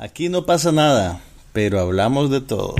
Aquí 0.00 0.28
no 0.28 0.46
pasa 0.46 0.70
nada, 0.70 1.20
pero 1.52 1.80
hablamos 1.80 2.30
de 2.30 2.40
todo. 2.40 2.76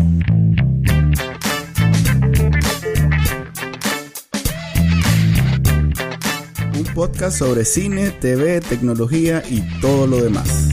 Un 6.76 6.84
podcast 6.94 7.36
sobre 7.36 7.64
cine, 7.64 8.12
TV, 8.12 8.60
tecnología 8.60 9.42
y 9.50 9.62
todo 9.80 10.06
lo 10.06 10.22
demás. 10.22 10.68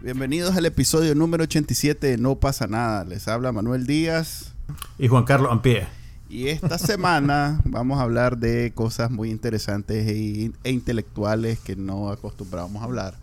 Bienvenidos 0.00 0.56
al 0.56 0.64
episodio 0.64 1.14
número 1.14 1.44
87 1.44 2.06
de 2.06 2.16
No 2.16 2.36
pasa 2.36 2.66
nada. 2.68 3.04
Les 3.04 3.28
habla 3.28 3.52
Manuel 3.52 3.86
Díaz. 3.86 4.54
Y 4.98 5.08
Juan 5.08 5.24
Carlos 5.24 5.52
Ampie. 5.52 5.95
Y 6.28 6.48
esta 6.48 6.78
semana 6.78 7.60
vamos 7.64 7.98
a 7.98 8.02
hablar 8.02 8.38
de 8.38 8.72
cosas 8.74 9.10
muy 9.10 9.30
interesantes 9.30 10.06
e, 10.08 10.50
e, 10.64 10.70
intelectuales 10.70 11.60
que 11.60 11.76
no 11.76 12.10
acostumbramos 12.10 12.82
a 12.82 12.84
hablar. 12.84 13.14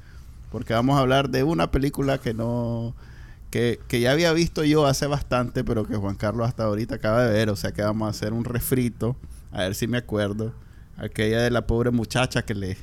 Porque 0.52 0.73
vamos 0.73 0.98
a 0.98 1.02
hablar 1.02 1.30
de 1.30 1.44
una 1.44 1.71
película 1.71 2.17
que 2.17 2.34
no. 2.34 2.94
Que, 3.49 3.80
que, 3.88 3.99
ya 3.99 4.11
había 4.11 4.34
visto 4.34 4.63
yo 4.63 4.85
hace 4.85 5.05
bastante, 5.05 5.63
pero 5.63 5.85
que 5.85 5.95
Juan 5.95 6.16
Carlos 6.16 6.47
hasta 6.47 6.63
ahorita 6.63 6.95
acaba 6.95 7.23
de 7.25 7.34
ver. 7.34 7.49
O 7.49 7.55
sea 7.55 7.71
que 7.71 7.81
vamos 7.81 8.08
a 8.08 8.11
hacer 8.11 8.34
un 8.34 8.45
refrito. 8.45 9.16
A 9.52 9.63
ver 9.63 9.75
si 9.75 9.88
me 9.88 9.97
acuerdo. 9.97 10.53
Aquella 10.97 11.41
de 11.41 11.52
la 11.52 11.66
pobre 11.66 11.91
muchacha 11.91 12.44
que 12.44 12.53
le, 12.53 12.77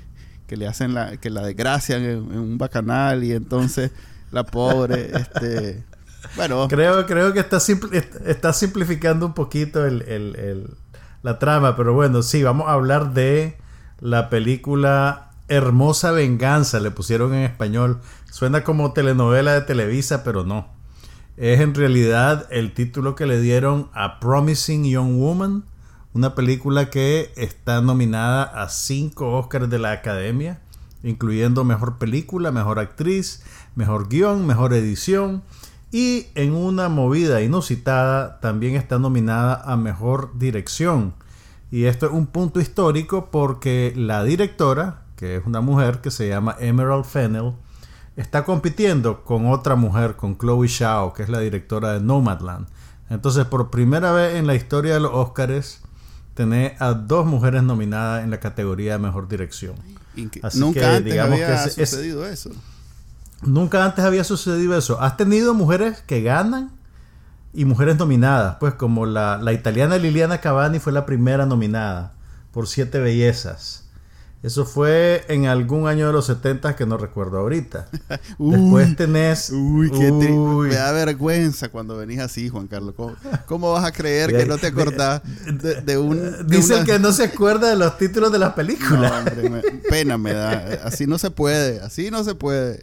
que 0.46 0.56
le 0.56 0.66
hacen 0.66 0.94
la, 0.94 1.16
que 1.16 1.30
la 1.30 1.42
desgracian 1.42 2.02
en, 2.02 2.10
en 2.10 2.38
un 2.38 2.58
bacanal. 2.58 3.24
Y 3.24 3.32
entonces 3.32 3.92
la 4.32 4.44
pobre, 4.44 5.12
este 5.14 5.84
Creo, 6.68 7.06
creo 7.06 7.32
que 7.32 7.40
está, 7.40 7.58
está 8.26 8.52
simplificando 8.52 9.26
un 9.26 9.34
poquito 9.34 9.80
la 11.22 11.38
trama, 11.38 11.76
pero 11.76 11.94
bueno, 11.94 12.22
sí, 12.22 12.42
vamos 12.42 12.68
a 12.68 12.72
hablar 12.72 13.12
de 13.14 13.58
la 14.00 14.30
película 14.30 15.30
Hermosa 15.48 16.12
Venganza, 16.12 16.80
le 16.80 16.90
pusieron 16.90 17.34
en 17.34 17.42
español. 17.42 18.00
Suena 18.30 18.64
como 18.64 18.92
telenovela 18.92 19.52
de 19.52 19.62
Televisa, 19.62 20.22
pero 20.22 20.44
no. 20.44 20.68
Es 21.36 21.60
en 21.60 21.74
realidad 21.74 22.46
el 22.50 22.72
título 22.72 23.14
que 23.14 23.26
le 23.26 23.40
dieron 23.40 23.88
a 23.92 24.20
Promising 24.20 24.84
Young 24.84 25.18
Woman, 25.18 25.64
una 26.12 26.34
película 26.34 26.90
que 26.90 27.32
está 27.36 27.80
nominada 27.80 28.42
a 28.42 28.68
cinco 28.68 29.38
Oscars 29.38 29.70
de 29.70 29.78
la 29.78 29.92
Academia, 29.92 30.60
incluyendo 31.02 31.64
Mejor 31.64 31.98
Película, 31.98 32.52
Mejor 32.52 32.78
Actriz, 32.78 33.42
Mejor 33.74 34.08
Guión, 34.08 34.46
Mejor 34.46 34.74
Edición 34.74 35.42
y 35.92 36.28
en 36.34 36.54
una 36.54 36.88
movida 36.88 37.42
inusitada 37.42 38.40
también 38.40 38.76
está 38.76 38.98
nominada 38.98 39.60
a 39.64 39.76
Mejor 39.76 40.38
Dirección. 40.38 41.14
Y 41.70 41.84
esto 41.84 42.06
es 42.06 42.12
un 42.12 42.26
punto 42.26 42.60
histórico 42.60 43.28
porque 43.30 43.92
la 43.96 44.24
directora, 44.24 45.02
que 45.16 45.36
es 45.36 45.46
una 45.46 45.60
mujer 45.60 46.00
que 46.00 46.10
se 46.10 46.28
llama 46.28 46.56
Emerald 46.58 47.04
Fennell, 47.04 47.54
está 48.16 48.44
compitiendo 48.44 49.24
con 49.24 49.46
otra 49.46 49.76
mujer, 49.76 50.16
con 50.16 50.36
Chloe 50.36 50.68
Shao, 50.68 51.12
que 51.12 51.22
es 51.22 51.28
la 51.28 51.40
directora 51.40 51.92
de 51.92 52.00
Nomadland. 52.00 52.66
Entonces, 53.08 53.44
por 53.46 53.70
primera 53.70 54.12
vez 54.12 54.36
en 54.36 54.46
la 54.46 54.54
historia 54.54 54.94
de 54.94 55.00
los 55.00 55.12
Oscars, 55.12 55.80
tenés 56.34 56.80
a 56.80 56.94
dos 56.94 57.26
mujeres 57.26 57.62
nominadas 57.62 58.22
en 58.22 58.30
la 58.30 58.38
categoría 58.38 58.92
de 58.92 58.98
Mejor 58.98 59.28
Dirección. 59.28 59.74
nunca 60.54 60.96
antes 60.96 61.18
había 61.18 61.68
sucedido 61.68 62.26
eso. 62.26 62.50
Nunca 63.42 63.84
antes 63.84 64.04
había 64.04 64.24
sucedido 64.24 64.76
eso. 64.76 65.00
Has 65.00 65.16
tenido 65.16 65.54
mujeres 65.54 66.02
que 66.06 66.22
ganan 66.22 66.70
y 67.52 67.64
mujeres 67.64 67.98
nominadas, 67.98 68.56
pues 68.60 68.74
como 68.74 69.06
la, 69.06 69.38
la 69.38 69.52
italiana 69.52 69.96
Liliana 69.96 70.40
Cavani 70.40 70.78
fue 70.78 70.92
la 70.92 71.06
primera 71.06 71.46
nominada 71.46 72.12
por 72.52 72.68
Siete 72.68 72.98
Bellezas. 73.00 73.90
Eso 74.42 74.64
fue 74.64 75.22
en 75.28 75.46
algún 75.46 75.86
año 75.86 76.06
de 76.06 76.14
los 76.14 76.24
70 76.24 76.74
que 76.74 76.86
no 76.86 76.96
recuerdo 76.96 77.38
ahorita. 77.38 77.88
Después 78.38 78.96
tenés. 78.96 79.50
Uy, 79.50 79.90
qué 79.90 80.10
Me 80.10 80.74
da 80.74 80.92
vergüenza 80.92 81.68
cuando 81.68 81.98
venís 81.98 82.20
así, 82.20 82.48
Juan 82.48 82.66
Carlos. 82.66 82.94
¿Cómo, 83.44 83.72
vas 83.72 83.84
a 83.84 83.92
creer 83.92 84.34
que 84.34 84.46
no 84.46 84.56
te 84.56 84.68
acordás 84.68 85.20
de, 85.84 85.98
un. 85.98 86.46
Dicen 86.46 86.86
que 86.86 86.98
no 86.98 87.12
se 87.12 87.24
acuerda 87.24 87.68
de 87.68 87.76
los 87.76 87.98
títulos 87.98 88.32
de 88.32 88.38
las 88.38 88.54
películas. 88.54 89.12
pena 89.90 90.16
me 90.16 90.32
da. 90.32 90.84
Así 90.84 91.06
no 91.06 91.18
se 91.18 91.30
puede. 91.30 91.80
Así 91.80 92.10
no 92.10 92.24
se 92.24 92.34
puede. 92.34 92.82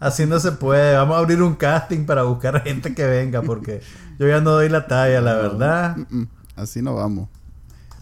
Así 0.00 0.24
no 0.24 0.40
se 0.40 0.52
puede. 0.52 0.96
Vamos 0.96 1.16
a 1.16 1.18
abrir 1.18 1.42
un 1.42 1.54
casting 1.54 2.06
para 2.06 2.22
buscar 2.22 2.62
gente 2.64 2.94
que 2.94 3.06
venga 3.06 3.42
porque 3.42 3.82
yo 4.18 4.26
ya 4.26 4.40
no 4.40 4.52
doy 4.52 4.70
la 4.70 4.86
talla, 4.86 5.20
la 5.20 5.34
verdad. 5.34 5.96
Mm, 5.96 6.20
mm, 6.20 6.28
así 6.56 6.80
no 6.80 6.94
vamos. 6.94 7.28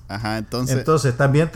Ajá, 0.06 0.38
entonces. 0.38 0.78
Entonces, 0.78 1.16
también 1.16 1.50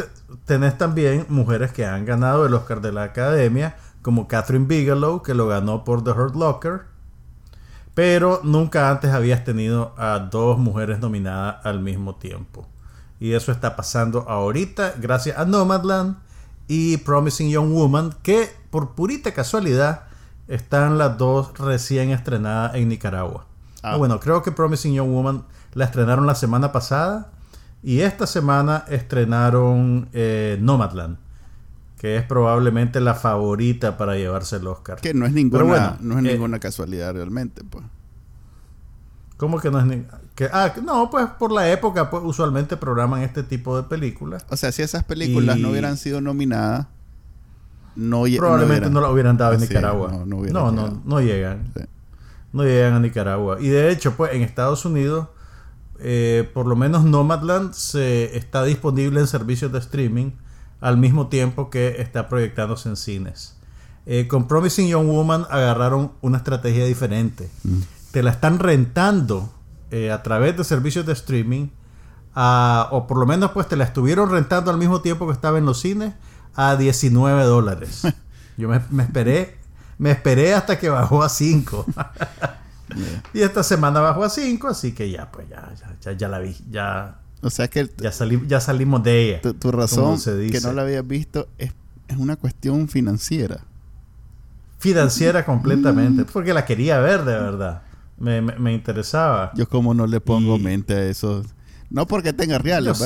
tenés 0.45 0.77
también 0.77 1.25
mujeres 1.29 1.73
que 1.73 1.87
han 1.87 2.05
ganado 2.05 2.45
el 2.45 2.53
Oscar 2.53 2.83
de 2.83 2.93
la 2.93 3.05
Academia, 3.05 3.77
como 4.03 4.29
Catherine 4.29 4.67
Bigelow, 4.67 5.23
que 5.23 5.33
lo 5.33 5.47
ganó 5.47 5.85
por 5.85 6.05
The 6.05 6.11
Hurt 6.11 6.35
Locker. 6.35 6.83
Pero 7.95 8.41
nunca 8.43 8.91
antes 8.91 9.13
habías 9.13 9.45
tenido 9.45 9.95
a 9.97 10.19
dos 10.19 10.59
mujeres 10.59 10.99
nominadas 10.99 11.65
al 11.65 11.81
mismo 11.81 12.17
tiempo. 12.17 12.67
Y 13.21 13.35
eso 13.35 13.53
está 13.53 13.77
pasando 13.77 14.29
ahorita 14.29 14.95
gracias 14.99 15.39
a 15.39 15.45
Nomadland 15.45 16.17
y 16.67 16.97
Promising 16.97 17.51
Young 17.51 17.73
Woman, 17.73 18.15
que 18.23 18.51
por 18.71 18.95
purita 18.95 19.33
casualidad 19.33 20.05
están 20.49 20.99
las 20.99 21.19
dos 21.19 21.57
recién 21.59 22.11
estrenadas 22.11 22.75
en 22.75 22.89
Nicaragua. 22.89 23.47
Ah. 23.83 23.97
Bueno, 23.97 24.21
creo 24.21 24.43
que 24.43 24.53
Promising 24.53 24.95
Young 24.95 25.11
Woman 25.11 25.45
la 25.75 25.85
estrenaron 25.85 26.27
la 26.27 26.35
semana 26.35 26.73
pasada 26.73 27.33
y 27.83 28.01
esta 28.01 28.27
semana 28.27 28.85
estrenaron 28.89 30.09
eh, 30.13 30.59
Nomadland, 30.61 31.19
que 31.99 32.17
es 32.17 32.25
probablemente 32.25 33.01
la 33.01 33.15
favorita 33.15 33.97
para 33.97 34.17
llevarse 34.17 34.57
el 34.57 34.67
Oscar. 34.67 35.01
Que 35.01 35.15
no 35.15 35.27
es 35.27 35.33
ninguna, 35.33 35.97
no 36.01 36.19
es 36.19 36.25
eh, 36.25 36.33
ninguna 36.33 36.61
casualidad 36.61 37.15
realmente, 37.15 37.65
pues. 37.65 37.85
¿Cómo 39.37 39.59
que 39.59 39.71
no 39.71 39.81
es 39.81 39.87
ninguna? 39.87 40.21
ah, 40.53 40.73
no, 40.83 41.11
pues 41.11 41.27
por 41.39 41.53
la 41.53 41.71
época, 41.71 42.11
pues 42.11 42.23
usualmente 42.25 42.77
programan 42.77 43.23
este 43.23 43.43
tipo 43.43 43.77
de 43.77 43.83
películas. 43.85 44.47
O 44.49 44.57
sea, 44.57 44.73
si 44.73 44.83
esas 44.83 45.05
películas 45.05 45.59
no 45.59 45.71
hubieran 45.71 45.97
sido 45.97 46.21
nominadas, 46.21 46.87
no 47.97 48.25
Probablemente 48.37 48.91
no, 48.91 49.01
lo 49.01 49.11
hubieran 49.11 49.37
dado 49.37 49.55
en 49.55 49.61
Nicaragua. 49.61 50.25
No, 50.27 50.71
no, 50.73 51.03
no, 51.05 51.21
llegan. 51.21 51.73
No 52.53 52.65
llegan 52.65 52.95
a 52.95 53.01
Nicaragua. 53.01 53.59
Y 53.61 53.69
de 53.69 53.91
hecho, 53.91 54.15
pues 54.17 54.33
en 54.33 54.43
Estados 54.43 54.85
Unidos, 54.85 55.29
eh, 55.99 56.51
por 56.53 56.67
lo 56.67 56.77
menos 56.77 57.05
Nomadland 57.05 57.73
se 57.73 58.37
está 58.37 58.65
disponible 58.65 59.21
en 59.21 59.27
servicios 59.27 59.73
de 59.73 59.79
streaming 59.79 60.33
al 60.81 60.97
mismo 60.97 61.29
tiempo 61.29 61.71
que 61.71 62.01
está 62.01 62.29
proyectándose 62.29 62.89
en 62.89 62.97
cines. 62.97 63.57
Eh, 64.05 64.27
con 64.27 64.49
Promising 64.49 64.89
Young 64.89 65.07
Woman 65.07 65.47
agarraron 65.49 66.13
una 66.23 66.39
estrategia 66.39 66.85
diferente. 66.85 67.49
Mm. 67.63 67.79
Te 68.11 68.23
la 68.23 68.33
están 68.33 68.59
rentando 68.59 69.53
eh, 69.91 70.11
a 70.11 70.23
través 70.23 70.57
de 70.57 70.65
servicios 70.65 71.07
de 71.07 71.13
streaming, 71.13 71.69
o 72.35 73.07
por 73.07 73.19
lo 73.19 73.27
menos 73.27 73.53
pues 73.53 73.69
te 73.69 73.77
la 73.77 73.85
estuvieron 73.85 74.31
rentando 74.31 74.71
al 74.71 74.79
mismo 74.79 75.03
tiempo 75.03 75.27
que 75.27 75.35
estaba 75.35 75.59
en 75.59 75.67
los 75.67 75.81
cines 75.81 76.15
a 76.55 76.77
19 76.77 77.45
dólares. 77.45 78.03
Yo 78.57 78.69
me, 78.69 78.77
esperé, 79.03 79.57
me 79.99 80.11
esperé 80.11 80.55
hasta 80.55 80.79
que 80.79 80.89
bajó 80.89 81.23
a 81.23 81.29
5. 81.29 81.87
Y 83.33 83.41
esta 83.41 83.63
semana 83.63 84.01
bajó 84.01 84.23
a 84.23 84.29
5, 84.29 84.69
así 84.69 84.93
que 84.93 85.11
ya, 85.11 85.31
pues 85.33 85.49
ya, 85.49 85.73
ya, 86.03 86.13
ya, 86.13 86.29
la 86.29 86.41
vi, 86.41 86.55
ya. 86.71 87.17
O 87.41 87.49
sea 87.49 87.67
que 87.67 87.91
ya, 87.97 88.11
ya 88.47 88.61
salimos 88.61 89.03
de 89.03 89.23
ella. 89.23 89.41
Tu, 89.41 89.73
razón 89.73 90.21
que 90.21 90.61
no 90.61 90.75
la 90.75 90.83
habías 90.83 91.07
visto 91.07 91.49
es, 91.57 91.73
es 92.07 92.17
una 92.19 92.37
cuestión 92.37 92.89
financiera. 92.89 93.65
Financiera 94.79 95.47
completamente, 95.47 96.27
porque 96.27 96.53
la 96.53 96.67
quería 96.67 96.99
ver 96.99 97.25
de 97.25 97.33
verdad. 97.33 97.83
Me, 98.19 98.43
me, 98.43 98.59
me 98.59 98.75
interesaba. 98.75 99.53
Yo 99.55 99.67
como 99.67 99.95
no 99.95 100.07
le 100.07 100.21
pongo 100.21 100.59
mente 100.59 100.93
a 100.93 101.05
eso. 101.05 101.43
No 101.93 102.07
porque 102.07 102.33
tenga 102.33 102.59
reales, 102.59 102.99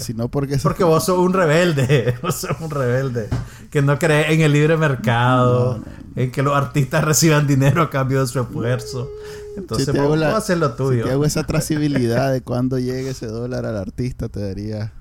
sino 0.00 0.28
porque... 0.28 0.58
Porque 0.58 0.82
vos 0.82 1.04
sos 1.04 1.18
un 1.18 1.32
rebelde, 1.32 2.16
vos 2.22 2.34
sos 2.34 2.60
un 2.60 2.70
rebelde, 2.70 3.28
que 3.70 3.82
no 3.82 3.98
cree 3.98 4.34
en 4.34 4.40
el 4.40 4.52
libre 4.52 4.76
mercado, 4.76 5.80
en 6.16 6.32
que 6.32 6.42
los 6.42 6.56
artistas 6.56 7.04
reciban 7.04 7.46
dinero 7.46 7.82
a 7.82 7.90
cambio 7.90 8.20
de 8.20 8.26
su 8.26 8.40
esfuerzo. 8.40 9.08
Entonces 9.56 9.94
vos, 9.94 10.18
la, 10.18 10.36
hacer 10.36 10.58
lo 10.58 10.74
tuyo. 10.74 11.02
Si 11.02 11.08
te 11.08 11.12
hago 11.12 11.24
esa 11.24 11.44
trazabilidad 11.44 12.32
de 12.32 12.40
cuando 12.44 12.80
llegue 12.80 13.10
ese 13.10 13.26
dólar 13.26 13.64
al 13.64 13.76
artista, 13.76 14.28
te 14.28 14.40
daría... 14.40 14.92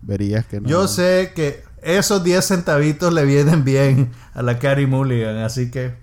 Verías 0.00 0.46
que 0.46 0.60
no... 0.60 0.68
Yo 0.68 0.88
sé 0.88 1.32
que 1.36 1.62
esos 1.82 2.24
10 2.24 2.44
centavitos 2.44 3.12
le 3.12 3.24
vienen 3.24 3.64
bien 3.64 4.10
a 4.34 4.42
la 4.42 4.58
Carrie 4.58 4.86
Mulligan, 4.86 5.36
así 5.36 5.70
que 5.70 5.94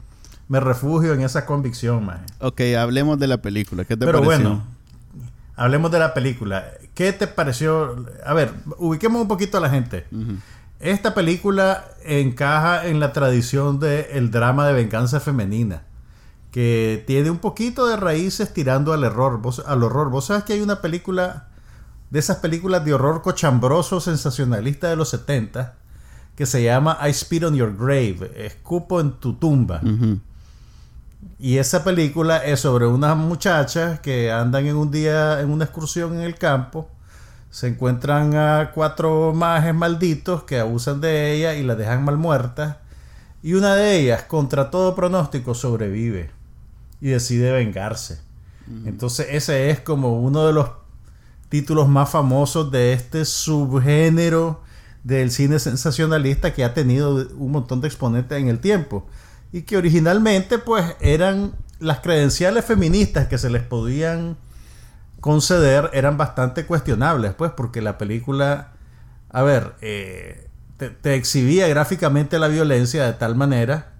me 0.47 0.59
refugio 0.59 1.13
en 1.13 1.21
esa 1.21 1.45
convicción, 1.45 2.05
man. 2.05 2.25
Ok, 2.39 2.61
hablemos 2.77 3.19
de 3.19 3.27
la 3.27 3.41
película. 3.41 3.85
¿Qué 3.85 3.97
te 3.97 4.05
Pero 4.05 4.21
bueno, 4.21 4.65
hablemos 5.59 5.91
de 5.91 5.99
la 5.99 6.13
película. 6.13 6.71
¿Qué 6.93 7.11
te 7.11 7.27
pareció? 7.27 8.05
A 8.25 8.33
ver, 8.33 8.53
ubiquemos 8.77 9.21
un 9.21 9.27
poquito 9.27 9.57
a 9.57 9.61
la 9.61 9.69
gente. 9.69 10.05
Esta 10.79 11.13
película 11.13 11.85
encaja 12.05 12.87
en 12.87 13.01
la 13.01 13.11
tradición 13.11 13.79
del 13.79 14.31
drama 14.31 14.65
de 14.65 14.73
venganza 14.73 15.19
femenina, 15.19 15.83
que 16.51 17.03
tiene 17.05 17.29
un 17.29 17.39
poquito 17.39 17.85
de 17.87 17.97
raíces 17.97 18.53
tirando 18.53 18.93
al 18.93 19.03
error, 19.03 19.41
al 19.65 19.83
horror. 19.83 20.09
Vos 20.09 20.25
sabes 20.25 20.45
que 20.45 20.53
hay 20.53 20.61
una 20.61 20.81
película 20.81 21.49
de 22.09 22.19
esas 22.19 22.37
películas 22.37 22.85
de 22.85 22.93
horror 22.93 23.21
cochambroso 23.21 23.99
sensacionalista 23.99 24.87
de 24.89 24.95
los 24.95 25.09
70 25.09 25.75
que 26.35 26.45
se 26.45 26.63
llama 26.63 26.97
I 27.05 27.13
Spit 27.13 27.43
on 27.43 27.53
Your 27.53 27.75
Grave, 27.75 28.31
escupo 28.37 29.01
en 29.01 29.11
tu 29.19 29.33
tumba. 29.33 29.81
Y 31.37 31.57
esa 31.57 31.83
película 31.83 32.37
es 32.37 32.61
sobre 32.61 32.85
unas 32.87 33.15
muchachas 33.17 33.99
que 33.99 34.31
andan 34.31 34.65
en 34.65 34.75
un 34.75 34.91
día 34.91 35.41
en 35.41 35.49
una 35.49 35.65
excursión 35.65 36.15
en 36.15 36.21
el 36.21 36.35
campo, 36.35 36.89
se 37.49 37.67
encuentran 37.67 38.35
a 38.35 38.71
cuatro 38.73 39.33
majes 39.33 39.73
malditos 39.73 40.43
que 40.43 40.59
abusan 40.59 41.01
de 41.01 41.33
ella 41.33 41.55
y 41.55 41.63
la 41.63 41.75
dejan 41.75 42.03
mal 42.03 42.17
muerta, 42.17 42.81
y 43.41 43.53
una 43.53 43.75
de 43.75 43.97
ellas, 43.97 44.23
contra 44.23 44.69
todo 44.69 44.95
pronóstico, 44.95 45.55
sobrevive 45.55 46.29
y 47.01 47.09
decide 47.09 47.51
vengarse. 47.51 48.19
Entonces 48.85 49.27
ese 49.31 49.71
es 49.71 49.79
como 49.79 50.21
uno 50.21 50.45
de 50.45 50.53
los 50.53 50.69
títulos 51.49 51.87
más 51.87 52.09
famosos 52.09 52.69
de 52.69 52.93
este 52.93 53.25
subgénero 53.25 54.61
del 55.03 55.31
cine 55.31 55.57
sensacionalista 55.57 56.53
que 56.53 56.63
ha 56.63 56.75
tenido 56.75 57.27
un 57.35 57.51
montón 57.51 57.81
de 57.81 57.87
exponentes 57.87 58.37
en 58.37 58.47
el 58.47 58.59
tiempo 58.59 59.07
y 59.51 59.63
que 59.63 59.77
originalmente 59.77 60.59
pues 60.59 60.95
eran 60.99 61.53
las 61.79 61.99
credenciales 61.99 62.65
feministas 62.65 63.27
que 63.27 63.37
se 63.37 63.49
les 63.49 63.63
podían 63.63 64.37
conceder 65.19 65.89
eran 65.93 66.17
bastante 66.17 66.65
cuestionables 66.65 67.33
pues 67.33 67.51
porque 67.51 67.81
la 67.81 67.97
película 67.97 68.73
a 69.29 69.41
ver 69.41 69.75
eh, 69.81 70.47
te, 70.77 71.15
exhibía 71.15 71.67
gráficamente 71.67 72.39
la 72.39 72.47
violencia 72.47 73.05
de 73.05 73.13
tal 73.13 73.35
manera 73.35 73.93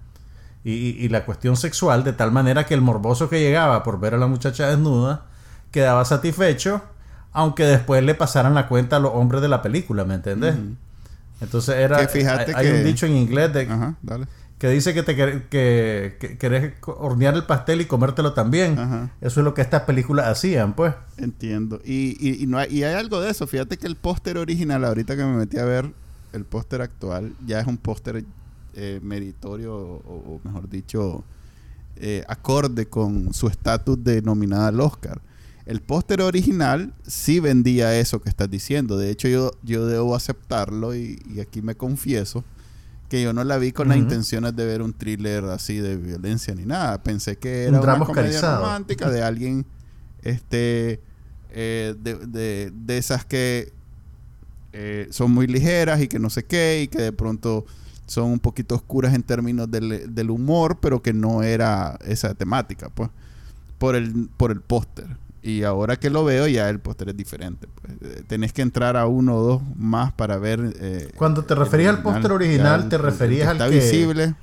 y, 0.62 0.72
y, 0.72 1.08
la 1.08 1.24
cuestión 1.24 1.56
sexual 1.56 2.04
de 2.04 2.12
tal 2.12 2.32
manera 2.32 2.66
que 2.66 2.74
el 2.74 2.82
morboso 2.82 3.30
que 3.30 3.40
llegaba 3.40 3.82
por 3.82 3.98
ver 3.98 4.14
a 4.14 4.18
la 4.18 4.26
muchacha 4.26 4.68
desnuda 4.68 5.26
quedaba 5.70 6.04
satisfecho 6.04 6.82
aunque 7.32 7.64
después 7.64 8.02
le 8.02 8.14
pasaran 8.14 8.54
la 8.54 8.68
cuenta 8.68 8.96
a 8.96 9.00
los 9.00 9.12
hombres 9.14 9.40
de 9.40 9.48
la 9.48 9.62
película 9.62 10.04
¿me 10.04 10.14
entiendes? 10.14 10.56
entonces 11.40 11.76
era 11.76 11.98
hay, 11.98 12.68
un 12.68 12.84
dicho 12.84 13.06
en 13.06 13.16
inglés 13.16 13.52
de, 13.52 13.62
Ajá, 13.62 13.94
dale 14.02 14.26
que 14.60 14.68
dice 14.68 14.92
que 14.92 15.02
te 15.02 15.16
que, 15.16 16.36
querés 16.38 16.74
hornear 16.84 17.34
el 17.34 17.44
pastel 17.44 17.80
y 17.80 17.86
comértelo 17.86 18.34
también. 18.34 19.10
Eso 19.22 19.40
es 19.40 19.44
lo 19.44 19.54
que 19.54 19.62
estas 19.62 19.84
películas 19.84 20.28
hacían, 20.28 20.74
pues. 20.74 20.92
Entiendo. 21.16 21.80
Y, 21.82 22.42
y, 22.42 22.46
no 22.46 22.58
hay, 22.58 22.70
y 22.70 22.82
hay 22.84 22.92
algo 22.92 23.22
de 23.22 23.30
eso. 23.30 23.46
Fíjate 23.46 23.78
que 23.78 23.86
el 23.86 23.96
póster 23.96 24.36
original, 24.36 24.84
ahorita 24.84 25.16
que 25.16 25.24
me 25.24 25.34
metí 25.34 25.56
a 25.56 25.64
ver 25.64 25.90
el 26.34 26.44
póster 26.44 26.82
actual, 26.82 27.32
ya 27.46 27.58
es 27.58 27.66
un 27.66 27.78
póster 27.78 28.22
eh, 28.74 29.00
meritorio, 29.02 29.74
o, 29.74 30.42
mejor 30.44 30.68
dicho, 30.68 31.24
eh, 31.96 32.22
acorde 32.28 32.84
con 32.84 33.32
su 33.32 33.48
estatus 33.48 34.04
de 34.04 34.20
nominada 34.20 34.68
al 34.68 34.80
Oscar. 34.82 35.22
El 35.64 35.80
póster 35.80 36.20
original 36.20 36.92
sí 37.06 37.40
vendía 37.40 37.98
eso 37.98 38.20
que 38.20 38.28
estás 38.28 38.50
diciendo. 38.50 38.98
De 38.98 39.08
hecho, 39.08 39.26
yo, 39.26 39.52
yo 39.62 39.86
debo 39.86 40.14
aceptarlo 40.14 40.94
y, 40.94 41.18
y 41.34 41.40
aquí 41.40 41.62
me 41.62 41.76
confieso 41.76 42.44
que 43.10 43.20
yo 43.20 43.32
no 43.32 43.42
la 43.42 43.58
vi 43.58 43.72
con 43.72 43.88
las 43.88 43.98
intenciones 43.98 44.54
de 44.54 44.64
ver 44.64 44.82
un 44.82 44.94
thriller 44.94 45.44
así 45.46 45.78
de 45.78 45.96
violencia 45.96 46.54
ni 46.54 46.64
nada. 46.64 47.02
Pensé 47.02 47.36
que 47.36 47.64
era 47.64 47.80
una 47.80 47.98
comedia 47.98 48.40
romántica 48.40 49.10
de 49.10 49.22
alguien 49.22 49.66
este 50.22 51.00
eh, 51.50 51.96
de, 51.98 52.70
de, 52.70 52.98
esas 52.98 53.24
que 53.24 53.72
eh, 54.72 55.08
son 55.10 55.32
muy 55.32 55.48
ligeras 55.48 56.00
y 56.00 56.06
que 56.06 56.20
no 56.20 56.30
sé 56.30 56.44
qué 56.44 56.82
y 56.84 56.88
que 56.88 57.02
de 57.02 57.12
pronto 57.12 57.66
son 58.06 58.30
un 58.30 58.38
poquito 58.38 58.76
oscuras 58.76 59.12
en 59.12 59.24
términos 59.24 59.68
del, 59.68 60.14
del 60.14 60.30
humor, 60.30 60.78
pero 60.80 61.02
que 61.02 61.12
no 61.12 61.42
era 61.42 61.98
esa 62.04 62.34
temática, 62.34 62.90
pues, 62.90 63.10
por 63.78 63.96
el, 63.96 64.28
por 64.36 64.52
el 64.52 64.60
póster. 64.60 65.16
Y 65.42 65.62
ahora 65.62 65.96
que 65.96 66.10
lo 66.10 66.24
veo, 66.24 66.46
ya 66.46 66.68
el 66.68 66.80
póster 66.80 67.08
es 67.10 67.16
diferente. 67.16 67.66
Pues. 67.80 67.94
Eh, 68.02 68.22
tenés 68.26 68.52
que 68.52 68.62
entrar 68.62 68.96
a 68.96 69.06
uno 69.06 69.36
o 69.36 69.42
dos 69.42 69.62
más 69.76 70.12
para 70.12 70.36
ver. 70.36 70.74
Eh, 70.80 71.10
Cuando 71.16 71.44
te 71.44 71.54
referías 71.54 71.96
al 71.96 72.02
póster 72.02 72.32
original, 72.32 72.88
te 72.88 72.98
referías 72.98 73.48
al 73.48 73.56
que. 73.56 73.64
Está 73.64 73.74
visible. 73.74 74.34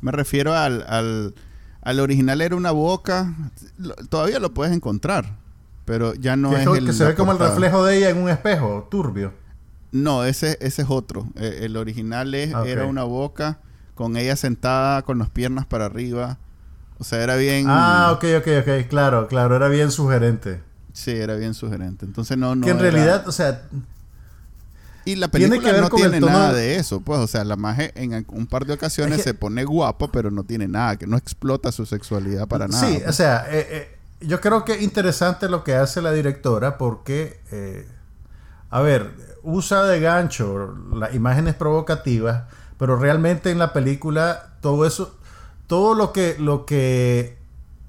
Me 0.00 0.12
refiero 0.12 0.54
al, 0.54 0.84
al, 0.88 1.34
al, 1.82 2.00
original, 2.00 2.40
era 2.40 2.54
una 2.54 2.70
boca. 2.70 3.34
todavía 4.08 4.38
lo 4.38 4.54
puedes 4.54 4.72
encontrar. 4.72 5.36
Pero 5.84 6.14
ya 6.14 6.36
no 6.36 6.56
es, 6.56 6.66
el. 6.66 6.86
Que 6.86 6.92
se 6.92 7.04
ve 7.04 7.14
como 7.14 7.32
el 7.32 7.38
reflejo 7.38 7.84
de 7.84 7.98
ella 7.98 8.10
en 8.10 8.18
un 8.18 8.28
espejo 8.28 8.86
turbio. 8.90 9.32
No, 9.90 10.24
ese, 10.24 10.58
ese 10.60 10.82
es 10.82 10.90
otro. 10.90 11.26
Eh, 11.34 11.60
el 11.62 11.76
original 11.76 12.32
es, 12.34 12.54
ah, 12.54 12.62
era 12.64 12.84
una 12.84 13.02
boca 13.04 13.58
con 13.94 14.16
ella 14.16 14.36
sentada 14.36 15.02
con 15.02 15.18
las 15.18 15.30
piernas 15.30 15.66
para 15.66 15.86
arriba 15.86 16.38
o 16.98 17.04
sea, 17.04 17.22
era 17.22 17.36
bien... 17.36 17.66
Ah, 17.68 18.12
ok, 18.12 18.24
ok, 18.38 18.48
ok, 18.60 18.88
claro, 18.88 19.28
claro, 19.28 19.56
era 19.56 19.68
bien 19.68 19.90
sugerente. 19.90 20.60
Sí, 20.92 21.12
era 21.12 21.36
bien 21.36 21.54
sugerente. 21.54 22.04
Entonces 22.04 22.36
no... 22.36 22.56
no 22.56 22.64
que 22.64 22.70
en 22.70 22.78
realidad, 22.78 23.26
o 23.28 23.32
sea... 23.32 23.62
Y 25.04 25.16
la 25.16 25.28
película 25.28 25.60
tiene 25.60 25.74
que 25.74 25.80
no 25.80 25.88
tiene 25.88 26.20
nada 26.20 26.52
de 26.52 26.76
eso, 26.76 27.00
pues, 27.00 27.18
o 27.18 27.26
sea, 27.26 27.42
la 27.42 27.56
magia 27.56 27.90
en 27.94 28.26
un 28.28 28.46
par 28.46 28.66
de 28.66 28.74
ocasiones 28.74 29.22
se 29.22 29.32
pone 29.32 29.64
guapa, 29.64 30.12
pero 30.12 30.30
no 30.30 30.44
tiene 30.44 30.68
nada, 30.68 30.96
que 30.96 31.06
no 31.06 31.16
explota 31.16 31.72
su 31.72 31.86
sexualidad 31.86 32.46
para 32.46 32.68
nada. 32.68 32.86
Sí, 32.86 32.96
o 32.96 33.04
pues. 33.04 33.16
sea, 33.16 33.46
eh, 33.48 33.66
eh, 33.70 33.98
yo 34.20 34.40
creo 34.42 34.66
que 34.66 34.74
es 34.74 34.82
interesante 34.82 35.48
lo 35.48 35.64
que 35.64 35.74
hace 35.76 36.02
la 36.02 36.12
directora 36.12 36.76
porque, 36.76 37.40
eh, 37.50 37.88
a 38.68 38.80
ver, 38.80 39.12
usa 39.42 39.84
de 39.84 40.00
gancho 40.00 40.76
las 40.92 41.14
imágenes 41.14 41.54
provocativas, 41.54 42.42
pero 42.76 42.98
realmente 42.98 43.50
en 43.50 43.58
la 43.58 43.72
película 43.72 44.56
todo 44.60 44.84
eso 44.84 45.17
todo 45.68 45.94
lo 45.94 46.12
que, 46.12 46.36
lo 46.38 46.66
que 46.66 47.38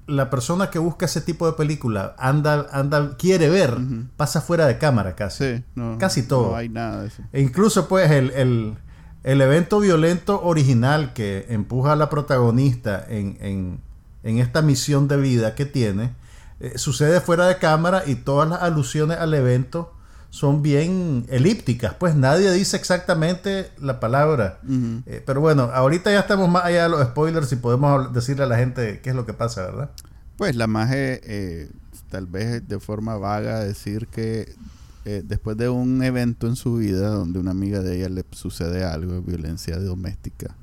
la 0.06 0.30
persona 0.30 0.70
que 0.70 0.78
busca 0.78 1.06
ese 1.06 1.20
tipo 1.20 1.46
de 1.46 1.54
película 1.54 2.14
anda, 2.18 2.66
anda, 2.72 3.16
quiere 3.16 3.48
ver, 3.48 3.76
pasa 4.16 4.40
fuera 4.40 4.66
de 4.66 4.78
cámara 4.78 5.16
casi. 5.16 5.64
casi 5.98 6.22
todo. 6.22 6.50
No 6.50 6.56
hay 6.56 6.68
nada 6.68 7.02
de 7.02 7.08
eso. 7.08 7.22
E 7.32 7.40
incluso, 7.40 7.88
pues, 7.88 8.10
el, 8.10 8.76
el, 9.24 9.40
evento 9.40 9.80
violento 9.80 10.42
original 10.42 11.12
que 11.14 11.46
empuja 11.48 11.92
a 11.92 11.96
la 11.96 12.10
protagonista 12.10 13.04
en, 13.08 13.38
en, 13.40 13.80
en 14.22 14.38
esta 14.38 14.62
misión 14.62 15.08
de 15.08 15.16
vida 15.16 15.54
que 15.54 15.64
tiene, 15.64 16.14
eh, 16.60 16.76
sucede 16.76 17.20
fuera 17.20 17.46
de 17.46 17.58
cámara 17.58 18.02
y 18.06 18.16
todas 18.16 18.48
las 18.48 18.62
alusiones 18.62 19.18
al 19.18 19.32
evento 19.32 19.94
son 20.30 20.62
bien 20.62 21.26
elípticas, 21.28 21.94
pues 21.94 22.14
nadie 22.14 22.50
dice 22.52 22.76
exactamente 22.76 23.70
la 23.80 23.98
palabra. 23.98 24.60
Eh, 25.06 25.22
pero 25.26 25.40
bueno, 25.40 25.70
ahorita 25.74 26.12
ya 26.12 26.20
estamos 26.20 26.48
más 26.48 26.64
allá 26.64 26.84
de 26.84 26.88
los 26.88 27.02
spoilers 27.02 27.52
y 27.52 27.56
podemos 27.56 28.12
decirle 28.12 28.44
a 28.44 28.46
la 28.46 28.56
gente 28.56 29.00
qué 29.02 29.10
es 29.10 29.16
lo 29.16 29.26
que 29.26 29.34
pasa, 29.34 29.66
¿verdad? 29.66 29.90
Pues 30.36 30.54
la 30.54 30.68
magia, 30.68 30.96
eh, 30.96 31.68
tal 32.10 32.26
vez 32.26 32.66
de 32.66 32.78
forma 32.78 33.16
vaga, 33.16 33.60
decir 33.60 34.06
que 34.06 34.54
eh, 35.04 35.22
después 35.24 35.56
de 35.56 35.68
un 35.68 36.00
evento 36.02 36.46
en 36.46 36.54
su 36.54 36.76
vida 36.76 37.08
donde 37.08 37.40
una 37.40 37.50
amiga 37.50 37.80
de 37.80 37.96
ella 37.96 38.08
le 38.08 38.24
sucede 38.30 38.84
algo, 38.84 39.20
violencia 39.22 39.78
doméstica, 39.80 40.54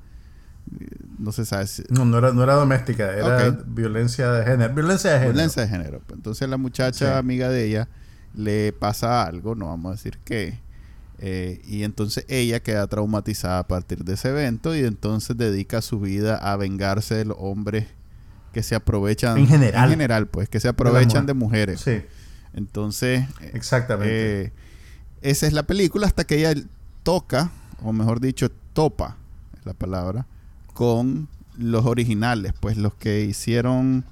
no 1.19 1.33
se 1.33 1.45
sabe 1.45 1.67
si... 1.67 1.83
No, 1.89 2.05
no 2.05 2.17
era, 2.19 2.31
no 2.31 2.41
era 2.43 2.55
doméstica, 2.55 3.13
era 3.13 3.51
violencia 3.67 4.31
de 4.31 4.45
género. 4.45 4.73
Violencia 4.73 5.11
de 5.11 5.17
género. 5.17 5.33
Violencia 5.33 5.61
de 5.63 5.67
género. 5.67 6.01
Entonces 6.13 6.47
la 6.47 6.57
muchacha, 6.57 7.17
amiga 7.17 7.49
de 7.49 7.65
ella, 7.65 7.89
le 8.37 8.71
pasa 8.71 9.23
algo, 9.23 9.55
no 9.55 9.67
vamos 9.67 9.89
a 9.89 9.95
decir 9.95 10.19
qué. 10.23 10.59
Eh, 11.19 11.59
y 11.65 11.83
entonces 11.83 12.25
ella 12.29 12.61
queda 12.61 12.85
traumatizada 12.85 13.59
a 13.59 13.67
partir 13.67 14.03
de 14.03 14.13
ese 14.13 14.29
evento 14.29 14.75
y 14.75 14.81
entonces 14.81 15.35
dedica 15.35 15.81
su 15.81 15.99
vida 15.99 16.37
a 16.37 16.55
vengarse 16.55 17.15
de 17.15 17.25
los 17.25 17.37
hombres 17.39 17.87
que 18.53 18.61
se 18.61 18.75
aprovechan. 18.75 19.37
En 19.39 19.47
general. 19.47 19.83
En 19.85 19.89
general, 19.89 20.27
pues, 20.27 20.47
que 20.47 20.59
se 20.59 20.67
aprovechan 20.67 21.25
de, 21.25 21.33
mujeres. 21.33 21.81
Sí. 21.81 22.03
Entonces. 22.53 23.25
Exactamente. 23.53 24.41
Eh, 24.43 24.53
esa 25.21 25.47
es 25.47 25.53
la 25.53 25.63
película 25.63 26.05
hasta 26.05 26.23
que 26.23 26.37
ella 26.37 26.53
toca, 27.01 27.49
o 27.81 27.91
mejor 27.91 28.19
dicho, 28.19 28.49
topa, 28.73 29.17
es 29.57 29.65
la 29.65 29.73
palabra, 29.73 30.27
con 30.75 31.27
los 31.57 31.87
originales, 31.87 32.53
pues 32.59 32.77
los 32.77 32.93
que 32.93 33.23
hicieron 33.23 34.05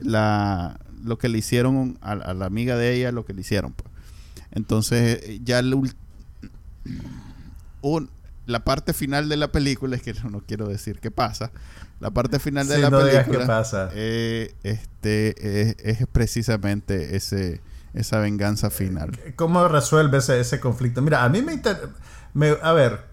la, 0.00 0.80
lo 1.02 1.18
que 1.18 1.28
le 1.28 1.38
hicieron 1.38 1.98
a, 2.00 2.14
la 2.14 2.46
amiga 2.46 2.76
de 2.76 2.94
ella, 2.94 3.12
lo 3.12 3.24
que 3.24 3.32
le 3.32 3.40
hicieron. 3.42 3.72
Pues. 3.72 3.90
Entonces, 4.52 5.40
ya 5.44 5.62
la 8.46 8.64
parte 8.64 8.92
final 8.92 9.28
de 9.28 9.36
la 9.36 9.52
película, 9.52 9.96
es 9.96 10.02
que 10.02 10.14
no, 10.30 10.42
quiero 10.46 10.68
decir 10.68 11.00
qué 11.00 11.10
pasa, 11.10 11.52
la 12.00 12.10
parte 12.10 12.38
final 12.38 12.66
de 12.66 12.78
la 12.78 12.90
película 12.90 13.46
pasa. 13.46 13.90
Eh, 13.94 14.54
este, 14.62 15.90
es, 15.90 16.06
precisamente 16.10 17.16
ese, 17.16 17.60
esa 17.94 18.18
venganza 18.18 18.70
final. 18.70 19.18
¿Cómo 19.36 19.68
resuelve 19.68 20.18
ese, 20.18 20.40
ese 20.40 20.60
conflicto? 20.60 21.02
Mira, 21.02 21.24
a 21.24 21.28
mí 21.28 21.42
me, 21.42 21.60
me... 22.34 22.56
A 22.62 22.72
ver, 22.72 23.04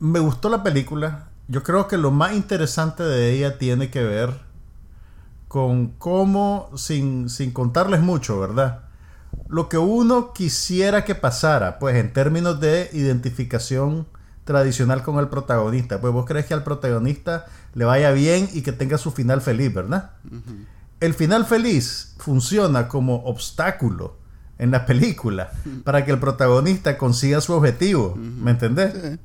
me 0.00 0.18
gustó 0.18 0.48
la 0.48 0.62
película. 0.62 1.28
Yo 1.48 1.62
creo 1.62 1.86
que 1.86 1.98
lo 1.98 2.10
más 2.10 2.32
interesante 2.32 3.02
de 3.02 3.32
ella 3.32 3.58
tiene 3.58 3.90
que 3.90 4.02
ver 4.02 4.51
con 5.52 5.88
cómo, 5.98 6.70
sin, 6.76 7.28
sin 7.28 7.50
contarles 7.50 8.00
mucho, 8.00 8.40
¿verdad? 8.40 8.84
Lo 9.48 9.68
que 9.68 9.76
uno 9.76 10.32
quisiera 10.32 11.04
que 11.04 11.14
pasara, 11.14 11.78
pues 11.78 11.96
en 11.96 12.10
términos 12.14 12.58
de 12.58 12.88
identificación 12.94 14.06
tradicional 14.44 15.02
con 15.02 15.18
el 15.18 15.28
protagonista. 15.28 16.00
Pues 16.00 16.10
vos 16.10 16.24
crees 16.24 16.46
que 16.46 16.54
al 16.54 16.64
protagonista 16.64 17.44
le 17.74 17.84
vaya 17.84 18.12
bien 18.12 18.48
y 18.54 18.62
que 18.62 18.72
tenga 18.72 18.96
su 18.96 19.10
final 19.10 19.42
feliz, 19.42 19.74
¿verdad? 19.74 20.12
El 21.00 21.12
final 21.12 21.44
feliz 21.44 22.14
funciona 22.16 22.88
como 22.88 23.16
obstáculo 23.24 24.16
en 24.58 24.70
la 24.70 24.86
película 24.86 25.50
para 25.84 26.06
que 26.06 26.12
el 26.12 26.18
protagonista 26.18 26.96
consiga 26.96 27.42
su 27.42 27.52
objetivo. 27.52 28.14
¿Me 28.16 28.52
entendés? 28.52 28.94
Sí. 28.94 29.18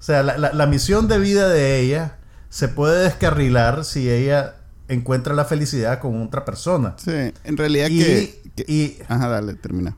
O 0.00 0.02
sea, 0.02 0.22
la, 0.22 0.38
la- 0.38 0.54
la 0.54 0.66
misión 0.66 1.06
de 1.06 1.18
vida 1.18 1.50
de 1.50 1.80
ella 1.80 2.16
se 2.48 2.68
puede 2.68 3.02
descarrilar 3.04 3.84
si 3.84 4.08
ella 4.10 4.54
encuentra 4.88 5.34
la 5.34 5.44
felicidad 5.44 5.98
con 6.00 6.20
otra 6.22 6.44
persona. 6.44 6.94
Sí, 6.96 7.10
en 7.44 7.56
realidad 7.56 7.88
Y, 7.90 7.98
que, 7.98 8.42
que- 8.56 8.64
y 8.72 8.98
Ajá, 9.08 9.28
dale, 9.28 9.54
termina. 9.54 9.96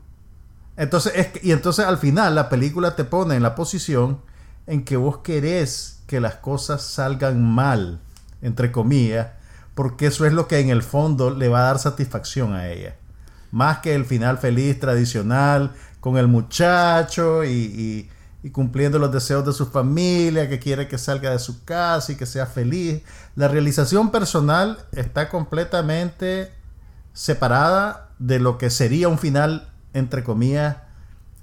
entonces, 0.77 1.13
es 1.15 1.27
que- 1.27 1.41
y 1.43 1.51
entonces 1.51 1.85
al 1.85 1.97
final 1.97 2.35
la 2.35 2.49
película 2.49 2.95
te 2.95 3.03
pone 3.03 3.35
en 3.35 3.43
la 3.43 3.55
posición 3.55 4.19
en 4.65 4.83
que 4.83 4.97
vos 4.97 5.19
querés 5.19 5.99
que 6.07 6.19
las 6.19 6.35
cosas 6.35 6.81
salgan 6.83 7.43
mal, 7.43 7.99
entre 8.41 8.71
comillas, 8.71 9.27
porque 9.75 10.07
eso 10.07 10.25
es 10.25 10.33
lo 10.33 10.47
que 10.47 10.59
en 10.59 10.69
el 10.69 10.81
fondo 10.83 11.31
le 11.31 11.47
va 11.49 11.59
a 11.59 11.63
dar 11.63 11.79
satisfacción 11.79 12.53
a 12.53 12.69
ella. 12.69 12.95
Más 13.51 13.79
que 13.79 13.93
el 13.95 14.05
final 14.05 14.37
feliz 14.37 14.79
tradicional 14.79 15.71
con 15.99 16.17
el 16.17 16.27
muchacho 16.27 17.43
y, 17.43 17.49
y- 17.51 18.09
y 18.47 18.49
cumpliendo 18.51 18.97
los 18.97 19.11
deseos 19.11 19.45
de 19.45 19.51
su 19.51 19.65
familia, 19.65 20.47
que 20.47 20.57
quiere 20.57 20.87
que 20.87 20.97
salga 20.97 21.31
de 21.31 21.39
su 21.39 21.65
casa 21.65 22.13
y 22.13 22.15
que 22.15 22.25
sea 22.25 22.45
feliz. 22.45 23.03
La 23.35 23.49
realización 23.49 24.09
personal 24.09 24.79
está 24.93 25.27
completamente 25.27 26.53
separada 27.11 28.09
de 28.19 28.39
lo 28.39 28.57
que 28.57 28.69
sería 28.69 29.09
un 29.09 29.17
final, 29.19 29.69
entre 29.93 30.23
comillas, 30.23 30.77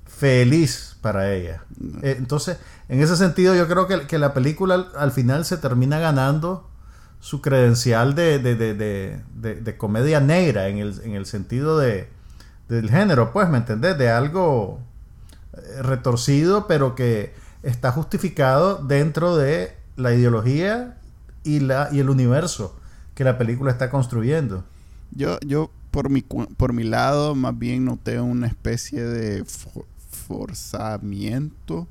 feliz 0.07 0.97
para 1.03 1.31
ella. 1.35 1.63
Eh, 2.03 2.17
entonces, 2.19 2.57
en 2.89 3.03
ese 3.03 3.17
sentido, 3.19 3.55
yo 3.55 3.69
creo 3.69 3.87
que, 3.87 4.07
que 4.07 4.19
la 4.19 4.33
película 4.33 4.75
al, 4.75 4.89
al 4.97 5.13
final 5.13 5.45
se 5.45 5.59
termina 5.59 5.99
ganando 5.99 6.71
su 7.21 7.43
credencial 7.43 8.15
de, 8.15 8.39
de, 8.39 8.55
de, 8.57 9.21
de- 9.61 9.77
comedia 9.77 10.21
negra 10.21 10.69
en 10.69 10.79
el, 10.79 10.99
en 11.05 11.13
el 11.13 11.27
sentido 11.27 11.79
de, 11.79 12.09
del 12.71 12.89
género, 12.89 13.31
pues, 13.31 13.47
¿me 13.51 13.59
entendés? 13.59 13.99
De 13.99 14.09
algo 14.11 14.81
retorcido, 15.83 16.67
pero 16.67 16.95
que 16.95 17.33
está 17.63 17.93
justificado 17.93 18.77
dentro 18.77 19.37
de 19.37 19.75
la 19.97 20.13
ideología 20.15 20.99
y, 21.45 21.61
la, 21.61 21.89
y 21.93 22.01
el 22.01 22.11
universo 22.11 22.77
que 23.15 23.25
la 23.25 23.39
película 23.39 23.71
está 23.71 23.91
construyendo. 23.91 24.65
Yo, 25.13 25.39
yo 25.41 25.71
por 25.91 26.11
mi 26.11 26.23
por 26.23 26.73
mi 26.73 26.83
lado, 26.85 27.35
más 27.37 27.57
bien 27.57 27.85
noté 27.85 28.21
una 28.21 28.49
especie 28.49 29.05
de 29.05 29.45
fo- 29.45 29.85
forzamiento 30.11 31.87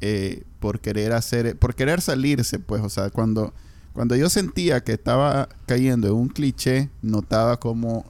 eh, 0.00 0.42
por 0.60 0.80
querer 0.80 1.12
hacer, 1.12 1.56
por 1.56 1.74
querer 1.74 2.00
salirse, 2.02 2.58
pues, 2.58 2.82
o 2.82 2.88
sea, 2.90 3.08
cuando 3.10 3.54
cuando 3.94 4.16
yo 4.16 4.28
sentía 4.28 4.82
que 4.82 4.92
estaba 4.92 5.48
cayendo 5.66 6.08
en 6.08 6.14
un 6.14 6.28
cliché, 6.28 6.90
notaba 7.00 7.58
como 7.58 8.04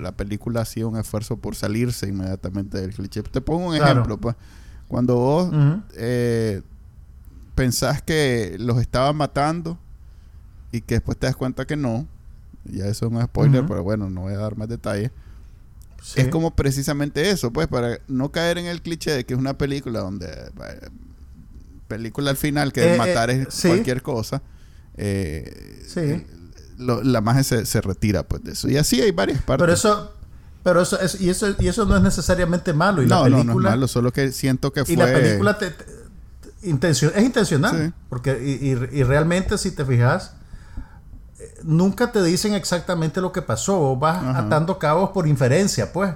la 0.00 0.12
película 0.12 0.60
hacía 0.60 0.86
un 0.86 0.96
esfuerzo 0.98 1.36
por 1.38 1.56
salirse 1.56 2.06
inmediatamente 2.06 2.80
del 2.80 2.92
cliché. 2.94 3.22
Te 3.22 3.40
pongo 3.40 3.68
un 3.68 3.76
Claro. 3.76 3.90
ejemplo, 3.92 4.18
pues, 4.18 4.36
cuando 4.88 5.16
vos 5.16 5.50
eh, 5.96 6.62
pensás 7.54 8.02
que 8.02 8.56
los 8.60 8.78
estaba 8.80 9.12
matando 9.14 9.78
y 10.70 10.82
que 10.82 10.96
después 10.96 11.16
te 11.18 11.26
das 11.26 11.34
cuenta 11.36 11.66
que 11.66 11.76
no, 11.76 12.06
ya 12.64 12.86
eso 12.86 13.06
es 13.06 13.12
un 13.12 13.22
spoiler, 13.22 13.64
pero 13.66 13.82
bueno, 13.82 14.08
no 14.10 14.22
voy 14.22 14.34
a 14.34 14.38
dar 14.38 14.56
más 14.56 14.68
detalles. 14.68 15.10
Sí. 16.02 16.20
Es 16.20 16.28
como 16.28 16.50
precisamente 16.50 17.30
eso, 17.30 17.52
pues, 17.52 17.68
para 17.68 17.98
no 18.08 18.30
caer 18.30 18.58
en 18.58 18.66
el 18.66 18.82
cliché 18.82 19.12
de 19.12 19.24
que 19.24 19.32
es 19.34 19.40
una 19.40 19.56
película 19.56 20.00
donde, 20.00 20.26
eh, 20.26 20.88
película 21.88 22.30
al 22.30 22.36
final, 22.36 22.72
que 22.72 22.82
Eh, 22.84 22.94
eh, 22.94 22.98
matar 22.98 23.30
es 23.30 23.48
sí. 23.50 23.68
cualquier 23.68 24.02
cosa, 24.02 24.42
eh, 24.96 25.84
Sí. 25.86 26.00
eh, 26.00 26.26
lo- 26.78 27.02
la 27.02 27.20
magia 27.20 27.42
se, 27.44 27.66
se 27.66 27.80
retira, 27.80 28.22
pues, 28.24 28.42
de 28.44 28.52
eso. 28.52 28.68
Y 28.68 28.76
así 28.76 29.00
hay 29.00 29.10
varias 29.12 29.42
partes. 29.42 29.62
Pero 29.62 29.72
eso, 29.72 30.12
pero 30.62 30.80
eso, 30.82 30.98
es, 31.00 31.20
y 31.20 31.30
eso, 31.30 31.54
y 31.58 31.68
eso 31.68 31.84
no 31.86 31.96
es 31.96 32.02
necesariamente 32.02 32.72
malo. 32.72 33.02
Y 33.02 33.06
no, 33.06 33.22
la 33.24 33.28
no, 33.30 33.36
película, 33.38 33.54
no 33.54 33.68
es 33.68 33.72
malo, 33.76 33.88
solo 33.88 34.12
que 34.12 34.32
siento 34.32 34.72
que 34.72 34.84
fue... 34.84 34.94
y 34.94 34.96
la 34.96 35.06
película 35.06 35.58
te, 35.58 35.70
te- 35.70 35.84
te- 35.84 36.68
intencio- 36.70 37.12
es 37.14 37.22
intencional. 37.22 37.86
Sí. 37.88 37.92
Porque, 38.08 38.38
y, 38.42 38.68
y- 38.70 38.98
y 39.00 39.02
realmente, 39.04 39.58
si 39.58 39.70
te 39.72 39.84
fijas, 39.84 40.32
eh, 41.38 41.54
nunca 41.64 42.12
te 42.12 42.22
dicen 42.22 42.54
exactamente 42.54 43.20
lo 43.20 43.32
que 43.32 43.42
pasó. 43.42 43.76
Vos 43.78 43.98
vas 44.00 44.18
Ajá. 44.18 44.38
atando 44.40 44.78
cabos 44.78 45.10
por 45.10 45.26
inferencia, 45.28 45.92
pues. 45.92 46.14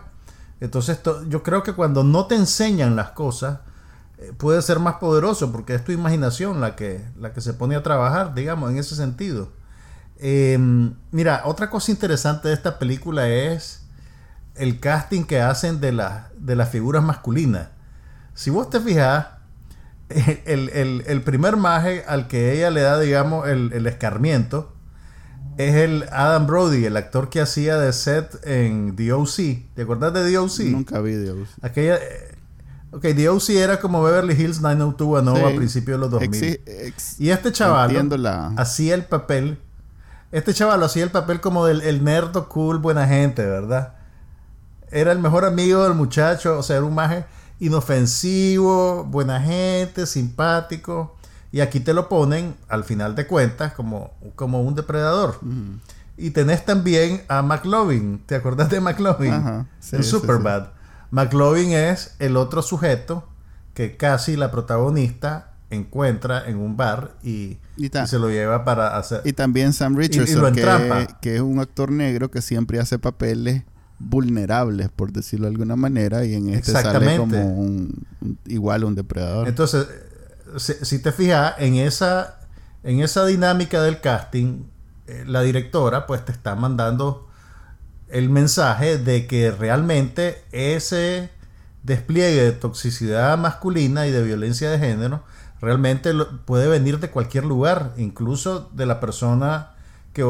Entonces, 0.60 1.02
to- 1.02 1.28
yo 1.28 1.42
creo 1.42 1.62
que 1.62 1.72
cuando 1.74 2.02
no 2.02 2.26
te 2.26 2.34
enseñan 2.34 2.96
las 2.96 3.10
cosas, 3.10 3.58
puede 4.38 4.62
ser 4.62 4.78
más 4.78 4.94
poderoso, 4.96 5.52
porque 5.52 5.74
es 5.74 5.84
tu 5.84 5.92
imaginación 5.92 6.60
la 6.60 6.74
que, 6.76 7.04
la 7.18 7.32
que 7.32 7.40
se 7.40 7.52
pone 7.54 7.76
a 7.76 7.82
trabajar, 7.82 8.34
digamos, 8.34 8.70
en 8.70 8.78
ese 8.78 8.96
sentido. 8.96 9.50
Eh, 10.18 10.58
mira, 11.10 11.42
otra 11.44 11.68
cosa 11.68 11.90
interesante 11.90 12.48
de 12.48 12.54
esta 12.54 12.78
película 12.78 13.28
es 13.28 13.82
el 14.54 14.80
casting 14.80 15.24
que 15.24 15.40
hacen 15.42 15.80
de, 15.80 15.92
las 15.92 16.24
de 16.38 16.56
las 16.56 16.70
figuras 16.70 17.02
masculinas. 17.02 17.68
Si 18.34 18.48
vos 18.50 18.70
te 18.70 18.80
fijas, 18.80 19.26
el, 20.08 20.70
el- 20.70 21.04
el 21.06 21.22
primer 21.22 21.56
maje 21.56 22.04
al 22.08 22.28
que 22.28 22.52
ella 22.54 22.70
le 22.70 22.80
da, 22.80 22.98
digamos, 22.98 23.46
el, 23.48 23.72
el 23.74 23.86
escarmiento 23.86 24.72
es 25.58 25.74
el 25.74 26.04
Adam 26.12 26.46
Brody, 26.46 26.84
el 26.84 26.96
actor 26.96 27.28
que 27.30 27.40
hacía 27.40 27.78
de 27.78 27.92
Seth 27.92 28.46
en 28.46 28.94
The 28.96 29.12
O.C. 29.14 29.66
¿Te 29.74 29.82
acuerdas 29.82 30.12
de 30.14 30.24
The 30.30 30.38
O.C.? 30.38 30.64
Nunca 30.64 31.00
vi 31.00 31.14
Dios. 31.16 31.48
Aquella... 31.62 31.98
Ok, 32.96 33.02
The 33.14 33.28
O.C. 33.28 33.58
era 33.60 33.78
como 33.80 34.02
Beverly 34.02 34.34
Hills 34.34 34.60
90210 34.60 35.36
Sí. 35.48 35.52
a 35.52 35.56
principios 35.56 35.96
de 35.96 36.00
los 36.00 36.10
2000. 36.10 36.30
Exi- 36.42 36.60
ex- 36.66 37.20
Y 37.20 37.30
este 37.30 37.52
chaval 37.52 38.22
la... 38.22 38.48
hacía 38.56 38.94
el 38.94 39.04
papel. 39.04 39.58
Este 40.32 40.52
chaval 40.54 40.82
hacía 40.82 41.04
el 41.04 41.10
papel 41.10 41.40
como 41.40 41.66
del 41.66 41.82
el 41.82 42.02
nerdo 42.04 42.48
cool, 42.48 42.78
buena 42.78 43.06
gente, 43.06 43.44
¿verdad? 43.44 43.94
Era 44.90 45.12
el 45.12 45.18
mejor 45.18 45.44
amigo 45.44 45.84
del 45.84 45.94
muchacho, 45.94 46.58
o 46.58 46.62
sea, 46.62 46.76
era 46.76 46.84
un 46.84 46.94
maje 46.94 47.24
inofensivo, 47.60 49.04
buena 49.04 49.40
gente, 49.40 50.06
simpático. 50.06 51.14
Y 51.52 51.60
aquí 51.60 51.80
te 51.80 51.94
lo 51.94 52.08
ponen, 52.08 52.54
al 52.68 52.84
final 52.84 53.14
de 53.14 53.26
cuentas, 53.26 53.72
como, 53.72 54.12
como 54.34 54.62
un 54.62 54.74
depredador. 54.74 55.38
Y 56.18 56.30
tenés 56.30 56.64
también 56.64 57.22
a 57.28 57.42
McLovin. 57.42 58.22
¿Te 58.26 58.34
acordás 58.34 58.68
de 58.70 58.80
McLovin? 58.80 59.32
Ajá, 59.32 59.66
sí, 59.80 59.96
en 59.96 60.02
sí, 60.04 60.10
Superbad. 60.10 60.68
McLovin 61.10 61.72
es 61.72 62.14
el 62.18 62.36
otro 62.36 62.62
sujeto 62.62 63.28
que 63.74 63.96
casi 63.96 64.36
la 64.36 64.50
protagonista 64.50 65.52
encuentra 65.70 66.48
en 66.48 66.58
un 66.58 66.76
bar 66.76 67.14
y, 67.22 67.58
Y 67.76 67.90
ta- 67.90 68.04
y 68.04 68.06
se 68.06 68.18
lo 68.18 68.30
lleva 68.30 68.64
para 68.64 68.96
hacer. 68.96 69.20
Y 69.24 69.32
también 69.32 69.72
Sam 69.72 69.96
Richardson, 69.96 70.54
que, 71.20 71.34
es 71.36 71.40
un 71.40 71.58
actor 71.60 71.90
negro 71.90 72.30
que 72.30 72.40
siempre 72.40 72.78
hace 72.78 72.98
papeles 72.98 73.62
vulnerables, 73.98 74.88
por 74.94 75.12
decirlo 75.12 75.46
de 75.46 75.52
alguna 75.52 75.74
manera, 75.76 76.24
y 76.24 76.34
en 76.34 76.50
este 76.50 76.72
sale 76.72 77.16
como 77.16 77.46
un, 77.60 78.06
un- 78.20 78.38
igual 78.46 78.84
un 78.84 78.94
depredador. 78.94 79.48
Entonces, 79.48 79.86
si, 80.58 80.74
si 80.82 80.98
te 81.00 81.12
fijas 81.12 81.54
en 81.58 81.74
esa, 81.74 82.38
en 82.82 83.00
esa 83.00 83.26
dinámica 83.26 83.82
del 83.82 84.00
casting, 84.00 84.62
eh, 85.06 85.24
la 85.26 85.42
directora 85.42 86.06
pues 86.06 86.24
te 86.24 86.32
está 86.32 86.54
mandando 86.54 87.25
el 88.08 88.30
mensaje 88.30 88.98
de 88.98 89.26
que 89.26 89.50
realmente 89.50 90.42
ese 90.52 91.30
despliegue 91.82 92.42
de 92.42 92.52
toxicidad 92.52 93.36
masculina 93.38 94.06
y 94.06 94.10
de 94.12 94.22
violencia 94.22 94.70
de 94.70 94.78
género 94.78 95.22
realmente 95.60 96.12
puede 96.44 96.68
venir 96.68 97.00
de 97.00 97.10
cualquier 97.10 97.44
lugar, 97.44 97.92
incluso 97.96 98.68
de 98.72 98.86
la 98.86 99.00
persona 99.00 99.72
que, 100.12 100.24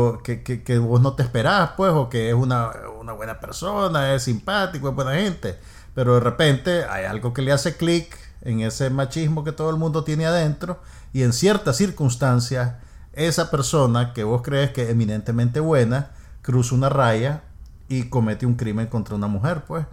que- 0.44 0.62
que 0.62 0.78
vos 0.78 1.00
no 1.00 1.14
te 1.14 1.22
esperás, 1.22 1.70
pues, 1.76 1.92
o 1.92 2.08
que 2.08 2.28
es 2.28 2.34
una, 2.34 2.70
una 3.00 3.12
buena 3.12 3.40
persona, 3.40 4.14
es 4.14 4.24
simpático, 4.24 4.88
es 4.88 4.94
buena 4.94 5.14
gente, 5.14 5.58
pero 5.94 6.14
de 6.14 6.20
repente 6.20 6.84
hay 6.84 7.04
algo 7.04 7.32
que 7.32 7.42
le 7.42 7.52
hace 7.52 7.76
clic 7.76 8.16
en 8.42 8.60
ese 8.60 8.90
machismo 8.90 9.44
que 9.44 9.52
todo 9.52 9.70
el 9.70 9.76
mundo 9.76 10.04
tiene 10.04 10.26
adentro 10.26 10.80
y 11.12 11.22
en 11.22 11.32
ciertas 11.32 11.76
circunstancias 11.76 12.74
esa 13.12 13.50
persona 13.50 14.12
que 14.12 14.24
vos 14.24 14.42
crees 14.42 14.70
que 14.72 14.82
es 14.84 14.90
eminentemente 14.90 15.60
buena 15.60 16.10
cruza 16.42 16.74
una 16.74 16.88
raya 16.88 17.42
y 17.88 18.04
comete 18.04 18.46
un 18.46 18.54
crimen 18.54 18.86
contra 18.86 19.14
una 19.14 19.26
mujer, 19.26 19.64
pues. 19.66 19.86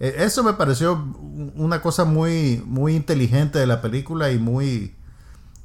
Eh, 0.00 0.14
Eso 0.18 0.42
me 0.44 0.52
pareció 0.52 0.92
un- 0.94 1.52
una 1.56 1.80
cosa 1.80 2.04
muy, 2.04 2.62
muy 2.66 2.94
inteligente 2.94 3.58
de 3.58 3.66
la 3.66 3.80
película 3.80 4.30
y 4.30 4.38
muy, 4.38 4.94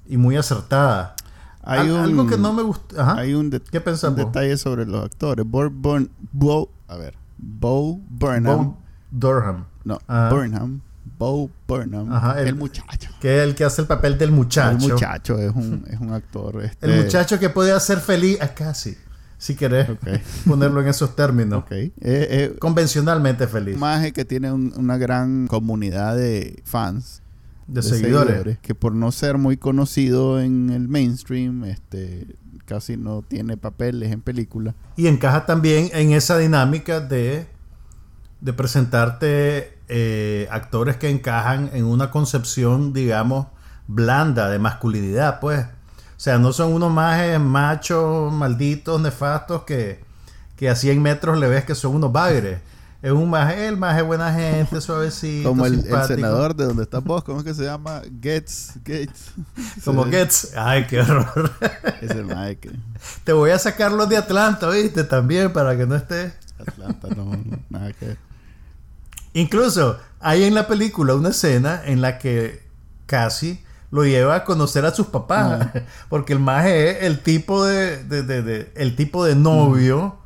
y 0.07 0.17
muy 0.17 0.37
acertada. 0.37 1.15
Hay 1.63 1.79
Al- 1.81 1.91
un- 1.91 1.99
algo 1.99 2.27
que 2.27 2.37
no 2.37 2.53
me 2.53 2.63
gustó. 2.63 2.99
Ajá. 2.99 3.17
Hay 3.19 3.33
un, 3.33 3.49
de- 3.49 3.59
¿Qué 3.61 3.81
un 4.07 4.15
detalle 4.15 4.57
sobre 4.57 4.85
los 4.85 5.03
actores. 5.05 5.45
Bo, 5.45 5.69
Burn- 5.69 6.09
Bo- 6.31 6.69
a 6.87 6.95
ver, 6.97 7.15
Bo 7.37 7.99
Burnham. 8.09 8.43
Bo 8.57 8.77
Durham. 9.11 9.65
no, 9.83 9.99
Ajá. 10.07 10.29
Burnham. 10.29 10.81
Bo 11.19 11.49
Burnham. 11.67 12.11
Ajá, 12.11 12.39
el, 12.41 12.47
el- 12.49 12.55
muchacho. 12.55 13.09
Que 13.19 13.37
es 13.39 13.43
el 13.43 13.53
que 13.55 13.63
hace 13.65 13.81
el 13.81 13.87
papel 13.87 14.17
del 14.17 14.31
muchacho. 14.31 14.85
El 14.87 14.93
muchacho 14.93 15.37
es 15.37 15.51
un, 15.53 15.83
es 15.89 15.99
un 15.99 16.13
actor. 16.13 16.63
Este, 16.63 16.85
El 16.89 17.03
muchacho 17.03 17.37
que 17.37 17.49
puede 17.49 17.71
hacer 17.73 17.99
feliz 17.99 18.41
a 18.41 18.47
casi. 18.53 18.97
Si 19.41 19.55
querés 19.55 19.87
ponerlo 20.47 20.81
en 20.81 20.87
esos 20.87 21.15
términos. 21.15 21.63
Eh, 21.71 21.91
eh, 21.99 22.55
Convencionalmente 22.59 23.47
feliz. 23.47 23.75
maje 23.75 24.11
que 24.13 24.23
tiene 24.23 24.51
un- 24.51 24.71
una 24.77 24.97
gran 24.97 25.47
comunidad 25.47 26.15
de 26.15 26.61
fans. 26.63 27.23
de, 27.65 27.81
seguidores. 27.81 28.59
que 28.59 28.75
por 28.75 28.93
no 28.93 29.11
ser 29.11 29.37
muy 29.39 29.55
conocido 29.57 30.39
en 30.41 30.69
el 30.69 30.87
mainstream, 30.89 31.63
este 31.63 32.27
casi 32.65 32.97
no 32.97 33.21
tiene 33.21 33.55
papeles 33.57 34.11
en 34.11 34.21
películas. 34.21 34.75
Y 34.97 35.07
encaja 35.07 35.45
también 35.45 35.89
en 35.93 36.11
esa 36.11 36.37
dinámica 36.37 36.99
de 36.99 37.47
de 38.41 38.53
presentarte 38.53 39.77
eh, 39.87 40.47
actores 40.51 40.97
que 40.97 41.09
encajan 41.09 41.69
en 41.73 41.85
una 41.85 42.11
concepción, 42.11 42.91
digamos, 42.93 43.47
blanda 43.87 44.49
de 44.49 44.59
masculinidad, 44.59 45.39
pues. 45.39 45.65
O 46.21 46.23
sea, 46.23 46.37
no 46.37 46.53
son 46.53 46.73
unos 46.73 46.93
majes 46.93 47.39
machos, 47.39 48.31
malditos, 48.31 49.01
nefastos 49.01 49.63
que, 49.63 50.03
que 50.55 50.69
a 50.69 50.75
100 50.75 51.01
metros 51.01 51.39
le 51.39 51.47
ves 51.47 51.65
que 51.65 51.73
son 51.73 51.95
unos 51.95 52.11
bagres. 52.11 52.59
Es 53.01 53.11
un 53.11 53.27
maje, 53.27 53.67
el 53.67 53.75
maje 53.75 54.03
buena 54.03 54.31
gente, 54.31 54.79
suavecito. 54.81 55.49
Como 55.49 55.65
el, 55.65 55.81
senador 56.05 56.55
de 56.55 56.65
donde 56.65 56.83
estás 56.83 57.03
vos, 57.03 57.23
¿cómo 57.23 57.39
es 57.39 57.43
que 57.43 57.55
se 57.55 57.63
llama? 57.63 58.03
Gates. 58.21 58.73
Gates. 58.85 59.31
Como 59.83 60.03
Sí, 60.03 60.11
Gets. 60.11 60.51
Ay, 60.55 60.85
qué 60.85 61.01
horror. 61.01 61.53
Ese 62.01 62.21
maje 62.21 62.59
que. 62.59 62.71
Te 63.23 63.33
voy 63.33 63.49
a 63.49 63.57
sacar 63.57 63.91
los 63.91 64.07
de 64.07 64.17
Atlanta, 64.17 64.69
¿viste? 64.69 65.03
También 65.03 65.51
para 65.51 65.75
que 65.75 65.87
no 65.87 65.95
estés. 65.95 66.33
Atlanta, 66.59 67.07
no, 67.17 67.35
nada 67.71 67.93
que. 67.93 68.15
Incluso 69.33 69.97
hay 70.19 70.43
en 70.43 70.53
la 70.53 70.67
película 70.67 71.15
una 71.15 71.29
escena 71.29 71.81
en 71.83 71.99
la 71.99 72.19
que 72.19 72.61
casi 73.07 73.63
lo 73.91 74.05
lleva 74.05 74.35
a 74.35 74.43
conocer 74.45 74.85
a 74.85 74.93
sus 74.93 75.07
papás. 75.07 75.67
Porque 76.09 76.33
el 76.33 76.39
maje 76.39 76.91
es 76.97 77.03
el 77.03 77.19
tipo 77.21 77.63
de, 77.65 78.03
de- 78.03 78.23
de- 78.23 78.41
de- 78.41 78.71
el 78.75 78.95
tipo 78.95 79.25
de 79.25 79.35
novio 79.35 80.17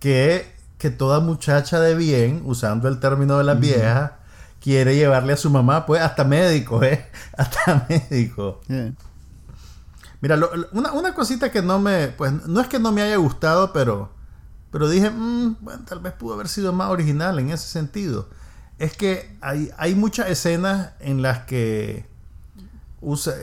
que, 0.00 0.50
que 0.78 0.90
toda 0.90 1.20
muchacha 1.20 1.80
de 1.80 1.94
bien, 1.94 2.42
usando 2.44 2.88
el 2.88 3.00
término 3.00 3.38
de 3.38 3.44
las 3.44 3.58
viejas, 3.58 4.12
quiere 4.60 4.94
llevarle 4.96 5.32
a 5.32 5.36
su 5.36 5.50
mamá, 5.50 5.86
pues 5.86 6.02
hasta 6.02 6.24
médico, 6.24 6.82
¿eh? 6.84 7.06
Hasta 7.36 7.86
médico. 7.88 8.60
Yeah. 8.68 8.92
Mira, 10.20 10.36
lo- 10.36 10.50
una, 10.72 10.92
una 10.92 11.14
cosita 11.14 11.50
que 11.52 11.62
no 11.62 11.78
me, 11.78 12.08
pues 12.08 12.32
no 12.46 12.60
es 12.60 12.66
que 12.66 12.78
no 12.80 12.90
me 12.92 13.02
haya 13.02 13.16
gustado, 13.16 13.72
pero, 13.72 14.10
pero 14.72 14.88
dije, 14.88 15.10
"Mm, 15.10 15.56
bueno, 15.60 15.84
tal 15.86 16.00
vez 16.00 16.12
pudo 16.12 16.34
haber 16.34 16.48
sido 16.48 16.72
más 16.72 16.90
original 16.90 17.38
en 17.38 17.50
ese 17.50 17.68
sentido. 17.68 18.28
Es 18.80 18.96
que 18.96 19.36
hay, 19.40 19.70
hay 19.78 19.94
muchas 19.94 20.28
escenas 20.28 20.90
en 21.00 21.22
las 21.22 21.40
que 21.44 22.07
usa, 23.00 23.34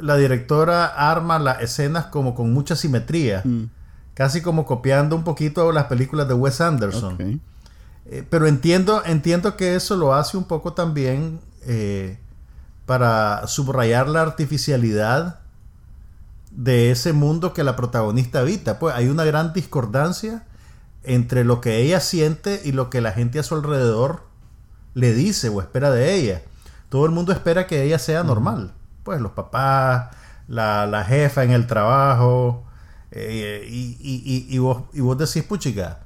la, 0.00 0.16
directora 0.16 0.86
arma 0.86 1.38
las 1.38 1.62
escenas 1.62 2.06
como 2.06 2.34
con 2.34 2.52
mucha 2.52 2.76
simetría, 2.76 3.42
Mm, 3.44 3.64
casi 4.14 4.42
como 4.42 4.66
copiando 4.66 5.16
un 5.16 5.24
poquito 5.24 5.72
las 5.72 5.84
películas 5.84 6.28
de 6.28 6.34
Wes 6.34 6.60
Anderson. 6.60 7.40
Eh, 8.06 8.24
pero 8.28 8.46
entiendo, 8.46 9.02
entiendo 9.04 9.56
que 9.56 9.76
eso 9.76 9.96
lo 9.96 10.14
hace 10.14 10.36
un 10.36 10.44
poco 10.44 10.72
también 10.72 11.40
eh, 11.66 12.18
para 12.86 13.46
subrayar 13.46 14.08
la 14.08 14.22
artificialidad 14.22 15.40
de 16.50 16.90
ese 16.90 17.12
mundo 17.12 17.52
que 17.54 17.64
la 17.64 17.76
protagonista 17.76 18.40
habita. 18.40 18.78
Pues 18.78 18.94
hay 18.94 19.08
una 19.08 19.24
gran 19.24 19.52
discordancia 19.52 20.44
entre 21.04 21.44
lo 21.44 21.60
que 21.60 21.78
ella 21.78 22.00
siente 22.00 22.60
y 22.64 22.72
lo 22.72 22.90
que 22.90 23.00
la 23.00 23.12
gente 23.12 23.38
a 23.38 23.42
su 23.42 23.54
alrededor 23.54 24.24
le 24.94 25.14
dice 25.14 25.48
o 25.48 25.60
espera 25.60 25.90
de 25.90 26.14
ella. 26.14 26.42
Todo 26.88 27.06
el 27.06 27.12
mundo 27.12 27.32
espera 27.32 27.66
que 27.66 27.84
ella 27.84 27.98
sea 27.98 28.24
normal. 28.24 28.72
Pues 29.02 29.20
los 29.20 29.32
papás, 29.32 30.14
la, 30.48 30.86
la 30.86 31.04
jefa 31.04 31.44
en 31.44 31.50
el 31.52 31.66
trabajo, 31.66 32.64
eh, 33.10 33.66
y, 33.68 33.96
y- 34.00 34.46
y- 34.54 34.58
vos, 34.58 34.84
y 34.92 35.00
vos 35.00 35.18
decís, 35.18 35.42
puchica, 35.44 36.00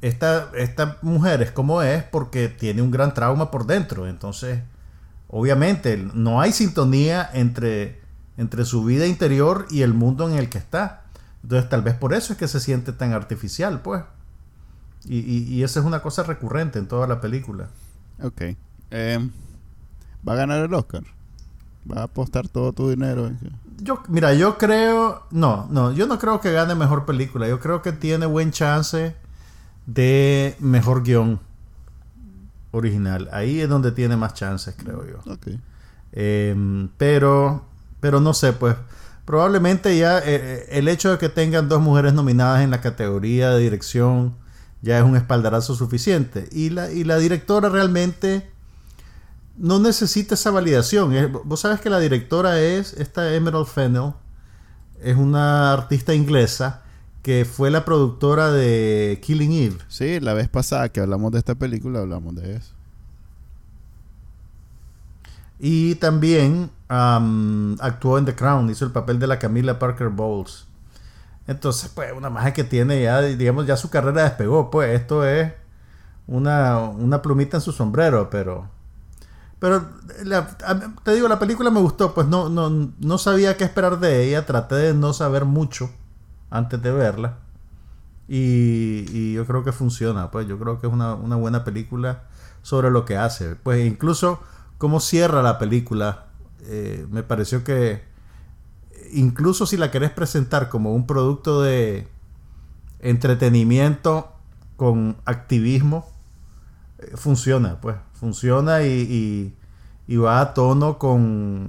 esta, 0.00 0.50
esta 0.56 0.98
mujer 1.02 1.42
es 1.42 1.50
como 1.52 1.82
es 1.82 2.04
porque 2.04 2.48
tiene 2.48 2.82
un 2.82 2.90
gran 2.90 3.14
trauma 3.14 3.50
por 3.50 3.66
dentro. 3.66 4.06
Entonces, 4.08 4.60
obviamente, 5.28 5.96
no 6.14 6.40
hay 6.40 6.52
sintonía 6.52 7.28
entre, 7.34 8.00
entre 8.36 8.64
su 8.64 8.84
vida 8.84 9.06
interior 9.06 9.66
y 9.70 9.82
el 9.82 9.94
mundo 9.94 10.28
en 10.30 10.36
el 10.38 10.48
que 10.50 10.58
está. 10.58 11.04
Entonces, 11.42 11.68
tal 11.70 11.82
vez 11.82 11.94
por 11.94 12.14
eso 12.14 12.32
es 12.32 12.38
que 12.38 12.48
se 12.48 12.60
siente 12.60 12.92
tan 12.92 13.12
artificial, 13.12 13.80
pues. 13.82 14.02
Y, 15.04 15.18
y, 15.20 15.44
y 15.54 15.62
esa 15.64 15.80
es 15.80 15.86
una 15.86 16.02
cosa 16.02 16.22
recurrente 16.24 16.78
en 16.78 16.88
toda 16.88 17.06
la 17.06 17.20
película. 17.20 17.68
Ok. 18.22 18.42
Em, 18.90 19.30
¿Va 20.28 20.32
a 20.34 20.36
ganar 20.36 20.64
el 20.64 20.74
Oscar? 20.74 21.04
¿Va 21.90 22.00
a 22.00 22.04
apostar 22.04 22.48
todo 22.48 22.72
tu 22.72 22.90
dinero? 22.90 23.30
que- 23.40 23.50
Yo, 23.84 24.02
mira, 24.08 24.34
yo 24.34 24.58
creo. 24.58 25.22
No, 25.30 25.66
no, 25.70 25.92
yo 25.92 26.06
no 26.06 26.18
creo 26.18 26.40
que 26.40 26.52
gane 26.52 26.74
mejor 26.74 27.04
película. 27.06 27.46
Yo 27.48 27.60
creo 27.60 27.80
que 27.82 27.92
tiene 27.92 28.26
buen 28.26 28.50
chance 28.50 29.14
de 29.86 30.56
mejor 30.58 31.02
guion 31.02 31.38
original. 32.72 33.28
Ahí 33.32 33.60
es 33.60 33.68
donde 33.68 33.92
tiene 33.92 34.16
más 34.16 34.34
chances, 34.34 34.74
creo 34.76 35.04
yo. 35.06 35.18
Ok. 35.32 35.48
Eh, 36.12 36.88
pero, 36.96 37.64
pero 38.00 38.20
no 38.20 38.34
sé, 38.34 38.52
pues 38.52 38.76
probablemente 39.24 39.96
ya 39.98 40.18
eh, 40.24 40.66
el 40.70 40.88
hecho 40.88 41.10
de 41.10 41.18
que 41.18 41.28
tengan 41.28 41.68
dos 41.68 41.80
mujeres 41.80 42.14
nominadas 42.14 42.62
en 42.62 42.70
la 42.70 42.80
categoría 42.80 43.50
de 43.50 43.60
dirección 43.60 44.34
ya 44.82 44.98
es 44.98 45.04
un 45.04 45.16
espaldarazo 45.16 45.74
suficiente. 45.74 46.48
Y 46.52 46.70
la, 46.70 46.90
y 46.90 47.04
la 47.04 47.16
directora 47.18 47.68
realmente 47.68 48.50
no 49.58 49.78
necesita 49.78 50.34
esa 50.34 50.50
validación. 50.50 51.14
Es- 51.14 51.30
Vos 51.32 51.60
sabes 51.60 51.80
que 51.80 51.90
la 51.90 52.00
directora 52.00 52.60
es 52.60 52.94
esta 52.94 53.34
Emerald 53.34 53.66
Fennell, 53.66 54.12
es 55.02 55.16
una 55.16 55.72
artista 55.72 56.14
inglesa 56.14 56.82
que 57.22 57.44
fue 57.44 57.70
la 57.70 57.84
productora 57.84 58.50
de 58.52 59.20
Killing 59.22 59.52
Eve. 59.52 59.78
Sí, 59.88 60.20
la 60.20 60.34
vez 60.34 60.48
pasada 60.48 60.88
que 60.90 61.00
hablamos 61.00 61.32
de 61.32 61.38
esta 61.38 61.54
película, 61.54 62.00
hablamos 62.00 62.34
de 62.36 62.56
eso. 62.56 62.72
Y 65.58 65.96
también 65.96 66.70
am, 66.88 67.76
actuó 67.80 68.18
en 68.18 68.24
The 68.24 68.34
Crown, 68.34 68.70
hizo 68.70 68.84
el 68.84 68.92
papel 68.92 69.18
de 69.18 69.26
la 69.26 69.38
Camila 69.38 69.78
Parker 69.78 70.08
Bowles. 70.08 70.66
Entonces, 71.46 71.90
pues, 71.94 72.12
una 72.12 72.30
magia 72.30 72.52
que 72.52 72.64
tiene 72.64 73.02
ya, 73.02 73.20
digamos, 73.22 73.66
ya 73.66 73.76
su 73.76 73.90
carrera 73.90 74.22
despegó. 74.24 74.70
Pues 74.70 74.98
esto 75.00 75.26
es 75.26 75.52
una, 76.26 76.78
una 76.78 77.22
plumita 77.22 77.56
en 77.56 77.60
su 77.62 77.72
sombrero, 77.72 78.30
pero. 78.30 78.68
Pero 79.60 79.88
la- 80.24 80.56
te 81.02 81.14
digo, 81.14 81.28
la 81.28 81.38
película 81.38 81.70
me 81.70 81.80
gustó, 81.80 82.14
pues 82.14 82.26
no, 82.28 82.48
no, 82.48 82.70
no 82.98 83.18
sabía 83.18 83.56
qué 83.56 83.64
esperar 83.64 83.98
de 84.00 84.24
ella, 84.28 84.46
traté 84.46 84.76
de 84.76 84.94
no 84.94 85.12
saber 85.12 85.44
mucho 85.44 85.90
antes 86.50 86.80
de 86.82 86.92
verla. 86.92 87.38
Y, 88.28 89.06
y 89.10 89.32
yo 89.34 89.46
creo 89.46 89.64
que 89.64 89.72
funciona, 89.72 90.30
pues 90.30 90.46
yo 90.46 90.58
creo 90.58 90.80
que 90.80 90.86
es 90.86 90.92
una, 90.92 91.14
una 91.14 91.36
buena 91.36 91.64
película 91.64 92.24
sobre 92.62 92.90
lo 92.90 93.04
que 93.04 93.16
hace. 93.16 93.56
Pues 93.56 93.86
incluso 93.86 94.40
cómo 94.78 95.00
cierra 95.00 95.42
la 95.42 95.58
película, 95.58 96.26
eh, 96.66 97.06
me 97.10 97.22
pareció 97.22 97.64
que 97.64 98.02
incluso 99.12 99.66
si 99.66 99.76
la 99.76 99.90
querés 99.90 100.10
presentar 100.10 100.68
como 100.68 100.94
un 100.94 101.06
producto 101.06 101.62
de 101.62 102.08
entretenimiento 103.00 104.32
con 104.76 105.16
activismo, 105.24 106.06
eh, 106.98 107.12
funciona, 107.16 107.80
pues 107.80 107.96
funciona 108.18 108.82
y, 108.82 108.88
y- 108.92 109.54
y 110.06 110.16
va 110.16 110.40
a 110.40 110.54
tono 110.54 110.98
con, 110.98 111.68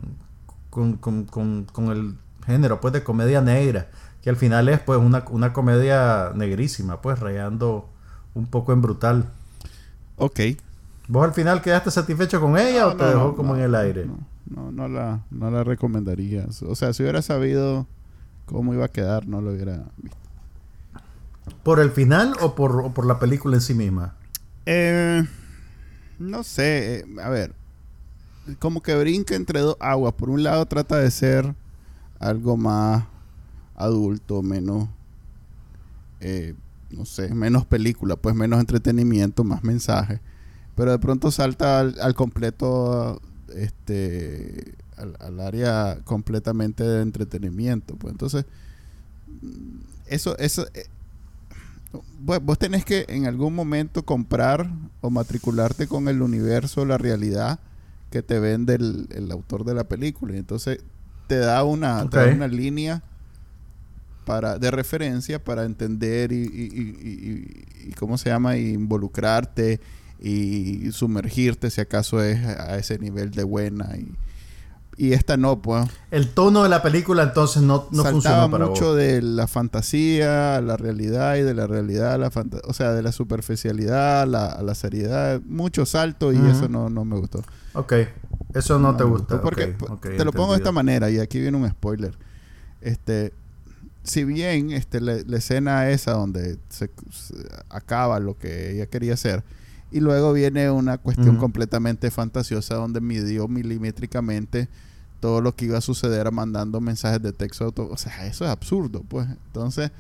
con, 0.70 0.94
con- 0.98 1.26
con- 1.26 1.66
con 1.72 1.86
el 1.92 2.16
género 2.46 2.80
pues 2.82 2.94
de 2.94 3.04
comedia 3.04 3.42
negra, 3.42 3.90
que 4.22 4.30
al 4.30 4.36
final 4.38 4.70
es 4.70 4.80
pues 4.80 5.00
una, 5.00 5.26
una 5.30 5.54
comedia 5.54 6.32
negrísima, 6.36 7.02
pues 7.02 7.20
rayando 7.20 7.90
un 8.34 8.48
poco 8.48 8.74
en 8.74 8.82
brutal. 8.82 9.26
Ok. 10.18 10.40
¿Vos 11.08 11.26
al 11.26 11.34
final 11.34 11.62
quedaste 11.62 11.92
satisfecho 11.92 12.40
con 12.40 12.58
ella 12.58 12.88
o 12.88 12.96
te 12.96 13.04
No, 13.04 13.10
dejó 13.10 13.36
no, 13.36 13.36
como 13.36 13.56
en 13.56 13.62
el 13.62 13.76
aire? 13.76 14.06
No, 14.06 14.18
no, 14.46 14.72
no 14.72 14.88
la, 14.88 15.26
no 15.32 15.52
la 15.52 15.64
recomendaría. 15.64 16.48
O 16.68 16.76
sea, 16.76 16.94
si 16.94 17.04
hubiera 17.04 17.22
sabido 17.22 17.88
cómo 18.46 18.74
iba 18.74 18.86
a 18.86 18.90
quedar, 18.90 19.28
no 19.28 19.42
lo 19.42 19.52
hubiera 19.52 19.86
visto. 19.98 20.18
¿Por 21.64 21.80
el 21.80 21.92
final 21.92 22.36
o 22.42 22.56
por, 22.56 22.76
o 22.82 22.94
por 22.94 23.06
la 23.06 23.20
película 23.20 23.56
en 23.56 23.62
sí 23.62 23.74
misma? 23.74 24.16
Eh, 24.66 25.26
no 26.20 26.44
sé, 26.44 27.00
eh, 27.00 27.06
a 27.24 27.30
ver, 27.30 27.56
como 28.60 28.82
que 28.82 28.96
brinca 28.96 29.36
entre 29.36 29.62
dos 29.62 29.78
aguas. 29.80 30.14
Por 30.14 30.30
un 30.30 30.44
lado 30.44 30.66
trata 30.66 30.98
de 30.98 31.10
ser 31.12 31.56
algo 32.20 32.58
más 32.58 33.06
adulto, 33.76 34.42
menos, 34.42 34.90
eh, 36.20 36.56
no 36.92 37.06
sé, 37.06 37.34
menos 37.34 37.66
película, 37.66 38.16
pues 38.16 38.36
menos 38.36 38.60
entretenimiento, 38.60 39.44
más 39.44 39.64
mensaje. 39.64 40.20
Pero 40.76 40.92
de 40.92 41.00
pronto 41.00 41.32
salta 41.32 41.80
al, 41.80 42.16
completo, 42.16 43.22
este, 43.56 44.76
al, 44.98 45.16
al 45.20 45.40
área 45.40 46.00
completamente 46.04 46.84
de 46.84 47.02
entretenimiento. 47.02 47.96
Pues 47.96 48.12
entonces, 48.12 48.46
mm, 49.42 49.80
eso, 50.08 50.38
eso, 50.38 50.68
eh, 50.74 50.88
vos, 52.20 52.60
tenés 52.60 52.86
que 52.86 53.06
en 53.10 53.26
algún 53.26 53.56
momento 53.56 54.04
comprar 54.06 54.70
o 55.02 55.10
matricularte 55.10 55.88
con 55.88 56.08
el 56.08 56.22
universo, 56.22 56.86
la 56.86 56.98
realidad 56.98 57.60
que 58.12 58.22
te 58.22 58.40
vende 58.40 58.76
el, 58.76 59.08
el 59.12 59.32
autor 59.32 59.66
de 59.66 59.74
la 59.74 59.86
película. 59.88 60.36
Y 60.36 60.40
entonces 60.40 60.80
te 61.28 61.38
da 61.38 61.64
una, 61.64 62.10
te 62.10 62.18
da 62.18 62.26
una 62.36 62.48
línea 62.48 63.04
para, 64.26 64.60
de 64.60 64.70
referencia 64.72 65.44
para 65.44 65.64
entender 65.66 66.32
y, 66.32 66.36
y- 66.36 66.42
y- 66.44 67.08
y- 67.10 67.86
y- 67.86 67.90
y 67.90 67.94
cómo 67.94 68.18
se 68.18 68.30
llama, 68.30 68.58
y 68.58 68.74
involucrarte 68.74 69.80
y 70.22 70.92
sumergirte 70.92 71.70
si 71.70 71.82
acaso 71.82 72.22
es 72.24 72.44
a 72.46 72.78
ese 72.78 73.00
nivel 73.00 73.32
de 73.32 73.44
buena. 73.44 73.96
Y, 73.98 74.12
Y 75.02 75.14
esta 75.14 75.38
no, 75.38 75.62
pues. 75.62 75.88
El 76.12 76.28
tono 76.28 76.64
de 76.64 76.68
la 76.68 76.84
película 76.84 77.24
entonces 77.24 77.62
no, 77.62 77.88
no 77.90 78.04
Saltaba 78.04 78.12
funcionó 78.12 78.52
para 78.52 78.66
mucho 78.66 78.88
vos. 78.88 78.98
de 78.98 79.22
la 79.22 79.48
fantasía 79.48 80.58
a 80.58 80.62
la 80.62 80.76
realidad 80.76 81.38
y 81.38 81.42
de 81.44 81.54
la 81.54 81.68
realidad 81.68 82.16
a 82.16 82.18
la 82.18 82.30
fantasía. 82.30 82.70
O 82.70 82.74
sea, 82.74 82.92
de 82.92 83.02
la 83.02 83.14
superficialidad 83.14 84.24
a 84.24 84.26
la, 84.26 84.48
a 84.48 84.62
la 84.62 84.76
seriedad. 84.76 85.40
Mucho 85.46 85.86
salto 85.86 86.34
y 86.34 86.36
eso 86.36 86.68
no, 86.68 86.90
no 86.90 87.06
me 87.06 87.18
gustó. 87.18 87.42
Ok, 87.76 87.94
eso 88.54 88.78
no, 88.78 88.98
te 88.98 89.06
gusta. 89.06 89.42
Porque 89.42 89.68
te 90.18 90.26
lo 90.26 90.34
pongo 90.34 90.52
de 90.52 90.58
esta 90.58 90.74
manera 90.74 91.10
y 91.10 91.20
aquí 91.20 91.40
viene 91.40 91.56
un 91.56 91.70
spoiler. 91.70 92.18
Este, 92.82 93.32
si 94.04 94.26
bien 94.26 94.72
este, 94.72 95.00
la, 95.00 95.16
la 95.26 95.38
escena 95.38 95.90
esa 95.90 96.12
donde 96.12 96.60
se, 96.68 96.92
se 97.10 97.36
acaba 97.70 98.20
lo 98.20 98.38
que 98.38 98.74
ella 98.74 98.88
quería 98.88 99.14
hacer 99.14 99.46
y 99.92 100.02
luego 100.02 100.34
viene 100.34 100.70
una 100.70 100.98
cuestión 100.98 101.38
completamente 101.38 102.12
fantasiosa 102.12 102.76
donde 102.76 103.02
midió 103.02 103.48
milimétricamente 103.48 104.68
todo 105.20 105.42
lo 105.42 105.56
que 105.56 105.66
iba 105.66 105.78
a 105.78 105.82
suceder 105.82 106.32
mandando 106.32 106.80
mensajes 106.82 107.22
de 107.22 107.34
texto. 107.34 107.66
auto- 107.66 107.90
O 107.92 107.98
sea, 107.98 108.26
eso 108.26 108.46
es 108.46 108.52
absurdo, 108.52 109.04
pues. 109.08 109.28
Entonces, 109.48 109.92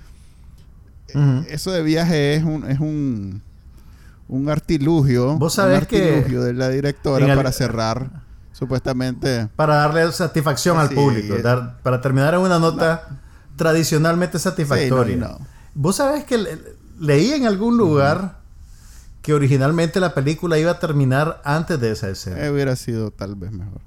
eh, 1.09 1.45
eso 1.49 1.71
de 1.71 1.81
viaje 1.83 2.35
es 2.35 2.43
un, 2.43 2.69
es 2.69 2.79
un, 2.79 3.41
un 4.27 4.49
artilugio. 4.49 5.37
Vos 5.37 5.53
sabés 5.55 5.81
un 5.81 5.85
que 5.87 6.09
artilugio 6.15 6.43
de 6.43 6.53
la 6.53 6.69
directora 6.69 7.25
el- 7.31 7.35
para 7.35 7.51
cerrar 7.51 8.27
supuestamente 8.53 9.47
Para 9.55 9.75
darle 9.75 10.11
satisfacción 10.11 10.77
al 10.77 10.89
público, 10.89 11.35
eh. 11.35 11.41
dar- 11.41 11.81
para 11.81 12.01
terminar 12.01 12.33
en 12.33 12.41
una 12.41 12.59
nota 12.59 13.07
tradicionalmente 13.55 14.37
satisfactoria. 14.39 15.15
Sí, 15.15 15.19
no. 15.19 15.39
Vos 15.73 15.95
sabés 15.97 16.25
que 16.25 16.37
le- 16.37 16.57
leí 16.99 17.31
en 17.31 17.45
algún 17.45 17.77
lugar 17.77 18.37
que 19.21 19.33
originalmente 19.33 19.99
la 19.99 20.13
película 20.13 20.57
iba 20.57 20.71
a 20.71 20.79
terminar 20.79 21.41
antes 21.43 21.79
de 21.79 21.91
esa 21.91 22.09
escena. 22.09 22.45
Eh, 22.45 22.49
hubiera 22.51 22.75
sido 22.75 23.11
tal 23.11 23.35
vez 23.35 23.51
mejor. 23.51 23.81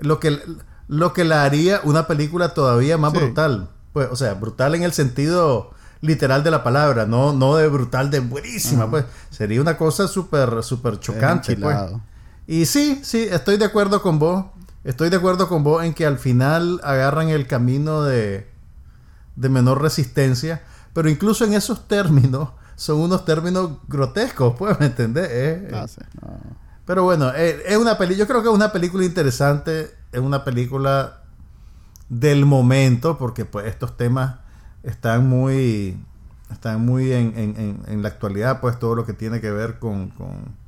Lo 0.00 0.20
que, 0.20 0.40
lo 0.88 1.12
que 1.12 1.24
la 1.24 1.44
haría 1.44 1.80
una 1.84 2.06
película 2.06 2.54
todavía 2.54 2.98
más 2.98 3.12
Sí. 3.12 3.18
brutal. 3.18 3.70
Pues, 3.92 4.08
o 4.10 4.16
sea, 4.16 4.34
brutal 4.34 4.74
en 4.74 4.82
el 4.82 4.92
sentido 4.92 5.70
literal 6.00 6.42
de 6.44 6.50
la 6.50 6.62
palabra, 6.62 7.06
no, 7.06 7.32
no 7.32 7.56
de 7.56 7.68
brutal 7.68 8.10
de 8.10 8.20
buenísima, 8.20 8.90
pues. 8.90 9.04
Sería 9.30 9.60
una 9.60 9.76
cosa 9.76 10.08
súper, 10.08 10.62
súper 10.62 10.98
chocante, 11.00 11.56
pues. 11.56 11.78
Y 12.46 12.66
sí, 12.66 13.00
sí, 13.02 13.26
estoy 13.30 13.56
de 13.56 13.64
acuerdo 13.64 14.02
con 14.02 14.18
vos. 14.18 14.46
Estoy 14.82 15.08
de 15.08 15.16
acuerdo 15.16 15.48
con 15.48 15.64
vos 15.64 15.82
en 15.82 15.94
que 15.94 16.04
al 16.04 16.18
final 16.18 16.80
agarran 16.84 17.30
el 17.30 17.46
camino 17.46 18.02
de, 18.02 18.46
de 19.36 19.48
menor 19.48 19.80
resistencia. 19.80 20.62
Pero 20.92 21.08
incluso 21.08 21.44
en 21.44 21.54
esos 21.54 21.88
términos, 21.88 22.50
son 22.76 23.00
unos 23.00 23.24
términos 23.24 23.70
grotescos, 23.88 24.54
pues, 24.58 24.78
¿me 24.80 24.86
entendés? 24.86 25.28
Eh, 25.30 25.68
No 25.70 25.84
eh, 25.84 25.88
sé, 25.88 26.02
no. 26.20 26.38
Pero 26.86 27.02
bueno, 27.04 27.32
eh, 27.34 27.62
es 27.66 27.76
una 27.76 27.96
peli 27.98 28.16
yo 28.16 28.26
creo 28.26 28.42
que 28.42 28.48
es 28.48 28.54
una 28.54 28.72
película 28.72 29.04
interesante, 29.04 29.90
es 30.12 30.20
una 30.20 30.44
película 30.44 31.20
del 32.08 32.44
momento, 32.46 33.18
porque 33.18 33.44
pues 33.44 33.66
estos 33.66 33.96
temas 33.96 34.36
están 34.82 35.26
muy, 35.28 35.96
están 36.52 36.84
muy 36.84 37.12
en, 37.12 37.32
en- 37.36 37.80
en- 37.86 38.02
la 38.02 38.08
actualidad, 38.08 38.60
pues 38.60 38.78
todo 38.78 38.94
lo 38.94 39.06
que 39.06 39.12
tiene 39.14 39.40
que 39.40 39.50
ver 39.50 39.78
con, 39.78 40.10
con- 40.10 40.62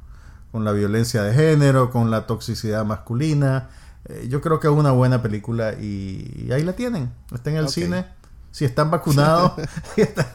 con 0.52 0.64
la 0.64 0.72
violencia 0.72 1.22
de 1.22 1.34
género, 1.34 1.90
con 1.90 2.10
la 2.10 2.26
toxicidad 2.26 2.84
masculina. 2.86 3.68
Eh, 4.06 4.26
yo 4.30 4.40
creo 4.40 4.58
que 4.60 4.68
es 4.68 4.72
una 4.72 4.92
buena 4.92 5.20
película 5.20 5.74
y, 5.74 6.44
y 6.48 6.52
ahí 6.52 6.62
la 6.62 6.72
tienen, 6.72 7.10
está 7.34 7.50
en 7.50 7.56
el 7.56 7.68
cine. 7.68 8.06
Si 8.52 8.64
están 8.64 8.90
vacunados, 8.90 9.52
si, 9.94 10.00
están, 10.00 10.26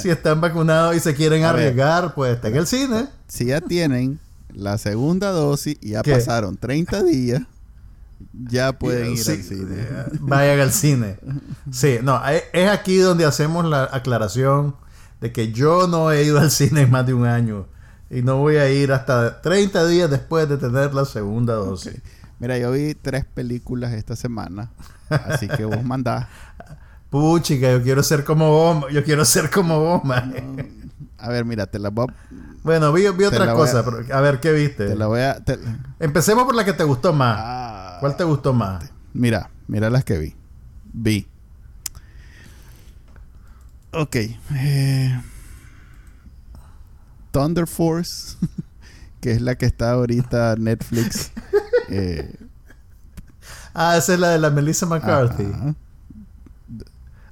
si 0.00 0.10
vacunados 0.40 0.96
y 0.96 1.00
se 1.00 1.14
quieren 1.14 1.44
arriesgar, 1.44 2.14
pues 2.14 2.34
está 2.34 2.48
en 2.48 2.56
el 2.56 2.66
cine. 2.66 3.06
Si 3.28 3.44
ya 3.46 3.60
tienen 3.60 4.18
la 4.54 4.78
segunda 4.78 5.30
dosis 5.30 5.76
y 5.80 5.90
ya 5.90 6.02
¿Qué? 6.02 6.12
pasaron 6.12 6.56
30 6.56 7.02
días, 7.04 7.42
ya 8.32 8.72
pueden 8.78 9.12
ir 9.12 9.18
Sí, 9.18 9.30
al 9.32 9.42
cine. 9.42 9.74
eh, 9.78 10.04
Vayan 10.20 10.60
al 10.60 10.72
cine. 10.72 11.16
Sí, 11.70 11.98
no, 12.02 12.24
es 12.28 12.42
es 12.52 12.68
aquí 12.68 12.96
donde 12.98 13.24
hacemos 13.24 13.64
la 13.64 13.84
aclaración 13.92 14.74
de 15.20 15.32
que 15.32 15.52
yo 15.52 15.86
no 15.88 16.10
he 16.12 16.24
ido 16.24 16.38
al 16.38 16.50
cine 16.50 16.82
en 16.82 16.90
más 16.90 17.06
de 17.06 17.14
un 17.14 17.26
año 17.26 17.66
y 18.10 18.22
no 18.22 18.38
voy 18.38 18.56
a 18.56 18.70
ir 18.70 18.92
hasta 18.92 19.40
30 19.42 19.86
días 19.86 20.10
después 20.10 20.48
de 20.48 20.56
tener 20.56 20.94
la 20.94 21.04
segunda 21.04 21.54
dosis. 21.54 22.00
Mira, 22.38 22.56
yo 22.56 22.70
vi 22.72 22.94
tres 22.94 23.24
películas 23.24 23.92
esta 23.92 24.14
semana, 24.14 24.70
así 25.10 25.48
que 25.48 25.64
vos 25.64 25.82
mandás. 25.82 26.26
Puchica, 27.10 27.72
yo 27.72 27.82
quiero 27.82 28.02
ser 28.02 28.22
como 28.24 28.50
vos, 28.50 28.84
yo 28.92 29.02
quiero 29.02 29.24
ser 29.24 29.50
como 29.50 29.80
vos, 29.80 30.04
man. 30.04 30.34
A 31.18 31.30
ver, 31.30 31.44
mira, 31.44 31.66
te 31.66 31.78
la 31.78 31.88
voy 31.90 32.06
a... 32.08 32.14
Bueno, 32.62 32.92
vi, 32.92 33.08
vi 33.10 33.24
otra 33.24 33.52
cosa, 33.52 33.80
a- 33.80 33.84
pero 33.84 34.04
a 34.14 34.20
ver, 34.20 34.40
¿qué 34.40 34.52
viste? 34.52 34.86
Te 34.88 34.96
la 34.96 35.06
voy 35.06 35.20
a 35.20 35.42
te- 35.42 35.58
Empecemos 36.00 36.44
por 36.44 36.54
la 36.54 36.64
que 36.64 36.72
te 36.72 36.84
gustó 36.84 37.12
más. 37.12 37.36
Ah, 37.40 37.96
¿Cuál 38.00 38.16
te 38.16 38.24
gustó 38.24 38.52
más? 38.52 38.84
Mira, 39.12 39.50
mira 39.66 39.90
las 39.90 40.04
que 40.04 40.18
vi. 40.18 40.36
Vi. 40.92 41.26
Ok. 43.92 44.16
eh, 44.54 45.22
Thunder 47.30 47.66
Force, 47.66 48.36
que 49.20 49.32
es 49.32 49.40
la 49.40 49.56
que 49.56 49.66
está 49.66 49.92
ahorita 49.92 50.56
Netflix. 50.56 51.32
eh, 51.88 52.34
Ah, 53.74 53.96
esa 53.96 54.14
es 54.14 54.18
la 54.20 54.30
de 54.30 54.38
la 54.38 54.50
Melissa 54.50 54.86
McCarthy. 54.86 55.44
ajá. 55.54 55.74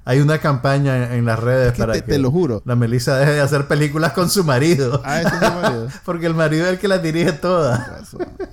Hay 0.07 0.19
una 0.21 0.39
campaña 0.39 0.97
en, 1.07 1.11
en 1.19 1.25
las 1.25 1.37
redes 1.39 1.67
Es 1.67 1.73
que 1.73 1.79
para 1.79 1.93
te, 1.93 2.01
que 2.03 2.11
te 2.13 2.17
lo 2.19 2.31
juro. 2.31 2.61
la 2.65 2.75
Melissa 2.75 3.17
deje 3.17 3.31
de 3.33 3.41
hacer 3.41 3.67
películas 3.67 4.13
con 4.13 4.29
su 4.29 4.43
marido. 4.43 5.01
Ah, 5.05 5.19
ese 5.21 5.27
es 5.35 5.41
mi 5.41 5.61
marido. 5.61 5.87
Porque 6.05 6.25
el 6.27 6.33
marido 6.33 6.65
es 6.65 6.71
el 6.73 6.79
que 6.79 6.87
las 6.87 7.03
dirige 7.03 7.33
todas. 7.33 7.81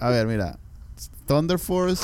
A 0.01 0.09
ver, 0.11 0.27
mira. 0.27 0.59
Thunder 1.27 1.59
Force, 1.59 2.03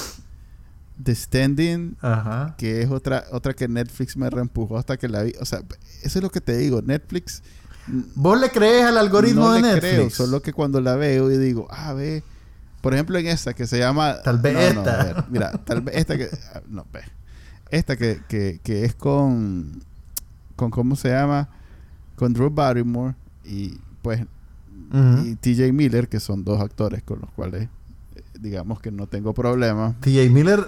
The 1.03 1.15
Standing, 1.15 1.97
Ajá. 2.01 2.55
que 2.57 2.83
es 2.83 2.91
otra 2.91 3.25
otra 3.33 3.53
que 3.55 3.69
Netflix 3.69 4.17
me 4.17 4.31
reempujó 4.31 4.79
hasta 4.79 4.97
que 4.97 5.09
la 5.09 5.23
vi. 5.23 5.35
O 5.41 5.45
sea, 5.45 5.61
eso 6.03 6.19
es 6.19 6.23
lo 6.23 6.31
que 6.31 6.41
te 6.41 6.57
digo. 6.57 6.81
Netflix 6.83 7.43
¿Vos 8.15 8.39
le 8.41 8.51
crees 8.51 8.85
al 8.85 8.97
algoritmo 8.99 9.47
no 9.49 9.53
de 9.53 9.63
le 9.63 9.69
Netflix? 9.73 9.93
creo, 9.95 10.11
solo 10.11 10.43
que 10.43 10.53
cuando 10.53 10.81
la 10.81 10.95
veo 10.97 11.29
y 11.31 11.39
digo, 11.39 11.67
ah, 11.71 11.93
ve, 11.93 12.23
por 12.83 12.95
ejemplo 12.95 13.19
en 13.19 13.27
esta 13.27 13.53
que 13.53 13.67
se 13.67 13.79
llama... 13.79 14.23
Tal 14.23 14.39
vez 14.39 14.55
No, 14.55 14.61
esta. 14.83 15.05
ver, 15.05 15.25
mira, 15.29 15.51
tal 15.65 15.81
vez 15.81 15.97
esta 15.97 16.17
que... 16.17 16.29
ah, 16.55 16.61
No, 16.69 16.87
ve. 16.93 17.01
Esta 17.71 17.97
que, 17.97 18.21
que, 18.29 18.61
que 18.63 18.85
es 18.85 18.95
con... 18.95 19.83
con 20.57 20.71
¿Cómo 20.71 20.97
se 20.97 21.09
llama? 21.11 21.49
Con 22.17 22.33
Drew 22.33 22.51
Barrymore 22.51 23.15
y 23.45 23.79
pues... 24.03 24.21
Ujú. 24.93 25.25
Y 25.27 25.35
TJ 25.37 25.73
Miller, 25.73 26.09
que 26.09 26.19
son 26.21 26.43
dos 26.45 26.61
actores 26.61 27.03
con 27.05 27.21
los 27.21 27.31
cuales 27.31 27.69
eh, 28.17 28.23
digamos 28.41 28.81
que 28.81 28.91
no 28.91 29.07
tengo 29.07 29.33
problema. 29.35 29.95
TJ 30.01 30.29
Miller 30.31 30.67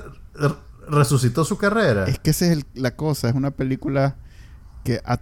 resucitó 0.89 1.45
su 1.45 1.57
carrera. 1.59 2.05
Es 2.07 2.19
que 2.19 2.31
esa 2.31 2.47
es 2.47 2.53
el- 2.53 2.65
la 2.75 2.93
cosa, 2.95 3.29
es 3.29 3.35
una 3.35 3.51
película 3.51 4.17
que 4.85 5.01
a 5.05 5.19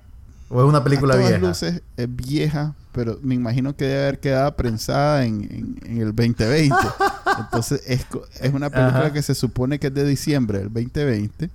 ¿O 0.52 0.60
es 0.62 0.68
una 0.68 0.82
película 0.82 1.14
a 1.14 1.16
todas 1.16 1.30
vieja? 1.30 1.46
luces 1.46 1.82
es 1.96 2.16
vieja, 2.16 2.74
pero 2.92 3.18
me 3.22 3.36
imagino 3.36 3.76
que 3.76 3.84
debe 3.84 4.00
haber 4.02 4.18
quedado 4.20 4.56
prensada 4.56 5.24
en, 5.24 5.42
en- 5.44 5.78
en 5.84 5.98
el 6.02 6.14
2020. 6.14 6.74
Entonces 7.38 7.82
es, 7.86 8.04
es 8.40 8.52
una 8.52 8.68
película 8.68 8.98
Ajá. 9.06 9.12
que 9.12 9.22
se 9.22 9.34
supone 9.34 9.78
que 9.78 9.86
es 9.86 9.94
de 9.94 10.04
diciembre 10.04 10.58
del 10.58 10.72
2020, 10.72 11.50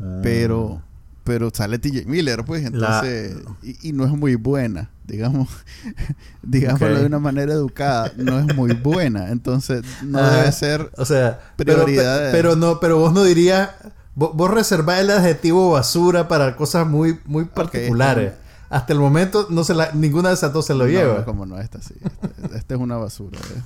Ah. 0.00 0.20
pero 0.22 0.82
pero 1.24 1.50
sale 1.54 1.78
TJ 1.78 2.04
Miller, 2.06 2.44
pues, 2.44 2.62
La- 2.70 3.00
entonces 3.00 3.36
y, 3.62 3.88
y 3.88 3.92
no 3.92 4.04
es 4.04 4.10
muy 4.10 4.34
buena, 4.34 4.90
digamos, 5.06 5.48
digámoslo 6.42 7.00
de 7.00 7.06
una 7.06 7.18
manera 7.18 7.52
educada, 7.54 8.12
no 8.16 8.38
es 8.38 8.54
muy 8.54 8.74
buena, 8.74 9.30
entonces 9.30 9.82
no 10.02 10.18
Ah, 10.18 10.30
debe 10.36 10.52
ser 10.52 10.90
O 10.98 11.04
sea, 11.06 11.40
pero, 11.56 11.74
prioridades. 11.84 12.30
pero 12.32 12.56
no, 12.56 12.78
pero 12.78 12.98
vos 12.98 13.14
no 13.14 13.24
dirías, 13.24 13.70
vos, 14.14 14.32
vos 14.34 14.50
reservás 14.50 15.00
el 15.00 15.10
adjetivo 15.10 15.70
basura 15.70 16.28
para 16.28 16.56
cosas 16.56 16.86
muy, 16.86 17.18
muy 17.24 17.46
particulares. 17.46 18.34
Hasta 18.68 18.92
el 18.92 18.98
momento 18.98 19.46
no 19.50 19.62
se 19.64 19.72
la, 19.72 19.92
ninguna 19.92 20.28
de 20.30 20.34
esas 20.34 20.52
dos 20.52 20.66
se 20.66 20.74
lo 20.74 20.84
no, 20.84 20.90
lleva. 20.90 21.18
no, 21.20 21.24
como 21.24 21.46
no, 21.46 21.58
esta 21.58 21.80
sí, 21.80 21.94
esta, 22.42 22.56
esta 22.56 22.74
es 22.74 22.80
una 22.80 22.96
basura. 22.98 23.38
¿eh? 23.38 23.62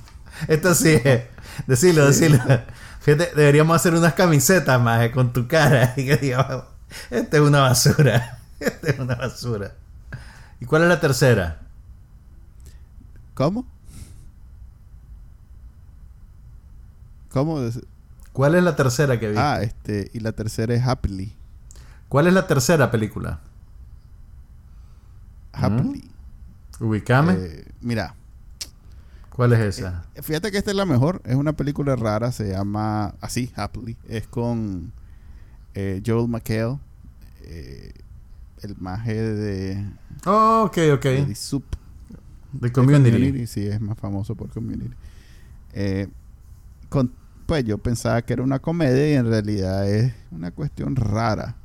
Esto 0.47 0.73
sí 0.75 0.89
es. 1.03 1.23
Decilo, 1.67 2.05
decilo. 2.07 2.37
Fíjate, 2.99 3.31
deberíamos 3.35 3.75
hacer 3.75 3.93
unas 3.93 4.13
camisetas 4.13 4.79
más 4.81 5.09
con 5.09 5.33
tu 5.33 5.47
cara 5.47 5.93
y 5.97 6.05
que 6.05 6.17
digamos, 6.17 6.63
esta 7.09 7.37
es 7.37 7.43
una 7.43 7.61
basura. 7.61 8.39
Esta 8.59 8.89
es 8.89 8.99
una 8.99 9.15
basura. 9.15 9.73
¿Y 10.59 10.65
cuál 10.65 10.81
es 10.83 10.89
la 10.89 10.99
tercera? 10.99 11.59
¿Cómo? 13.33 13.65
¿Cómo? 17.31 17.61
¿Cuál 18.33 18.55
es 18.55 18.63
la 18.63 18.75
tercera 18.75 19.17
que 19.17 19.29
vi? 19.29 19.37
Ah, 19.37 19.61
este, 19.61 20.11
y 20.13 20.19
la 20.19 20.33
tercera 20.33 20.73
es 20.73 20.85
Happily. 20.85 21.33
¿Cuál 22.09 22.27
es 22.27 22.33
la 22.33 22.47
tercera 22.47 22.91
película? 22.91 23.39
Happily. 25.53 26.09
Ubicame. 26.79 27.33
Eh, 27.37 27.71
mira, 27.79 28.15
¿Cuál 29.39 29.53
es 29.53 29.79
esa? 29.79 30.03
fíjate 30.21 30.51
que 30.51 30.57
esta 30.57 30.71
es 30.71 30.75
la 30.75 30.85
mejor. 30.85 31.21
Es 31.23 31.35
una 31.35 31.53
película 31.53 31.95
rara, 31.95 32.33
se 32.33 32.49
llama 32.49 33.15
así, 33.21 33.49
Happily. 33.55 33.95
Es 34.09 34.27
con 34.27 34.91
eh, 35.75 36.03
Joel 36.05 36.27
McHale, 36.27 36.77
eh, 37.43 37.93
el 38.63 38.75
maje 38.79 39.13
de, 39.13 39.85
Oh, 40.25 40.63
ok, 40.65 40.77
ok. 40.95 41.03
de 41.03 41.25
The 41.27 41.35
Soup. 41.35 41.63
De 42.51 42.69
Community. 42.69 43.47
sí, 43.47 43.65
es 43.65 43.79
más 43.79 43.97
famoso 43.97 44.35
por 44.35 44.49
Community. 44.49 44.93
Eh, 45.71 46.09
con 46.89 47.13
pues 47.45 47.63
yo 47.63 47.77
pensaba 47.77 48.21
que 48.21 48.33
era 48.33 48.43
una 48.43 48.59
comedia 48.59 49.09
y 49.09 49.13
en 49.13 49.25
realidad 49.29 49.89
es 49.89 50.13
una 50.31 50.51
cuestión 50.51 50.97
rara. 50.97 51.55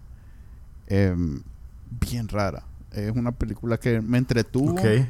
Em, 0.86 1.42
bien 1.90 2.28
rara. 2.28 2.62
Es 2.92 3.10
una 3.10 3.32
película 3.32 3.78
que 3.78 4.00
me 4.00 4.18
entretuvo. 4.18 4.74
Ok. 4.74 5.08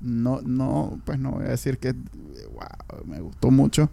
No, 0.00 0.40
no, 0.42 1.00
pues 1.04 1.18
no 1.18 1.32
voy 1.32 1.44
a 1.44 1.50
decir 1.50 1.78
que 1.78 1.92
wow, 1.92 3.04
me 3.04 3.20
gustó 3.20 3.50
mucho. 3.50 3.90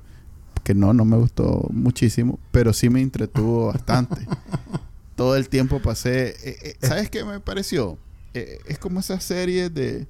Que 0.64 0.74
no, 0.74 0.94
no 0.94 1.06
me 1.06 1.18
gustó 1.18 1.68
muchísimo, 1.72 2.40
pero 2.52 2.74
sí 2.74 2.90
me 2.90 3.02
entretuvo 3.02 3.68
bastante. 3.68 4.28
Todo 5.16 5.36
el 5.36 5.50
tiempo 5.50 5.82
pasé. 5.82 6.30
eh, 6.44 6.58
eh, 6.62 6.78
¿Sabes 6.86 7.10
qué 7.10 7.24
me 7.24 7.40
pareció? 7.40 7.98
Eh, 8.34 8.60
es 8.68 8.78
como 8.78 9.00
esas 9.00 9.24
series 9.24 9.74
de 9.74 10.08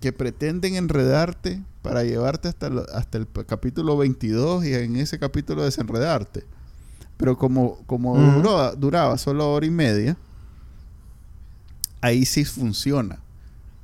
que 0.00 0.12
pretenden 0.12 0.74
enredarte 0.74 1.62
para 1.80 2.02
llevarte 2.02 2.48
hasta, 2.48 2.68
lo- 2.70 2.86
hasta 2.92 3.18
el 3.18 3.26
capítulo 3.46 3.96
22 3.96 4.64
y 4.64 4.74
en 4.74 4.96
ese 4.96 5.18
capítulo 5.18 5.64
desenredarte. 5.64 6.44
Pero 7.16 7.38
como, 7.38 7.78
como 7.86 8.16
duró- 8.34 8.74
duraba 8.76 9.16
solo 9.16 9.52
hora 9.52 9.64
y 9.66 9.70
media, 9.70 10.16
ahí 12.00 12.24
sí 12.24 12.44
funciona. 12.44 13.20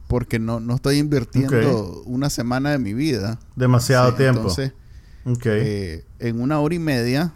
Porque 0.09 0.38
no, 0.38 0.59
no 0.59 0.75
estoy 0.75 0.99
invirtiendo 0.99 2.03
una 2.07 2.31
semana 2.31 2.71
de 2.71 2.79
mi 2.79 2.94
vida. 2.94 3.38
Demasiado 3.55 4.11
Sí, 4.11 4.16
tiempo. 4.16 4.40
Entonces, 4.40 4.73
ok. 5.25 5.47
eh, 5.47 6.05
en 6.18 6.40
una 6.40 6.59
hora 6.61 6.75
y 6.75 6.79
media, 6.81 7.35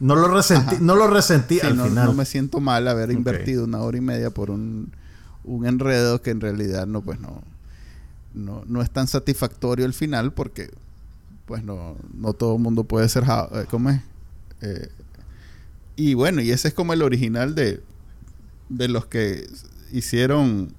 no 0.00 0.16
lo 0.16 0.28
resentí, 0.28 0.74
ajá. 0.74 0.78
no 0.80 0.96
lo 0.96 1.06
resentí 1.06 1.60
sí, 1.60 1.66
al 1.66 1.76
no, 1.76 1.84
final. 1.86 2.06
no 2.06 2.14
me 2.14 2.24
siento 2.24 2.60
mal 2.60 2.88
haber 2.88 3.10
invertido 3.12 3.64
una 3.64 3.78
hora 3.80 3.96
y 3.98 4.00
media 4.00 4.30
por 4.30 4.50
un, 4.50 4.92
un 5.44 5.66
enredo 5.66 6.20
que 6.20 6.30
en 6.30 6.40
realidad 6.40 6.86
no, 6.86 7.02
pues 7.02 7.20
no, 7.20 7.42
no, 8.34 8.64
no 8.66 8.82
es 8.82 8.90
tan 8.90 9.06
satisfactorio 9.06 9.86
al 9.86 9.92
final 9.94 10.32
porque 10.32 10.70
pues 11.46 11.62
no, 11.62 11.96
no 12.14 12.32
todo 12.32 12.56
el 12.56 12.62
mundo 12.62 12.84
puede 12.84 13.08
ser 13.08 13.24
eh, 13.24 13.66
¿cómo 13.70 13.90
es? 13.90 14.00
Eh, 14.62 14.88
y 15.96 16.14
bueno, 16.14 16.40
y 16.40 16.50
ese 16.50 16.68
es 16.68 16.74
como 16.74 16.92
el 16.92 17.02
original 17.02 17.54
de, 17.54 17.82
de 18.70 18.88
los 18.88 19.06
que 19.06 19.46
hicieron 19.92 20.72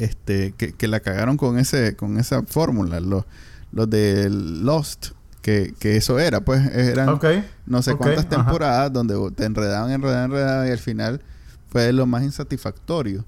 este 0.00 0.52
que, 0.56 0.72
que 0.72 0.88
la 0.88 1.00
cagaron 1.00 1.36
con 1.36 1.58
ese 1.58 1.96
con 1.96 2.18
esa 2.18 2.42
fórmula 2.42 3.00
los 3.00 3.24
los 3.72 3.88
de 3.88 4.28
Lost 4.30 5.08
que, 5.42 5.74
que 5.78 5.96
eso 5.96 6.18
era 6.18 6.40
pues 6.44 6.66
eran 6.74 7.20
no 7.66 7.82
sé 7.82 7.94
cuántas 7.94 8.24
ajá. 8.26 8.28
temporadas 8.28 8.92
donde 8.92 9.14
te 9.36 9.44
enredaban, 9.44 9.90
enredaban, 9.90 10.24
enredaban 10.30 10.68
y 10.68 10.70
al 10.70 10.78
final 10.78 11.22
fue 11.68 11.92
lo 11.92 12.04
más 12.06 12.24
insatisfactorio. 12.24 13.24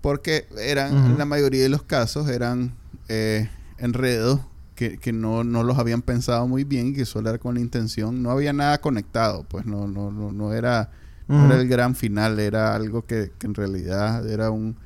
Porque 0.00 0.46
eran, 0.58 1.00
en 1.04 1.16
la 1.16 1.24
mayoría 1.24 1.62
de 1.62 1.68
los 1.68 1.82
casos, 1.82 2.28
eran 2.28 2.74
eh, 3.08 3.48
enredos 3.78 4.40
que, 4.74 4.98
que 4.98 5.12
no, 5.12 5.44
no 5.44 5.62
los 5.62 5.78
habían 5.78 6.02
pensado 6.02 6.46
muy 6.46 6.64
bien 6.64 6.88
y 6.88 6.92
que 6.94 7.06
solo 7.06 7.30
era 7.30 7.38
con 7.38 7.54
la 7.54 7.60
intención. 7.60 8.22
No 8.22 8.30
había 8.30 8.52
nada 8.52 8.80
conectado, 8.80 9.44
pues 9.48 9.64
no, 9.66 9.88
no, 9.88 10.10
no, 10.10 10.30
no 10.32 10.52
era, 10.52 10.90
no 11.36 11.44
Ujú. 11.44 11.46
era 11.46 11.56
el 11.56 11.68
gran 11.68 11.94
final, 11.94 12.38
era 12.38 12.74
algo 12.74 13.06
que, 13.06 13.32
que 13.38 13.46
en 13.46 13.54
realidad 13.54 14.28
era 14.28 14.50
un 14.50 14.76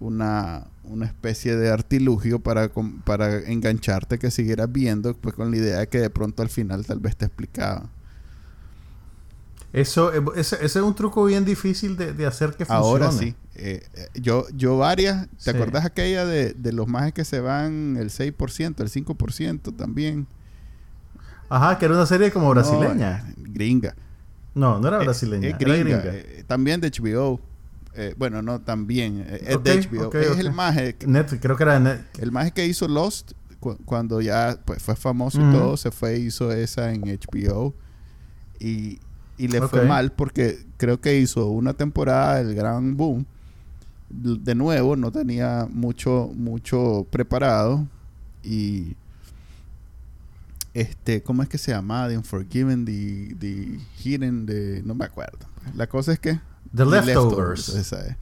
una, 0.00 0.66
una 0.84 1.06
especie 1.06 1.56
de 1.56 1.70
artilugio 1.70 2.40
para, 2.40 2.70
para 3.04 3.38
engancharte 3.38 4.18
que 4.18 4.30
siguieras 4.30 4.70
viendo, 4.72 5.14
pues 5.14 5.34
con 5.34 5.50
la 5.50 5.56
idea 5.56 5.78
de 5.80 5.88
que 5.88 5.98
de 5.98 6.10
pronto 6.10 6.42
al 6.42 6.48
final 6.48 6.84
tal 6.86 7.00
vez 7.00 7.16
te 7.16 7.24
explicaba. 7.26 7.88
Eso, 9.72 10.14
eh, 10.14 10.22
ese, 10.36 10.56
ese 10.56 10.64
es 10.78 10.84
un 10.84 10.94
truco 10.94 11.24
bien 11.24 11.44
difícil 11.44 11.96
de, 11.96 12.12
de 12.12 12.26
hacer 12.26 12.50
que 12.50 12.64
funcione. 12.64 12.86
Ahora 12.86 13.10
sí. 13.10 13.34
Eh, 13.56 13.82
eh, 13.94 14.08
yo, 14.14 14.46
yo 14.54 14.78
varias, 14.78 15.28
¿te 15.30 15.36
Sí. 15.38 15.50
acuerdas 15.50 15.84
aquella 15.84 16.24
de, 16.24 16.52
de 16.54 16.72
los 16.72 16.86
majes 16.86 17.12
que 17.12 17.24
se 17.24 17.40
van 17.40 17.96
el 17.98 18.10
6%, 18.10 18.80
el 18.80 18.90
5% 18.90 19.76
también? 19.76 20.26
Ajá, 21.48 21.76
que 21.78 21.86
era 21.86 21.94
una 21.94 22.06
serie 22.06 22.30
como 22.32 22.50
brasileña. 22.50 23.24
No, 23.36 23.44
gringa. 23.52 23.94
No, 24.54 24.78
no 24.78 24.86
era 24.88 25.00
Eh, 25.00 25.04
brasileña. 25.04 25.48
era 25.48 25.58
gringa. 25.58 26.04
también 26.46 26.80
de 26.80 26.90
HBO. 26.90 27.40
Eh, 27.96 28.14
bueno, 28.18 28.42
no, 28.42 28.60
también. 28.60 29.24
eh, 29.26 29.40
es 29.46 29.62
de 29.62 29.72
HBO. 29.88 30.10
es 30.32 30.38
el 30.38 30.52
maje 30.52 30.94
que- 30.96 31.06
Netflix, 31.06 31.40
creo 31.42 31.56
que 31.56 31.62
era 31.62 31.78
de 31.78 31.90
Net- 31.90 32.04
El 32.18 32.32
maje 32.32 32.50
que 32.52 32.66
hizo 32.66 32.88
Lost, 32.88 33.32
cu- 33.60 33.78
cuando 33.84 34.20
ya 34.20 34.58
pues, 34.64 34.82
fue 34.82 34.96
famoso 34.96 35.38
y 35.38 35.52
todo, 35.52 35.76
se 35.76 35.90
fue 35.90 36.14
e 36.14 36.18
hizo 36.18 36.50
esa 36.52 36.92
en 36.92 37.02
HBO. 37.08 37.74
Y, 38.58 38.98
y 39.38 39.48
le 39.48 39.58
fue 39.68 39.80
mal 39.88 40.12
porque 40.12 40.64
creo 40.76 41.00
que 41.00 41.18
hizo 41.18 41.48
una 41.48 41.74
temporada 41.74 42.42
del 42.42 42.54
gran 42.54 42.96
boom. 42.96 43.26
De 44.10 44.54
nuevo, 44.54 44.94
no 44.96 45.10
tenía 45.10 45.66
mucho, 45.70 46.30
mucho 46.34 47.06
preparado. 47.10 47.86
Y 48.42 48.94
este, 50.72 51.22
¿cómo 51.22 51.42
es 51.42 51.48
que 51.48 51.58
se 51.58 51.70
llama? 51.72 52.08
The 52.08 52.18
Unforgiven, 52.18 52.84
The, 52.84 53.36
the 53.38 53.78
Hidden, 54.02 54.46
the, 54.46 54.82
no 54.84 54.94
me 54.94 55.04
acuerdo. 55.04 55.38
La 55.76 55.86
cosa 55.86 56.12
es 56.12 56.18
que 56.18 56.40
The 56.74 56.84
Leftovers. 56.86 57.68
esa 57.70 58.06
es. 58.06 58.16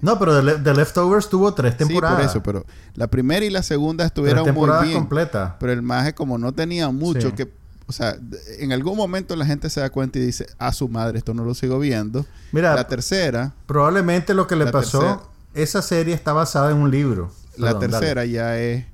No, 0.00 0.18
pero 0.18 0.36
The, 0.36 0.42
Le- 0.44 0.58
The 0.58 0.74
Leftovers 0.74 1.28
tuvo 1.28 1.52
tres 1.54 1.76
temporadas. 1.76 2.18
Sí, 2.18 2.22
por 2.22 2.30
eso, 2.30 2.42
pero 2.42 2.66
la 2.94 3.08
primera 3.08 3.44
y 3.44 3.50
la 3.50 3.62
segunda 3.64 4.04
Tres 4.04 4.10
estuvieron 4.10 4.42
muy 4.42 4.46
temporadas 4.52 4.84
bien. 4.84 4.98
completas. 4.98 5.52
Pero 5.58 5.72
el 5.72 5.82
maje 5.82 6.14
como 6.14 6.38
no 6.38 6.52
tenía 6.52 6.90
mucho 6.90 7.30
Sí. 7.30 7.34
que... 7.34 7.52
O 7.88 7.92
sea, 7.92 8.16
en 8.58 8.70
algún 8.72 8.96
momento 8.98 9.34
la 9.34 9.46
gente 9.46 9.70
se 9.70 9.80
da 9.80 9.88
cuenta 9.90 10.18
y 10.18 10.22
dice, 10.22 10.46
a 10.58 10.72
su 10.74 10.88
madre, 10.88 11.18
esto 11.18 11.32
no 11.34 11.42
lo 11.44 11.54
sigo 11.54 11.78
viendo. 11.78 12.26
Mira, 12.52 12.74
la 12.74 12.86
tercera, 12.86 13.54
probablemente 13.66 14.34
lo 14.34 14.46
que 14.46 14.56
le 14.56 14.66
pasó, 14.66 15.00
tercera- 15.00 15.20
esa 15.54 15.80
serie 15.82 16.14
está 16.14 16.32
basada 16.34 16.70
en 16.70 16.76
un 16.76 16.90
libro. 16.90 17.32
la 17.56 17.68
Perdón, 17.72 17.80
dale. 17.90 17.98
tercera 18.06 18.24
ya 18.26 18.58
es... 18.58 18.84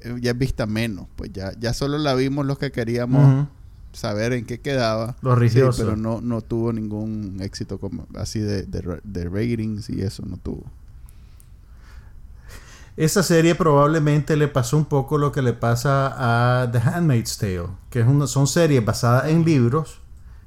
eh, 0.00 0.16
Ya 0.20 0.32
es 0.32 0.38
vista 0.38 0.66
menos. 0.66 1.06
Pues 1.16 1.32
ya, 1.32 1.52
ya 1.58 1.72
solo 1.72 1.98
la 1.98 2.14
vimos 2.14 2.44
los 2.44 2.58
que 2.58 2.72
queríamos. 2.72 3.46
Saber 3.96 4.32
en 4.32 4.44
qué 4.46 4.60
quedaba. 4.60 5.16
Los 5.22 5.34
Sí, 5.34 5.40
religiosos. 5.40 5.84
pero 5.84 5.96
no, 5.96 6.20
no 6.20 6.40
tuvo 6.42 6.72
ningún 6.72 7.38
éxito 7.40 7.78
como 7.78 8.06
así 8.16 8.40
de, 8.40 8.62
de 8.64 9.24
ratings 9.24 9.90
y 9.90 10.02
eso 10.02 10.22
no 10.26 10.36
tuvo. 10.36 10.64
Esa 12.96 13.22
serie 13.22 13.54
probablemente 13.54 14.36
le 14.36 14.48
pasó 14.48 14.76
un 14.78 14.86
poco 14.86 15.18
lo 15.18 15.30
que 15.30 15.42
le 15.42 15.52
pasa 15.52 16.62
a 16.62 16.70
The 16.70 16.78
Handmaid's 16.78 17.36
Tale, 17.36 17.66
que 17.90 18.00
es 18.00 18.06
una, 18.06 18.26
son 18.26 18.46
series 18.46 18.82
basadas 18.84 19.26
en 19.28 19.44
libros 19.44 20.00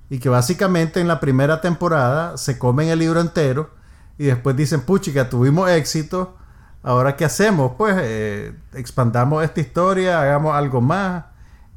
y 0.09 0.17
que 0.17 0.29
básicamente 0.29 0.99
en 0.99 1.07
la 1.07 1.19
primera 1.19 1.61
temporada 1.61 2.37
se 2.37 2.57
comen 2.57 2.89
el 2.89 2.99
libro 2.99 3.21
entero 3.21 3.69
y 4.17 4.25
después 4.25 4.55
dicen, 4.55 4.81
puchica, 4.81 5.29
tuvimos 5.29 5.69
éxito, 5.69 6.35
ahora 6.81 7.15
qué 7.15 7.25
hacemos? 7.25 7.73
Pues 7.77 7.95
eh, 7.99 8.55
expandamos 8.73 9.43
esta 9.43 9.61
historia, 9.61 10.19
hagamos 10.19 10.55
algo 10.55 10.81
más 10.81 11.25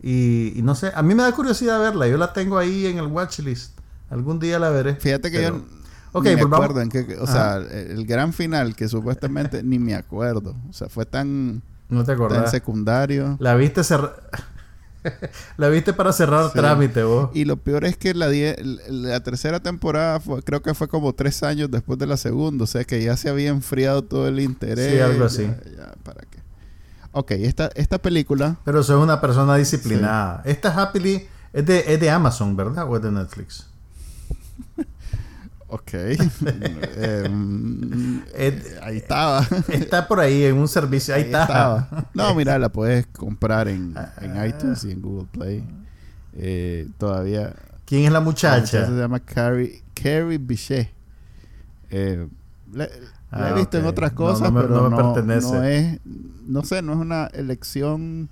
y, 0.03 0.53
y 0.59 0.63
no 0.63 0.75
sé, 0.75 0.91
a 0.95 1.03
mí 1.03 1.15
me 1.15 1.23
da 1.23 1.33
curiosidad 1.33 1.79
verla, 1.81 2.09
yo 2.09 2.17
la 2.17 2.33
tengo 2.33 2.59
ahí 2.59 2.87
en 2.87 2.99
el 2.99 3.07
watchlist, 3.07 3.79
algún 4.11 4.39
día 4.41 4.59
la 4.59 4.71
veré. 4.71 4.97
Fíjate 4.97 5.31
que 5.31 5.39
Pero- 5.39 5.57
yo 5.59 5.65
Ok, 6.15 6.27
ni 6.27 6.37
me 6.37 6.43
acuerdo 6.43 6.81
en. 6.83 6.91
O 7.21 7.27
sea, 7.27 7.57
el, 7.57 7.71
el 7.93 8.07
gran 8.07 8.35
final 8.35 8.77
que 8.77 8.87
supuestamente 8.87 9.63
ni 9.63 9.79
me 9.79 9.95
acuerdo. 9.95 10.55
O 10.69 10.73
sea, 10.75 10.91
fue 10.91 11.07
tan... 11.07 11.63
No 11.89 12.01
te 12.01 12.07
tan 12.09 12.15
acordás. 12.17 12.51
secundario. 12.51 13.37
La 13.41 13.55
viste 13.55 13.81
La 15.57 15.69
viste 15.69 15.93
para 15.95 16.13
cerrar 16.13 16.47
Sí. 16.47 16.59
trámite 16.59 17.03
vos. 17.03 17.31
Y 17.35 17.45
lo 17.47 17.57
peor 17.57 17.85
es 17.87 17.97
que 17.97 18.13
la, 18.15 18.29
die- 18.29 18.57
la 18.89 19.21
tercera 19.21 19.61
temporada 19.61 20.21
fue, 20.21 20.43
creo 20.43 20.61
que 20.63 20.75
fue 20.75 20.87
como 20.87 21.15
tres 21.15 21.43
años 21.43 21.71
después 21.71 21.99
de 21.99 22.07
la 22.07 22.17
segunda. 22.19 22.65
O 22.65 22.67
sea 22.67 22.85
que 22.85 23.03
ya 23.03 23.17
se 23.17 23.29
había 23.31 23.49
enfriado 23.49 24.03
todo 24.03 24.29
el 24.29 24.39
interés. 24.41 24.93
Sí, 24.93 25.01
algo 25.01 25.25
así. 25.25 25.45
Ya, 25.45 25.71
ya, 25.77 25.95
¿para 26.05 26.21
qué? 26.31 26.39
Ok, 27.13 27.33
esta, 27.33 27.71
esta 27.75 27.99
película... 27.99 28.57
Pero 28.65 28.83
soy 28.83 29.03
una 29.03 29.21
persona 29.21 29.55
disciplinada. 29.57 30.43
Esta 30.45 30.75
Happily 30.75 31.27
es 31.53 31.67
de, 31.67 31.85
es 31.95 32.01
de 32.01 32.11
Amazon, 32.11 32.57
¿verdad? 32.57 32.87
¿O 32.89 32.97
es 32.97 33.03
de 33.03 33.13
Netflix? 33.13 33.67
Ok. 35.75 35.93
Em, 36.97 38.23
Eh, 38.35 38.79
ahí 38.83 38.99
estaba. 38.99 39.41
Está 39.69 40.07
por 40.07 40.21
ahí 40.21 40.45
en 40.45 40.57
un 40.59 40.69
servicio. 40.69 41.15
Ahí, 41.15 41.23
Ahí 41.23 41.27
estaba. 41.31 41.89
No, 42.13 42.35
mira, 42.35 42.59
la 42.59 42.69
puedes 42.69 43.07
comprar 43.07 43.69
en, 43.69 43.95
Ah. 43.97 44.13
en 44.21 44.47
iTunes 44.47 44.85
y 44.85 44.91
en 44.91 45.01
Google 45.01 45.29
Play. 45.33 45.65
Eh, 46.37 46.89
todavía... 46.99 47.55
¿Quién 47.87 48.03
es 48.05 48.13
la 48.13 48.19
La 48.21 48.25
muchacha? 48.25 48.61
muchacha 48.61 48.87
se 48.87 48.93
llama 48.93 49.21
Carrie, 49.21 49.83
Carrie 49.95 50.37
Bichet. 50.39 50.91
Eh, 51.91 52.27
la, 52.73 52.89
la 53.35 53.49
Ah, 53.49 53.51
he 53.51 53.53
visto 53.53 53.79
en 53.79 53.87
otras 53.87 54.13
cosas, 54.13 54.51
no 54.51 54.53
me- 54.53 54.65
pero 54.65 54.69
no 54.69 54.83
no, 54.83 54.91
me 54.91 54.91
pertenece. 54.91 55.57
no 55.57 55.63
es, 55.63 55.99
no 56.47 56.65
sé, 56.65 56.83
no 56.83 56.93
es 56.93 56.99
una 56.99 57.27
elección, 57.29 58.29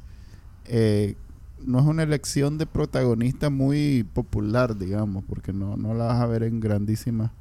eh, 0.66 1.16
no 1.64 1.78
es 1.80 1.86
una 1.86 2.02
elección 2.04 2.58
de 2.58 2.66
protagonista 2.66 3.50
muy 3.50 4.04
popular, 4.14 4.76
digamos, 4.78 5.24
porque 5.28 5.52
no, 5.52 5.76
no 5.76 5.94
la 5.94 6.04
vas 6.06 6.20
a 6.20 6.26
ver 6.26 6.42
en 6.44 6.60
grandísima. 6.60 7.32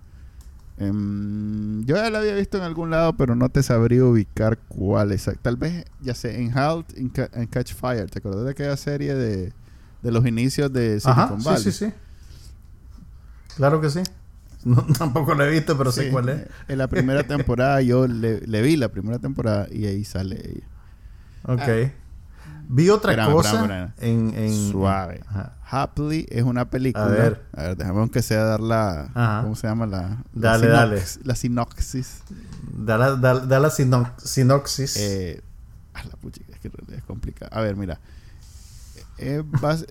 Em, 0.78 1.84
yo 1.86 1.96
ya 1.98 2.10
la 2.10 2.20
había 2.20 2.36
visto 2.36 2.58
en 2.58 2.64
algún 2.64 2.90
lado, 2.90 3.14
pero 3.18 3.36
no 3.36 3.50
te 3.50 3.64
sabría 3.64 4.06
ubicar 4.06 4.58
cuál 4.70 5.12
es. 5.12 5.30
Tal 5.42 5.58
vez, 5.58 5.86
ya 6.02 6.16
sé, 6.16 6.42
en 6.42 6.58
Halt, 6.58 6.98
en, 6.98 7.10
Ca- 7.10 7.30
en 7.34 7.48
Catch 7.48 7.74
Fire. 7.76 8.10
¿Te 8.10 8.20
acuerdas 8.20 8.46
de 8.46 8.52
aquella 8.52 8.78
serie 8.78 9.14
de, 9.16 9.54
de 10.02 10.12
los 10.12 10.26
inicios 10.26 10.72
de 10.72 11.00
Silicon 11.02 11.40
Ajá, 11.40 11.44
Valley? 11.44 11.64
sí, 11.64 11.72
sí, 11.74 11.86
sí. 11.88 11.94
Claro 13.56 13.82
que 13.82 13.90
sí. 13.90 14.02
No, 14.66 14.84
tampoco 14.98 15.34
la 15.36 15.46
he 15.46 15.50
visto, 15.52 15.78
pero 15.78 15.92
sé 15.92 16.10
cuál 16.10 16.30
es. 16.30 16.40
eh, 16.42 16.48
En 16.68 16.78
la 16.80 16.88
primera 16.88 17.24
temporada 17.28 17.82
yo 17.82 18.08
le, 18.08 18.42
le 18.42 18.62
vi 18.62 18.76
la 18.76 18.90
primera 18.90 19.18
temporada 19.20 19.68
y 19.72 19.86
ahí 19.86 20.04
sale 20.04 20.36
ella. 20.44 20.68
Ok. 21.44 21.62
Ah. 21.62 21.92
Vi 22.72 22.90
otra 22.92 23.14
Espérame, 23.14 23.34
cosa 23.34 23.50
espérame, 23.62 23.88
espérame. 23.90 24.30
en, 24.36 24.44
en- 24.44 24.72
Suave. 24.72 25.22
Ajá. 25.28 25.56
Happily 25.72 26.26
es 26.30 26.44
una 26.44 26.70
película. 26.70 27.06
A 27.06 27.10
ver. 27.10 27.46
A 27.56 27.64
ver, 27.64 27.78
déjame 27.78 28.00
aunque 28.00 28.22
sea 28.22 28.44
dar 28.44 28.60
la. 28.60 29.10
Ajá. 29.16 29.42
¿Cómo 29.44 29.56
se 29.56 29.68
llama? 29.68 29.86
La. 29.88 30.24
Dale, 30.34 30.68
la 30.68 30.74
dale. 30.86 31.02
La 31.24 31.36
sinopsis. 31.36 32.22
Da 32.78 32.98
la, 32.98 33.16
da- 33.16 33.40
da 33.40 33.60
la 33.60 33.70
sino- 33.72 34.12
sinopsis. 34.24 34.98
Eh, 34.98 35.42
a 35.96 36.04
la 36.04 36.12
puchica, 36.18 36.54
es 36.54 36.60
que 36.60 36.70
es 36.96 37.04
complicado. 37.06 37.50
A 37.56 37.62
ver, 37.62 37.76
mira. 37.76 38.00
Eh, 39.18 39.42
bas- 39.46 39.86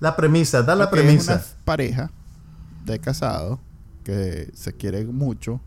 la 0.00 0.16
premisa, 0.16 0.62
da 0.62 0.74
la 0.74 0.90
premisa. 0.90 1.34
Es 1.34 1.52
una 1.54 1.64
pareja 1.64 2.10
de 2.84 2.98
casados 2.98 3.58
que 4.08 4.50
se 4.54 4.72
quieren 4.72 5.14
mucho 5.14 5.60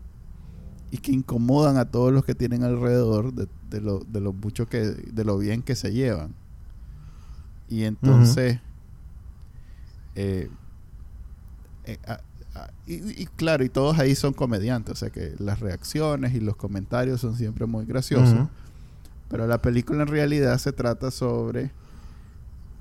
y 0.90 0.98
que 0.98 1.12
incomodan 1.12 1.76
a 1.76 1.84
todos 1.84 2.12
los 2.12 2.24
que 2.24 2.34
tienen 2.34 2.64
alrededor 2.64 3.32
de, 3.32 3.46
de 3.70 3.80
lo, 3.80 4.00
de 4.00 4.20
lo 4.20 4.32
mucho 4.32 4.66
que. 4.66 4.80
de 4.80 5.24
lo 5.24 5.38
bien 5.38 5.62
que 5.62 5.76
se 5.76 5.92
llevan. 5.92 6.34
Y 7.68 7.84
entonces. 7.84 8.58
eh, 10.16 10.50
eh, 11.84 11.98
a- 12.06 12.20
a- 12.56 12.70
y, 12.84 13.22
y 13.22 13.26
claro, 13.26 13.62
y 13.64 13.68
todos 13.68 13.96
ahí 14.00 14.16
son 14.16 14.32
comediantes, 14.32 14.92
o 14.92 14.96
sea 14.96 15.10
que 15.10 15.34
las 15.38 15.60
reacciones 15.60 16.34
y 16.34 16.40
los 16.40 16.56
comentarios 16.56 17.20
son 17.20 17.36
siempre 17.36 17.66
muy 17.66 17.84
graciosos. 17.86 18.48
Pero 19.28 19.46
la 19.46 19.62
película 19.62 20.02
en 20.02 20.08
realidad 20.08 20.58
se 20.58 20.72
trata 20.72 21.12
sobre 21.12 21.70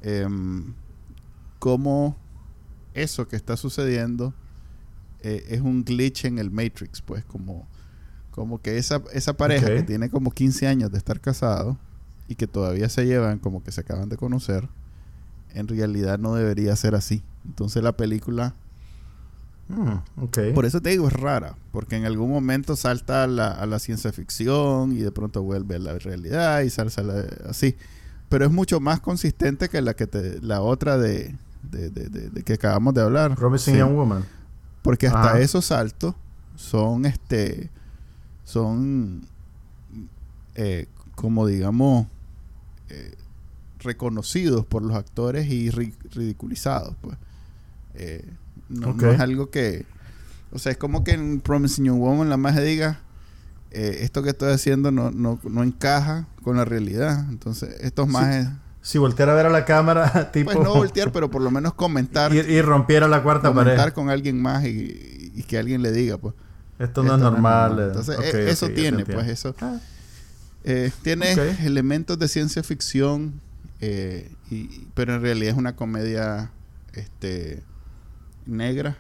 em, 0.01 0.73
cómo 1.59 2.15
eso 2.95 3.27
que 3.27 3.35
está 3.35 3.55
sucediendo 3.57 4.33
eh, 5.23 5.45
es 5.49 5.61
un 5.61 5.83
glitch 5.83 6.25
en 6.25 6.39
el 6.39 6.51
Matrix, 6.51 7.01
pues 7.01 7.23
como, 7.25 7.67
como 8.31 8.61
que 8.61 8.77
esa, 8.77 9.01
esa 9.13 9.33
pareja 9.33 9.65
Ok. 9.67 9.73
que 9.73 9.83
tiene 9.83 10.09
como 10.09 10.31
15 10.31 10.67
años 10.67 10.91
de 10.91 10.97
estar 10.97 11.19
casado 11.19 11.77
y 12.27 12.35
que 12.35 12.47
todavía 12.47 12.87
se 12.89 13.05
llevan 13.05 13.39
como 13.39 13.63
que 13.63 13.71
se 13.71 13.81
acaban 13.81 14.09
de 14.09 14.17
conocer, 14.17 14.69
en 15.53 15.67
realidad 15.67 16.17
no 16.19 16.35
debería 16.35 16.75
ser 16.75 16.95
así. 16.95 17.23
Entonces 17.45 17.83
la 17.83 17.91
película 17.97 18.55
Mm, 19.67 20.23
ok. 20.23 20.37
por 20.53 20.65
eso 20.65 20.81
te 20.81 20.89
digo, 20.89 21.07
es 21.07 21.13
rara, 21.13 21.55
porque 21.71 21.95
en 21.95 22.05
algún 22.05 22.29
momento 22.29 22.75
salta 22.75 23.23
a 23.23 23.27
la, 23.27 23.51
a 23.51 23.65
la 23.65 23.79
ciencia 23.79 24.11
ficción 24.11 24.91
y 24.91 24.97
de 24.97 25.11
pronto 25.13 25.43
vuelve 25.43 25.75
a 25.75 25.79
la 25.79 25.97
realidad 25.97 26.61
y 26.61 26.69
salsa 26.69 27.03
la- 27.03 27.25
así. 27.49 27.77
Pero 28.27 28.45
es 28.45 28.51
mucho 28.51 28.79
más 28.81 28.99
consistente 28.99 29.69
que 29.69 29.81
la 29.81 29.93
que 29.93 30.07
te, 30.07 30.41
la 30.41 30.61
otra 30.61 30.97
de, 30.97 31.35
de, 31.63 31.89
de- 31.89 32.09
de- 32.09 32.29
de 32.29 32.43
que 32.43 32.53
acabamos 32.53 32.93
de 32.95 33.01
hablar. 33.01 33.35
Promising 33.35 33.73
Sí. 33.75 33.79
Young 33.79 33.93
Woman. 33.95 34.25
Porque 34.81 35.07
hasta 35.07 35.29
Ajá. 35.31 35.39
esos 35.39 35.65
saltos 35.65 36.15
son 36.55 37.05
este 37.05 37.69
son 38.43 39.25
eh, 40.55 40.87
como 41.15 41.45
digamos 41.47 42.07
eh, 42.89 43.15
reconocidos 43.79 44.65
por 44.65 44.81
los 44.83 44.95
actores 44.95 45.47
y 45.47 45.69
ri- 45.71 45.95
ridiculizados 46.11 46.95
pues. 47.01 47.17
Eh, 47.93 48.27
no, 48.69 48.95
es 49.11 49.19
algo 49.19 49.49
que 49.49 49.85
o 50.51 50.59
sea 50.59 50.71
es 50.71 50.77
como 50.77 51.03
que 51.03 51.11
en 51.11 51.41
Promising 51.41 51.85
Young 51.85 51.99
Woman 51.99 52.29
la 52.29 52.37
más 52.37 52.55
diga 52.61 52.99
eh, 53.71 53.99
esto 54.01 54.23
que 54.23 54.29
estoy 54.29 54.51
haciendo 54.53 54.91
no, 54.91 55.11
no, 55.11 55.39
no 55.43 55.63
encaja 55.63 56.27
con 56.43 56.57
la 56.57 56.65
realidad. 56.65 57.25
Entonces 57.29 57.75
estos 57.81 58.07
más 58.07 58.49
Si 58.83 58.97
volteara 58.97 59.33
a 59.33 59.35
ver 59.35 59.45
a 59.45 59.49
la 59.49 59.63
cámara, 59.65 60.31
tipo. 60.33 60.51
pues 60.51 60.63
no 60.63 60.73
voltear 60.73 61.11
pero 61.13 61.29
por 61.29 61.41
lo 61.41 61.51
menos 61.51 61.73
comentar 61.75 62.33
y, 62.33 62.39
y 62.39 62.61
rompiera 62.61 63.07
la 63.07 63.21
cuarta 63.23 63.49
comentar 63.49 63.77
pared. 63.77 63.93
con 63.93 64.09
alguien 64.09 64.41
más 64.41 64.65
y, 64.65 65.31
y 65.35 65.43
que 65.43 65.57
alguien 65.59 65.81
le 65.83 65.91
diga 65.91 66.17
pues 66.17 66.33
Esto 66.79 67.03
no 67.03 67.13
esto 67.15 67.27
es 67.27 67.31
normal. 67.33 67.79
eh. 67.79 67.83
Entonces, 67.87 68.17
Ok, 68.17 68.23
e- 68.33 68.49
eso 68.49 68.69
tiene, 68.69 69.05
pues 69.05 69.27
eso. 69.27 69.55
Ah, 69.61 69.77
eh, 70.63 70.91
tiene 71.03 71.31
elementos 71.63 72.17
de 72.19 72.27
ciencia 72.27 72.63
ficción, 72.63 73.39
eh, 73.81 74.31
y, 74.49 74.87
pero 74.95 75.15
en 75.15 75.21
realidad 75.21 75.51
es 75.53 75.57
una 75.57 75.75
comedia 75.75 76.51
este, 76.93 77.61
negra 78.45 78.97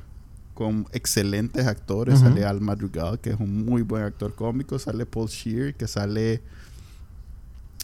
con 0.53 0.85
excelentes 0.91 1.65
actores. 1.65 2.19
Sale 2.19 2.45
Al 2.45 2.61
Madrigal, 2.61 3.19
que 3.19 3.31
es 3.31 3.39
un 3.39 3.65
muy 3.65 3.81
buen 3.81 4.03
actor 4.03 4.35
cómico. 4.35 4.77
Sale 4.77 5.05
Paul 5.07 5.27
Shear, 5.27 5.73
que 5.73 5.87
sale... 5.87 6.41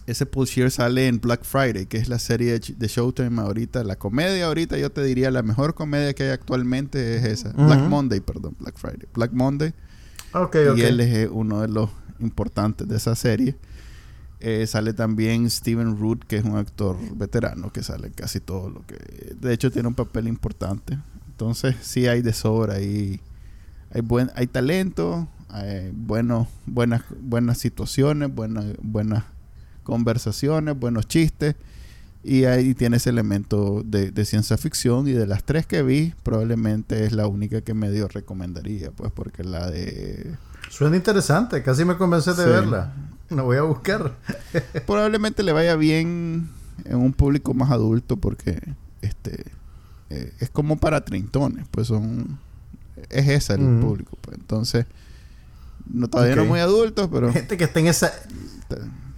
Ese 0.08 0.26
Paul 0.26 0.46
Shear 0.48 0.72
sale 0.72 1.08
en 1.08 1.20
Black 1.20 1.44
Friday, 1.44 1.86
que 1.86 1.98
es 1.98 2.08
la 2.08 2.18
serie 2.18 2.58
de 2.60 2.88
Showtime 2.88 3.42
ahorita. 3.42 3.84
La 3.84 3.98
comedia 3.98 4.46
ahorita, 4.46 4.78
yo 4.78 4.90
te 4.90 5.04
diría, 5.04 5.30
la 5.32 5.44
mejor 5.44 5.76
comedia 5.76 6.14
que 6.14 6.24
hay 6.24 6.30
actualmente 6.30 7.18
es 7.18 7.26
esa. 7.26 7.52
Black. 7.52 7.82
Monday, 7.82 8.22
perdón, 8.22 8.56
Black 8.58 8.78
Friday. 8.78 9.06
Black 9.14 9.34
Monday 9.34 9.74
Ok, 10.32 10.56
ok. 10.72 10.78
y 10.78 10.82
él 10.82 11.02
es 11.02 11.14
eh, 11.14 11.28
uno 11.30 11.60
de 11.60 11.68
los 11.68 11.90
importantes 12.20 12.88
de 12.88 12.96
esa 12.96 13.16
serie. 13.16 13.58
Eh, 14.40 14.66
sale 14.66 14.94
también 14.94 15.50
Steven 15.50 15.98
Root, 16.00 16.24
que 16.24 16.38
es 16.38 16.46
un 16.46 16.56
actor 16.56 16.96
veterano 17.18 17.74
que 17.74 17.84
sale 17.84 18.08
en 18.08 18.14
casi 18.14 18.40
todo 18.40 18.70
lo 18.70 18.86
que... 18.86 18.96
De 19.42 19.52
hecho, 19.52 19.72
tiene 19.72 19.90
un 19.90 19.96
papel 19.96 20.30
importante. 20.30 20.98
Entonces, 21.28 21.76
sí 21.82 22.08
hay 22.08 22.22
de 22.22 22.32
sobra 22.32 22.76
ahí. 22.76 23.20
Hay, 23.92 24.00
buen, 24.00 24.32
hay 24.36 24.48
talento, 24.48 25.28
hay 25.50 25.92
bueno, 25.94 26.48
buenas, 26.66 27.04
buenas 27.20 27.58
situaciones, 27.58 28.34
buenas, 28.34 28.66
buenas 28.82 29.24
conversaciones, 29.88 30.78
buenos 30.78 31.08
chistes. 31.08 31.56
Y 32.24 32.44
ahí 32.44 32.74
tiene 32.76 32.98
ese 32.98 33.10
elemento 33.10 33.84
de, 33.86 34.12
de 34.12 34.26
ciencia 34.26 34.58
ficción. 34.58 35.08
Y 35.08 35.14
de 35.14 35.26
las 35.26 35.44
tres 35.46 35.66
que 35.66 35.82
vi, 35.82 36.14
probablemente 36.24 37.06
es 37.06 37.14
la 37.14 37.26
única 37.28 37.62
que 37.62 37.74
medio 37.74 38.08
recomendaría. 38.10 38.92
Pues 38.92 39.12
porque 39.14 39.44
la 39.44 39.70
de 39.72 40.36
Suena 40.70 40.98
interesante. 40.98 41.64
Casi 41.64 41.86
me 41.86 41.96
convencé 41.98 42.32
de 42.34 42.44
Sí. 42.44 42.50
verla. 42.50 42.94
La 43.30 43.44
voy 43.44 43.58
a 43.58 43.62
buscar. 43.62 44.14
probablemente 44.86 45.42
le 45.44 45.54
vaya 45.54 45.76
bien 45.78 46.50
en 46.86 46.96
un 46.98 47.14
público 47.14 47.54
más 47.54 47.72
adulto 47.72 48.18
porque 48.18 48.60
este 49.02 49.46
eh, 50.10 50.34
es 50.40 50.50
como 50.50 50.78
para 50.78 51.04
treintones 51.04 51.66
pues 51.72 51.88
son 51.88 52.38
es 53.10 53.28
ese 53.28 53.54
el 53.56 53.62
Ujú. 53.64 53.88
público 53.88 54.18
pues. 54.22 54.38
entonces 54.38 54.86
no 55.92 56.08
todavía 56.08 56.36
no 56.36 56.46
muy 56.46 56.60
adultos 56.60 57.10
pero 57.12 57.32
Gente 57.34 57.58
que 57.58 57.64
está 57.66 57.80
en 57.80 57.88
esa. 57.88 58.12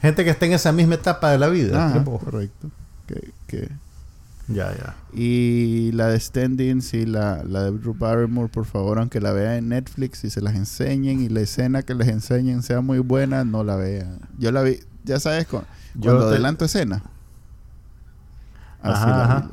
Gente 0.02 0.24
que 0.24 0.30
está 0.30 0.46
en 0.46 0.54
esa 0.54 0.72
misma 0.72 0.96
etapa 0.96 1.32
de 1.32 1.38
la 1.38 1.48
vida. 1.50 1.88
Ajá, 1.88 2.04
correcto 2.04 2.70
que, 3.08 3.32
que- 3.48 3.70
Ya, 4.48 4.72
ya. 4.76 4.96
y 5.14 5.92
la 5.94 6.08
de 6.08 6.20
Standings 6.20 6.94
y 6.94 7.06
la, 7.06 7.44
la 7.44 7.64
de 7.66 7.72
Drew 7.72 7.94
Barrymore 7.94 8.50
por 8.50 8.66
favor 8.66 8.98
aunque 9.00 9.20
la 9.22 9.32
vean 9.32 9.54
en 9.56 9.70
Netflix 9.70 10.24
y 10.24 10.30
se 10.30 10.42
las 10.42 10.56
enseñen 10.56 11.20
y 11.22 11.30
la 11.30 11.42
escena 11.42 11.82
que 11.84 11.94
les 11.96 12.08
enseñen 12.08 12.64
sea 12.64 12.82
muy 12.82 12.98
buena 13.00 13.44
no 13.44 13.64
la 13.64 13.76
vean 13.76 14.20
yo 14.40 14.52
la 14.52 14.62
vi 14.64 14.80
ya 15.04 15.20
sabes 15.20 15.46
con, 15.48 15.62
Yo 15.96 16.12
cuando 16.12 16.30
te- 16.30 16.34
adelanto 16.36 16.66
escena 16.66 16.98
así 18.82 19.04
Ajá, 19.04 19.08
la 19.08 19.24
ajá. 19.26 19.50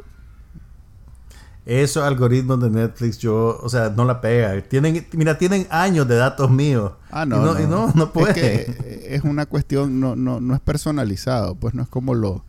Esos 1.67 2.05
algoritmos 2.05 2.61
de 2.61 2.71
Netflix, 2.71 3.19
yo, 3.19 3.59
o 3.61 3.69
sea, 3.69 3.91
no 3.91 4.05
la 4.05 4.21
pega. 4.21 4.61
Tienen, 4.63 5.05
mira, 5.13 5.37
tienen 5.37 5.67
años 5.69 6.07
de 6.07 6.15
datos 6.15 6.49
míos. 6.49 6.93
Ah, 7.11 7.25
Y 7.27 7.29
no, 7.29 7.45
no, 7.45 7.61
y 7.61 7.67
no, 7.67 7.93
no 7.95 8.13
puede. 8.13 8.31
Es 8.71 8.77
que 8.77 9.07
es 9.17 9.25
una 9.25 9.47
cuestión, 9.47 9.99
no, 9.99 10.15
no, 10.15 10.41
no 10.41 10.55
es 10.55 10.61
personalizado, 10.61 11.57
pues 11.57 11.75
no 11.75 11.83
es 11.83 11.89
como 11.89 12.15
los 12.15 12.41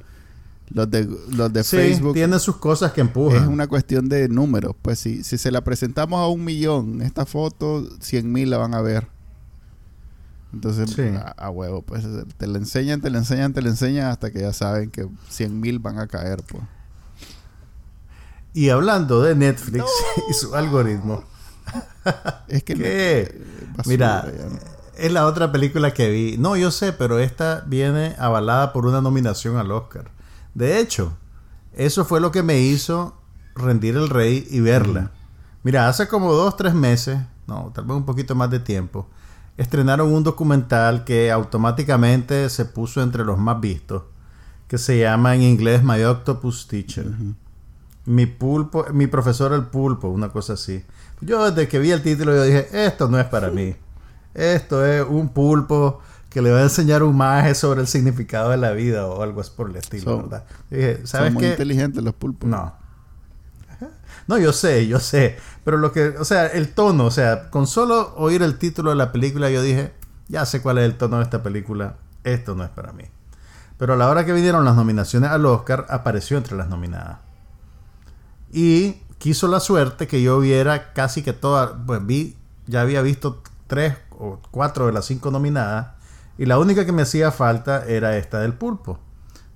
los 0.69 0.91
de 0.91 1.07
los 1.29 1.51
de 1.53 1.63
sí, 1.63 1.77
Facebook. 1.77 2.13
tiene 2.13 2.37
sus 2.39 2.57
cosas 2.57 2.91
que 2.91 3.01
empujan. 3.01 3.41
Es 3.41 3.47
una 3.47 3.67
cuestión 3.67 4.07
de 4.09 4.27
números. 4.29 4.75
Pues 4.81 4.99
si, 4.99 5.23
si 5.23 5.37
se 5.39 5.49
la 5.49 5.61
presentamos 5.63 6.19
a 6.19 6.27
un 6.27 6.43
millón, 6.43 7.01
esta 7.01 7.25
foto, 7.25 7.87
cien 8.01 8.31
mil 8.31 8.49
la 8.51 8.57
van 8.57 8.75
a 8.75 8.81
ver. 8.81 9.07
Entonces, 10.53 10.91
Sí. 10.91 11.01
a, 11.01 11.33
a 11.37 11.49
huevo, 11.49 11.81
pues 11.81 12.05
te 12.37 12.47
la 12.47 12.57
enseñan, 12.57 13.01
te 13.01 13.09
la 13.09 13.17
enseñan, 13.17 13.53
te 13.53 13.61
la 13.61 13.69
enseñan 13.69 14.07
hasta 14.07 14.29
que 14.31 14.41
ya 14.41 14.53
saben 14.53 14.89
que 14.89 15.07
cien 15.29 15.59
mil 15.59 15.79
van 15.79 15.99
a 15.99 16.07
caer, 16.07 16.43
pues. 16.47 16.63
Y 18.53 18.69
hablando 18.69 19.21
de 19.21 19.35
Netflix 19.35 19.85
y 20.29 20.33
su 20.33 20.55
algoritmo, 20.55 21.23
Es 22.47 22.63
que 22.63 22.75
¿Qué? 22.75 23.41
basura, 23.75 23.85
mira, 23.85 24.25
ya 24.25 24.77
es 24.97 25.11
la 25.11 25.25
otra 25.27 25.51
película 25.51 25.93
que 25.93 26.09
vi. 26.09 26.37
No, 26.37 26.55
yo 26.57 26.71
sé, 26.71 26.91
pero 26.91 27.19
esta 27.19 27.63
viene 27.67 28.15
avalada 28.17 28.73
por 28.73 28.85
una 28.85 28.99
nominación 29.01 29.57
al 29.57 29.71
Oscar. 29.71 30.11
De 30.53 30.79
hecho, 30.79 31.15
eso 31.73 32.03
fue 32.03 32.19
lo 32.19 32.31
que 32.31 32.43
me 32.43 32.59
hizo 32.59 33.15
rendir 33.55 33.95
el 33.95 34.09
rey 34.09 34.47
y 34.49 34.59
verla. 34.59 35.11
Mira, 35.63 35.87
hace 35.87 36.07
como 36.07 36.33
dos, 36.33 36.57
tres 36.57 36.73
meses, 36.73 37.19
no, 37.45 37.71
tal 37.73 37.85
vez 37.85 37.95
un 37.95 38.05
poquito 38.05 38.33
más 38.33 38.49
de 38.49 38.59
tiempo, 38.59 39.07
estrenaron 39.57 40.11
un 40.11 40.23
documental 40.23 41.03
que 41.03 41.31
automáticamente 41.31 42.49
se 42.49 42.65
puso 42.65 43.01
entre 43.01 43.23
los 43.23 43.37
más 43.37 43.59
vistos, 43.59 44.03
que 44.67 44.77
se 44.77 44.99
llama 44.99 45.35
en 45.35 45.43
inglés 45.43 45.83
My 45.83 46.03
Octopus 46.03 46.67
Teacher. 46.67 47.05
Mi 48.07 48.25
pulpo, 48.25 48.85
mi 48.93 49.05
profesor 49.07 49.51
el 49.53 49.63
pulpo, 49.65 50.07
una 50.07 50.29
cosa 50.29 50.53
así. 50.53 50.83
Yo 51.21 51.51
desde 51.51 51.67
que 51.67 51.77
vi 51.77 51.91
el 51.91 52.01
título 52.01 52.33
yo 52.33 52.43
dije, 52.43 52.67
esto 52.71 53.07
no 53.09 53.19
es 53.19 53.25
para 53.25 53.49
mí. 53.49 53.75
Esto 54.33 54.85
es 54.85 55.05
un 55.07 55.29
pulpo 55.29 55.99
que 56.29 56.41
le 56.41 56.51
va 56.51 56.59
a 56.59 56.63
enseñar 56.63 57.03
un 57.03 57.17
maje 57.17 57.53
sobre 57.53 57.81
el 57.81 57.87
significado 57.87 58.49
de 58.51 58.57
la 58.57 58.71
vida 58.71 59.07
o 59.07 59.21
algo 59.23 59.41
así 59.41 59.51
por 59.55 59.69
el 59.69 59.75
estilo, 59.75 60.03
Son- 60.03 60.21
¿verdad? 60.29 60.45
Dije, 60.69 61.01
¿sabes 61.05 61.27
Son 61.27 61.33
muy 61.33 61.43
qué? 61.43 61.49
inteligentes 61.51 62.01
los 62.03 62.13
pulpos. 62.13 62.49
No. 62.49 62.73
No, 64.27 64.37
yo 64.37 64.51
sé, 64.53 64.87
yo 64.87 64.99
sé. 64.99 65.37
Pero 65.63 65.77
lo 65.77 65.91
que, 65.91 66.09
o 66.19 66.25
sea, 66.25 66.47
el 66.47 66.73
tono, 66.73 67.05
o 67.05 67.11
sea, 67.11 67.49
con 67.49 67.65
solo 67.67 68.13
oír 68.17 68.41
el 68.41 68.57
título 68.57 68.89
de 68.89 68.95
la 68.97 69.11
película, 69.11 69.49
yo 69.49 69.61
dije, 69.61 69.93
ya 70.27 70.45
sé 70.45 70.61
cuál 70.61 70.77
es 70.79 70.85
el 70.85 70.97
tono 70.97 71.17
de 71.17 71.23
esta 71.23 71.43
película. 71.43 71.95
Esto 72.23 72.53
no 72.55 72.63
es 72.63 72.69
para 72.69 72.91
mí. 72.93 73.03
Pero 73.77 73.93
a 73.93 73.97
la 73.97 74.09
hora 74.09 74.25
que 74.25 74.33
vinieron 74.33 74.65
las 74.65 74.75
nominaciones 74.75 75.29
al 75.29 75.45
Oscar, 75.45 75.85
apareció 75.89 76.37
entre 76.37 76.57
las 76.57 76.67
nominadas. 76.69 77.19
Y 78.57 79.03
quiso 79.19 79.47
la 79.47 79.59
suerte 79.59 80.07
que 80.07 80.23
yo 80.23 80.39
viera 80.39 80.91
casi 80.93 81.21
que 81.21 81.31
todas, 81.31 81.73
pues 81.85 82.03
vi, 82.03 82.35
ya 82.65 82.81
había 82.81 83.03
visto 83.03 83.43
tres 83.67 83.95
o 84.17 84.39
cuatro 84.49 84.87
de 84.87 84.93
las 84.93 85.05
cinco 85.05 85.29
nominadas, 85.29 85.89
y 86.39 86.47
la 86.47 86.57
única 86.57 86.83
que 86.83 86.91
me 86.91 87.03
hacía 87.03 87.29
falta 87.29 87.85
era 87.85 88.17
esta 88.17 88.39
del 88.39 88.55
pulpo. 88.55 88.97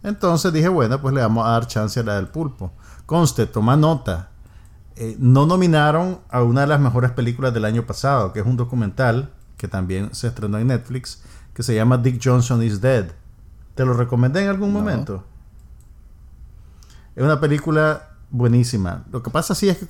Entonces 0.03 0.53
dije, 0.53 0.67
bueno, 0.67 1.01
pues 1.01 1.15
le 1.15 1.21
vamos 1.21 1.47
a 1.47 1.53
dar 1.53 1.65
chance 1.65 1.99
a 1.99 2.03
la 2.03 2.17
del 2.17 2.27
pulpo. 2.27 2.73
Conste, 3.07 3.47
toma 3.47 3.75
nota. 3.75 4.29
Eh, 4.95 5.15
no 5.17 5.47
nominaron 5.47 6.19
a 6.29 6.43
una 6.43 6.61
de 6.61 6.67
las 6.67 6.79
mejores 6.79 7.09
películas 7.09 7.55
del 7.55 7.65
año 7.65 7.87
pasado, 7.87 8.33
que 8.33 8.41
es 8.41 8.45
un 8.45 8.55
documental 8.55 9.33
que 9.57 9.67
también 9.67 10.13
se 10.13 10.27
estrenó 10.27 10.59
en 10.59 10.67
Netflix, 10.67 11.23
que 11.55 11.63
se 11.63 11.73
llama 11.73 11.97
Dick 11.97 12.21
Johnson 12.23 12.61
is 12.61 12.79
Dead. 12.79 13.07
¿Te 13.73 13.83
lo 13.83 13.95
recomendé 13.95 14.43
en 14.43 14.49
algún 14.49 14.71
momento? 14.71 15.23
Es 17.15 17.23
una 17.23 17.39
película 17.39 18.10
buenísima. 18.31 19.05
Lo 19.11 19.21
que 19.21 19.29
pasa 19.29 19.53
sí 19.53 19.69
es 19.69 19.77
que 19.77 19.87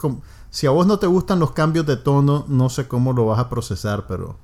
si 0.50 0.68
a 0.68 0.72
vos 0.72 0.86
no 0.86 1.00
te 1.00 1.08
gustan 1.08 1.40
los 1.40 1.52
cambios 1.52 1.86
de 1.86 1.98
tono, 1.98 2.46
no 2.48 2.70
sé 2.70 2.88
cómo 2.88 3.14
lo 3.14 3.26
vas 3.26 3.40
a 3.40 3.50
procesar, 3.50 4.06
pero... 4.08 4.38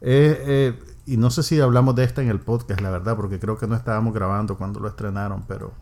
Eh, 0.00 0.78
y 1.06 1.16
no 1.16 1.30
sé 1.30 1.42
si 1.42 1.60
hablamos 1.60 1.94
de 1.94 2.04
esta 2.04 2.20
en 2.20 2.28
el 2.28 2.40
podcast, 2.40 2.80
la 2.80 2.90
verdad, 2.90 3.16
porque 3.16 3.38
creo 3.38 3.56
que 3.56 3.66
no 3.66 3.76
estábamos 3.76 4.12
grabando 4.12 4.56
cuando 4.56 4.80
lo 4.80 4.88
estrenaron, 4.88 5.44
pero... 5.46 5.72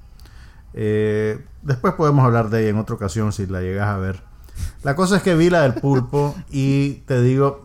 Eh, 0.74 1.44
después 1.62 1.94
podemos 1.94 2.24
hablar 2.24 2.50
de 2.50 2.62
ella 2.62 2.70
en 2.70 2.78
otra 2.78 2.96
ocasión 2.96 3.32
si 3.32 3.46
la 3.46 3.60
llegas 3.60 3.88
a 3.88 3.96
ver. 3.98 4.22
La 4.82 4.94
cosa 4.96 5.16
es 5.16 5.22
que 5.22 5.34
vi 5.34 5.50
la 5.50 5.62
del 5.62 5.74
pulpo 5.74 6.34
y 6.50 6.94
te 7.06 7.22
digo, 7.22 7.64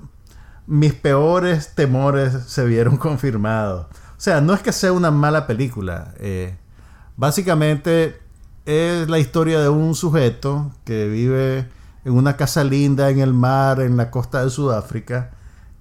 mis 0.68 0.94
peores 0.94 1.74
temores 1.76 2.34
se 2.46 2.66
vieron 2.66 2.98
confirmados. 2.98 3.88
O 3.88 4.22
sea, 4.22 4.42
no 4.42 4.54
es 4.54 4.62
que 4.62 4.72
sea 4.72 4.92
una 4.94 5.12
mala 5.12 5.48
película. 5.48 6.14
Eh, 6.18 6.58
básicamente 7.18 8.20
es 8.70 9.10
la 9.10 9.18
historia 9.18 9.60
de 9.60 9.68
un 9.68 9.96
sujeto 9.96 10.72
que 10.84 11.08
vive 11.08 11.68
en 12.06 12.14
una 12.14 12.38
casa 12.38 12.64
linda 12.64 13.10
en 13.10 13.20
el 13.20 13.34
mar, 13.34 13.82
en 13.82 13.98
la 13.98 14.12
costa 14.12 14.44
de 14.44 14.52
Sudáfrica, 14.52 15.32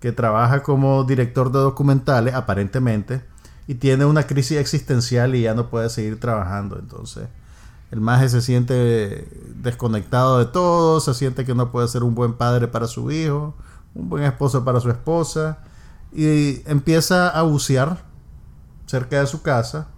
que 0.00 0.10
trabaja 0.10 0.62
como 0.62 1.04
director 1.04 1.52
de 1.52 1.58
documentales, 1.58 2.32
aparentemente, 2.32 3.22
y 3.66 3.74
tiene 3.74 4.06
una 4.06 4.22
crisis 4.22 4.56
existencial 4.56 5.34
y 5.34 5.42
ya 5.42 5.52
no 5.52 5.68
puede 5.68 5.90
seguir 5.90 6.18
trabajando. 6.18 6.78
Entonces, 6.78 7.28
el 7.90 8.00
maje 8.00 8.30
se 8.30 8.40
siente 8.40 9.28
desconectado 9.56 10.38
de 10.38 10.46
todo, 10.46 11.00
se 11.00 11.12
siente 11.12 11.44
que 11.44 11.54
no 11.54 11.70
puede 11.70 11.88
ser 11.88 12.02
un 12.02 12.14
buen 12.14 12.32
padre 12.38 12.68
para 12.68 12.86
su 12.86 13.10
hijo, 13.10 13.54
un 13.94 14.08
buen 14.08 14.24
esposo 14.24 14.64
para 14.64 14.80
su 14.80 14.88
esposa, 14.88 15.58
y 16.10 16.62
empieza 16.64 17.28
a 17.28 17.42
bucear 17.42 18.02
cerca 18.86 19.20
de 19.20 19.26
su 19.26 19.42
casa, 19.42 19.88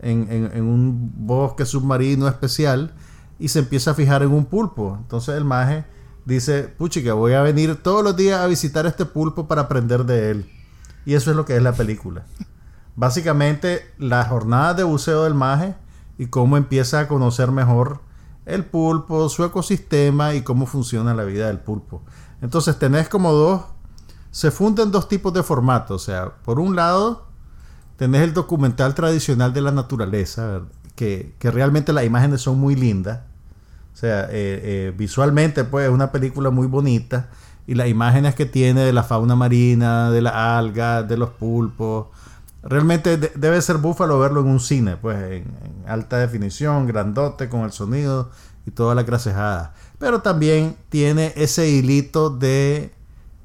en, 0.00 0.62
un 0.62 1.12
bosque 1.26 1.64
submarino 1.64 2.28
especial, 2.28 2.94
y 3.38 3.48
se 3.48 3.60
empieza 3.60 3.90
a 3.90 3.94
fijar 3.94 4.22
en 4.22 4.32
un 4.32 4.46
pulpo. 4.46 4.96
Entonces 5.00 5.36
el 5.36 5.44
maje 5.44 5.84
dice, 6.24 6.64
puchica, 6.64 7.14
voy 7.14 7.34
a 7.34 7.42
venir 7.42 7.82
todos 7.82 8.02
los 8.02 8.16
días 8.16 8.40
a 8.40 8.46
visitar 8.46 8.86
este 8.86 9.04
pulpo 9.04 9.46
para 9.46 9.62
aprender 9.62 10.04
de 10.04 10.30
él. 10.30 10.52
Y 11.04 11.14
eso 11.14 11.30
es 11.30 11.36
lo 11.36 11.44
que 11.44 11.56
es 11.56 11.62
la 11.62 11.72
película. 11.72 12.24
Básicamente, 12.96 13.82
la 13.98 14.24
jornada 14.24 14.74
de 14.74 14.84
buceo 14.84 15.24
del 15.24 15.34
maje 15.34 15.74
y 16.18 16.26
cómo 16.26 16.56
empieza 16.56 17.00
a 17.00 17.08
conocer 17.08 17.52
mejor 17.52 18.00
el 18.46 18.64
pulpo, 18.64 19.28
su 19.28 19.44
ecosistema 19.44 20.34
y 20.34 20.42
cómo 20.42 20.66
funciona 20.66 21.14
la 21.14 21.24
vida 21.24 21.48
del 21.48 21.58
pulpo. 21.58 22.02
Entonces 22.40 22.78
tenés 22.78 23.08
como 23.08 23.32
dos, 23.32 23.62
se 24.30 24.50
funden 24.50 24.90
dos 24.90 25.08
tipos 25.08 25.32
de 25.34 25.42
formatos. 25.42 26.02
O 26.02 26.04
sea, 26.04 26.36
por 26.42 26.58
un 26.58 26.76
lado, 26.76 27.25
tenés 27.96 28.22
el 28.22 28.34
documental 28.34 28.94
tradicional 28.94 29.52
de 29.52 29.60
la 29.62 29.72
naturaleza, 29.72 30.62
que, 30.94 31.34
realmente 31.40 31.92
las 31.92 32.04
imágenes 32.04 32.40
son 32.40 32.58
muy 32.58 32.74
lindas. 32.74 33.20
O 33.94 33.96
sea, 33.96 34.24
eh, 34.24 34.28
eh, 34.32 34.94
visualmente, 34.96 35.64
pues 35.64 35.86
es 35.86 35.92
una 35.92 36.12
película 36.12 36.50
muy 36.50 36.66
bonita. 36.66 37.28
Y 37.66 37.74
las 37.74 37.88
imágenes 37.88 38.34
que 38.34 38.46
tiene 38.46 38.82
de 38.82 38.92
la 38.92 39.02
fauna 39.02 39.34
marina, 39.34 40.10
de 40.10 40.22
las 40.22 40.34
algas, 40.34 41.08
de 41.08 41.16
los 41.16 41.30
pulpos. 41.30 42.06
Realmente 42.62 43.16
debe 43.16 43.60
ser 43.62 43.78
búfalo 43.78 44.18
verlo 44.18 44.40
en 44.40 44.48
un 44.48 44.60
cine, 44.60 44.96
pues 44.96 45.16
en, 45.16 45.32
en, 45.32 45.84
alta 45.86 46.18
definición, 46.18 46.86
grandote, 46.86 47.48
con 47.48 47.62
el 47.62 47.72
sonido 47.72 48.30
y 48.66 48.70
toda 48.70 48.94
la 48.94 49.02
grasejada. 49.02 49.74
Pero 49.98 50.20
también 50.20 50.76
tiene 50.88 51.32
ese 51.36 51.68
hilito 51.68 52.30
de, 52.30 52.92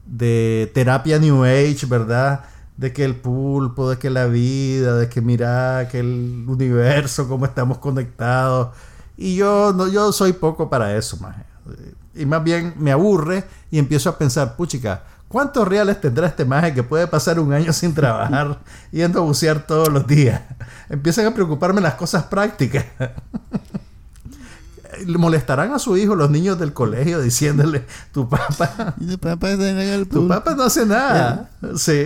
de 0.06 0.72
terapia 0.74 1.18
New 1.20 1.44
Age, 1.44 1.86
¿verdad? 1.88 2.46
De 2.82 2.92
que 2.92 3.06
el 3.06 3.16
pulpo, 3.16 3.92
de 3.92 4.00
que 4.00 4.10
la 4.10 4.26
vida, 4.26 4.96
de 4.96 5.08
que 5.08 5.22
mira, 5.22 5.88
que 5.92 6.00
el 6.00 6.46
universo, 6.48 7.28
cómo 7.28 7.46
estamos 7.46 7.78
conectados. 7.78 8.76
Y 9.18 9.36
yo, 9.36 9.72
no, 9.72 9.88
yo 9.88 10.12
soy 10.12 10.34
poco 10.34 10.68
para 10.68 10.98
eso, 10.98 11.18
más. 11.18 11.36
Y 12.16 12.26
más 12.26 12.44
bien 12.44 12.74
me 12.80 12.92
aburre 12.92 13.44
y 13.70 13.78
empiezo 13.78 14.10
a 14.10 14.18
pensar, 14.18 14.56
puchica, 14.56 15.04
¿cuántos 15.28 15.68
reales 15.68 16.02
tendrá 16.02 16.26
este 16.26 16.44
maje 16.44 16.74
que 16.74 16.82
puede 16.82 17.06
pasar 17.06 17.40
un 17.40 17.54
año 17.54 17.72
sin 17.72 17.94
trabajar 17.94 18.58
yendo 18.92 19.20
a 19.20 19.26
bucear 19.26 19.68
todos 19.68 19.90
los 19.90 20.08
días? 20.08 20.42
Empiezan 20.90 21.28
a 21.28 21.36
preocuparme 21.36 21.82
las 21.82 21.94
cosas 21.94 22.24
prácticas. 22.24 22.86
molestarán 25.08 25.74
a 25.74 25.80
su 25.80 25.98
hijo 25.98 26.16
los 26.16 26.30
niños 26.30 26.60
del 26.60 26.74
colegio 26.74 27.22
diciéndole 27.22 27.86
tu 28.12 28.28
papá 28.28 28.96
tu 28.98 29.18
papá, 29.18 29.50
tu 30.10 30.28
papá 30.28 30.56
no 30.56 30.64
hace 30.64 30.86
nada 30.86 31.50
sí 31.76 32.06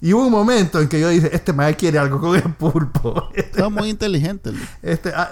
y, 0.00 0.12
hubo 0.12 0.26
un 0.26 0.32
momento 0.32 0.80
en 0.80 0.88
que 0.88 1.00
yo 1.00 1.08
dije 1.08 1.34
este 1.34 1.52
maestro 1.52 1.80
quiere 1.80 1.98
algo 1.98 2.20
con 2.20 2.36
el 2.36 2.52
pulpo 2.54 3.30
está 3.34 3.68
muy 3.68 3.88
inteligente 3.88 4.52
este 4.82 5.12
ah, 5.14 5.30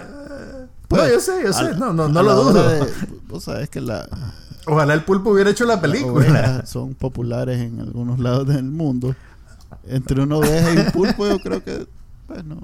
pues, 0.87 1.03
no 1.03 1.09
yo 1.09 1.19
sé 1.19 1.43
yo 1.43 1.53
sé. 1.53 1.75
no 1.75 1.93
no, 1.93 2.07
no 2.07 2.23
lo 2.23 2.35
dudo. 2.35 2.87
vos 3.27 3.43
sabes 3.43 3.69
que 3.69 3.81
la 3.81 4.07
ojalá 4.67 4.93
el 4.93 5.03
pulpo 5.03 5.31
hubiera 5.31 5.49
hecho 5.49 5.65
la 5.65 5.81
película. 5.81 6.65
son 6.65 6.93
populares 6.93 7.59
en 7.59 7.79
algunos 7.79 8.19
lados 8.19 8.47
del 8.47 8.65
mundo. 8.65 9.15
Entre 9.87 10.21
una 10.21 10.37
oveja 10.37 10.73
y 10.73 10.77
un 10.77 10.91
pulpo 10.91 11.27
yo 11.27 11.39
creo 11.39 11.63
que 11.63 11.87
bueno, 12.27 12.61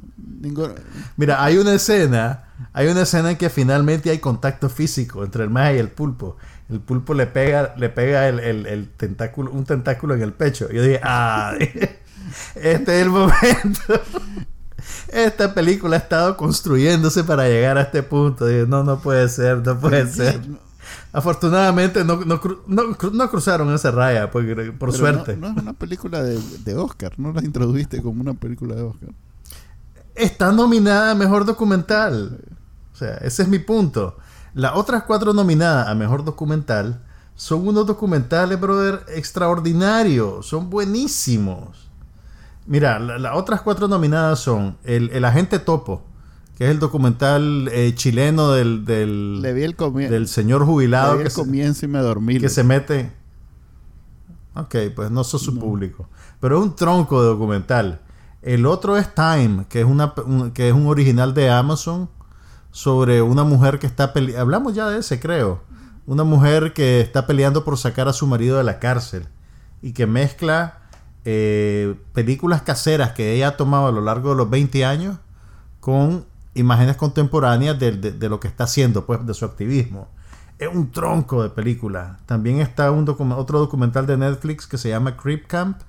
Mira, 1.16 1.44
hay 1.44 1.58
una 1.58 1.74
escena, 1.74 2.46
hay 2.74 2.88
una 2.88 3.02
escena 3.02 3.32
en 3.32 3.38
que 3.38 3.50
finalmente 3.50 4.10
hay 4.10 4.20
contacto 4.20 4.70
físico 4.70 5.24
entre 5.24 5.44
el 5.44 5.50
maje 5.50 5.78
y 5.78 5.80
el 5.80 5.90
pulpo. 5.90 6.38
El 6.70 6.82
pulpo 6.82 7.14
le 7.14 7.28
pega, 7.28 7.74
le 7.78 7.90
pega 7.90 8.28
el, 8.28 8.90
tentáculo, 8.98 9.52
un 9.52 9.64
tentáculo 9.66 10.16
en 10.16 10.22
el 10.22 10.34
pecho. 10.34 10.70
Yo 10.70 10.82
dije, 10.82 11.00
ah, 11.04 11.54
este 12.56 13.00
es 13.00 13.02
el 13.04 13.10
momento. 13.10 14.02
Esta 15.08 15.54
película 15.54 15.96
ha 15.96 16.00
estado 16.00 16.36
construyéndose 16.36 17.24
para 17.24 17.48
llegar 17.48 17.78
a 17.78 17.84
este 17.84 18.04
punto. 18.04 18.46
no, 18.68 18.84
no 18.84 19.00
puede 19.00 19.30
ser, 19.30 19.66
no 19.66 19.80
puede 19.80 20.08
ser. 20.08 20.42
Afortunadamente 21.14 22.04
no, 22.04 22.20
no, 22.26 23.30
cruzaron 23.30 23.74
esa 23.74 23.92
raya, 23.92 24.30
por, 24.30 24.44
por 24.78 24.92
suerte. 24.92 25.38
No, 25.38 25.52
es 25.52 25.58
una 25.58 25.74
película 25.74 26.22
de, 26.22 26.38
de 26.66 26.76
Oscar, 26.76 27.14
no 27.18 27.32
la 27.32 27.44
introdujiste 27.44 28.02
como 28.02 28.22
una 28.22 28.34
película 28.34 28.76
de 28.76 28.82
Oscar 28.82 29.10
está 30.16 30.52
nominada 30.52 31.12
a 31.12 31.16
Mejor 31.16 31.46
Documental. 31.46 32.40
O 32.94 32.96
sea, 32.96 33.16
ese 33.16 33.44
es 33.44 33.48
mi 33.48 33.60
punto. 33.60 34.18
Las 34.54 34.76
otras 34.76 35.04
cuatro 35.04 35.34
nominadas 35.34 35.88
a 35.88 35.96
Mejor 35.96 36.24
Documental 36.24 37.02
son 37.36 37.68
unos 37.68 37.88
documentales, 37.88 38.60
brother, 38.60 39.04
extraordinarios. 39.10 40.46
Son 40.46 40.70
buenísimos. 40.70 41.90
Mira, 42.66 43.00
las 43.00 43.36
otras 43.36 43.62
cuatro 43.62 43.88
nominadas 43.88 44.40
son 44.40 44.78
el, 44.84 45.26
Agente 45.26 45.60
Topo, 45.60 46.04
que 46.56 46.66
es 46.66 46.72
el 46.72 46.80
documental 46.80 47.68
eh, 47.74 47.94
chileno 47.96 48.52
del, 48.52 48.86
del, 48.86 49.42
del 49.42 50.28
señor 50.28 50.66
jubilado. 50.66 51.18
que 51.18 51.30
comienzo 51.30 51.86
y 51.86 51.90
me 51.90 52.00
dormí. 52.00 52.40
Que 52.40 52.50
se 52.50 52.64
mete... 52.64 53.12
Ok, 54.56 54.76
pues 54.96 55.10
no 55.10 55.24
sos 55.24 55.42
su 55.42 55.58
público. 55.58 56.08
Pero 56.40 56.60
es 56.60 56.64
un 56.64 56.76
tronco 56.76 57.22
de 57.24 57.28
documental. 57.30 58.02
El 58.44 58.66
otro 58.66 58.98
es 58.98 59.16
Time, 59.16 59.66
que 59.70 59.80
es, 59.80 59.86
una, 59.86 60.14
un, 60.26 60.52
que 60.52 60.68
es 60.68 60.74
un 60.74 60.88
original 60.88 61.34
de 61.34 61.50
Amazon 61.50 62.10
sobre 62.72 63.22
una 63.22 63.46
mujer 63.46 63.80
que 63.80 63.88
está 63.88 64.12
peleando. 64.12 64.42
Hablamos 64.42 64.76
ya 64.76 64.90
de 64.90 65.00
ese, 65.00 65.20
creo. 65.20 65.62
Una 66.06 66.26
mujer 66.26 66.74
que 66.74 67.00
está 67.00 67.26
peleando 67.26 67.64
por 67.64 67.78
sacar 67.78 68.10
a 68.10 68.14
su 68.14 68.28
marido 68.28 68.58
de 68.58 68.66
la 68.66 68.80
cárcel 68.80 69.28
y 69.82 69.94
que 69.94 70.08
mezcla 70.08 70.80
eh, 71.24 71.96
películas 72.12 72.62
caseras 72.64 73.14
que 73.14 73.34
ella 73.34 73.50
ha 73.50 73.58
tomado 73.58 73.88
a 73.88 73.92
lo 73.94 74.02
largo 74.02 74.32
de 74.32 74.36
los 74.36 74.50
20 74.50 74.84
años 74.84 75.18
con 75.80 76.26
imágenes 76.54 76.98
contemporáneas 76.98 77.80
de, 77.80 77.94
de, 77.94 78.30
lo 78.30 78.42
que 78.42 78.50
está 78.50 78.66
haciendo, 78.66 79.06
pues, 79.06 79.26
de 79.26 79.34
su 79.34 79.46
activismo. 79.46 80.10
Es 80.60 80.68
un 80.68 80.92
tronco 80.92 81.44
de 81.44 81.50
película. 81.50 82.20
También 82.26 82.60
está 82.60 82.92
un 82.92 83.08
otro 83.08 83.60
documental 83.60 84.06
de 84.06 84.18
Netflix 84.18 84.68
que 84.68 84.78
se 84.78 84.90
llama 84.90 85.16
Creep 85.16 85.48
Camp, 85.48 85.80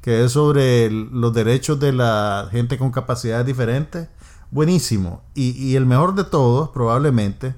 que 0.00 0.24
es 0.24 0.32
sobre 0.32 0.90
los 0.90 1.32
derechos 1.32 1.80
de 1.80 1.92
la 1.92 2.48
gente 2.50 2.78
con 2.78 2.90
capacidades 2.90 3.46
diferentes. 3.46 4.08
Buenísimo. 4.50 5.22
Y, 5.34 5.74
el 5.76 5.86
mejor 5.86 6.14
de 6.14 6.24
todos, 6.24 6.70
probablemente, 6.70 7.54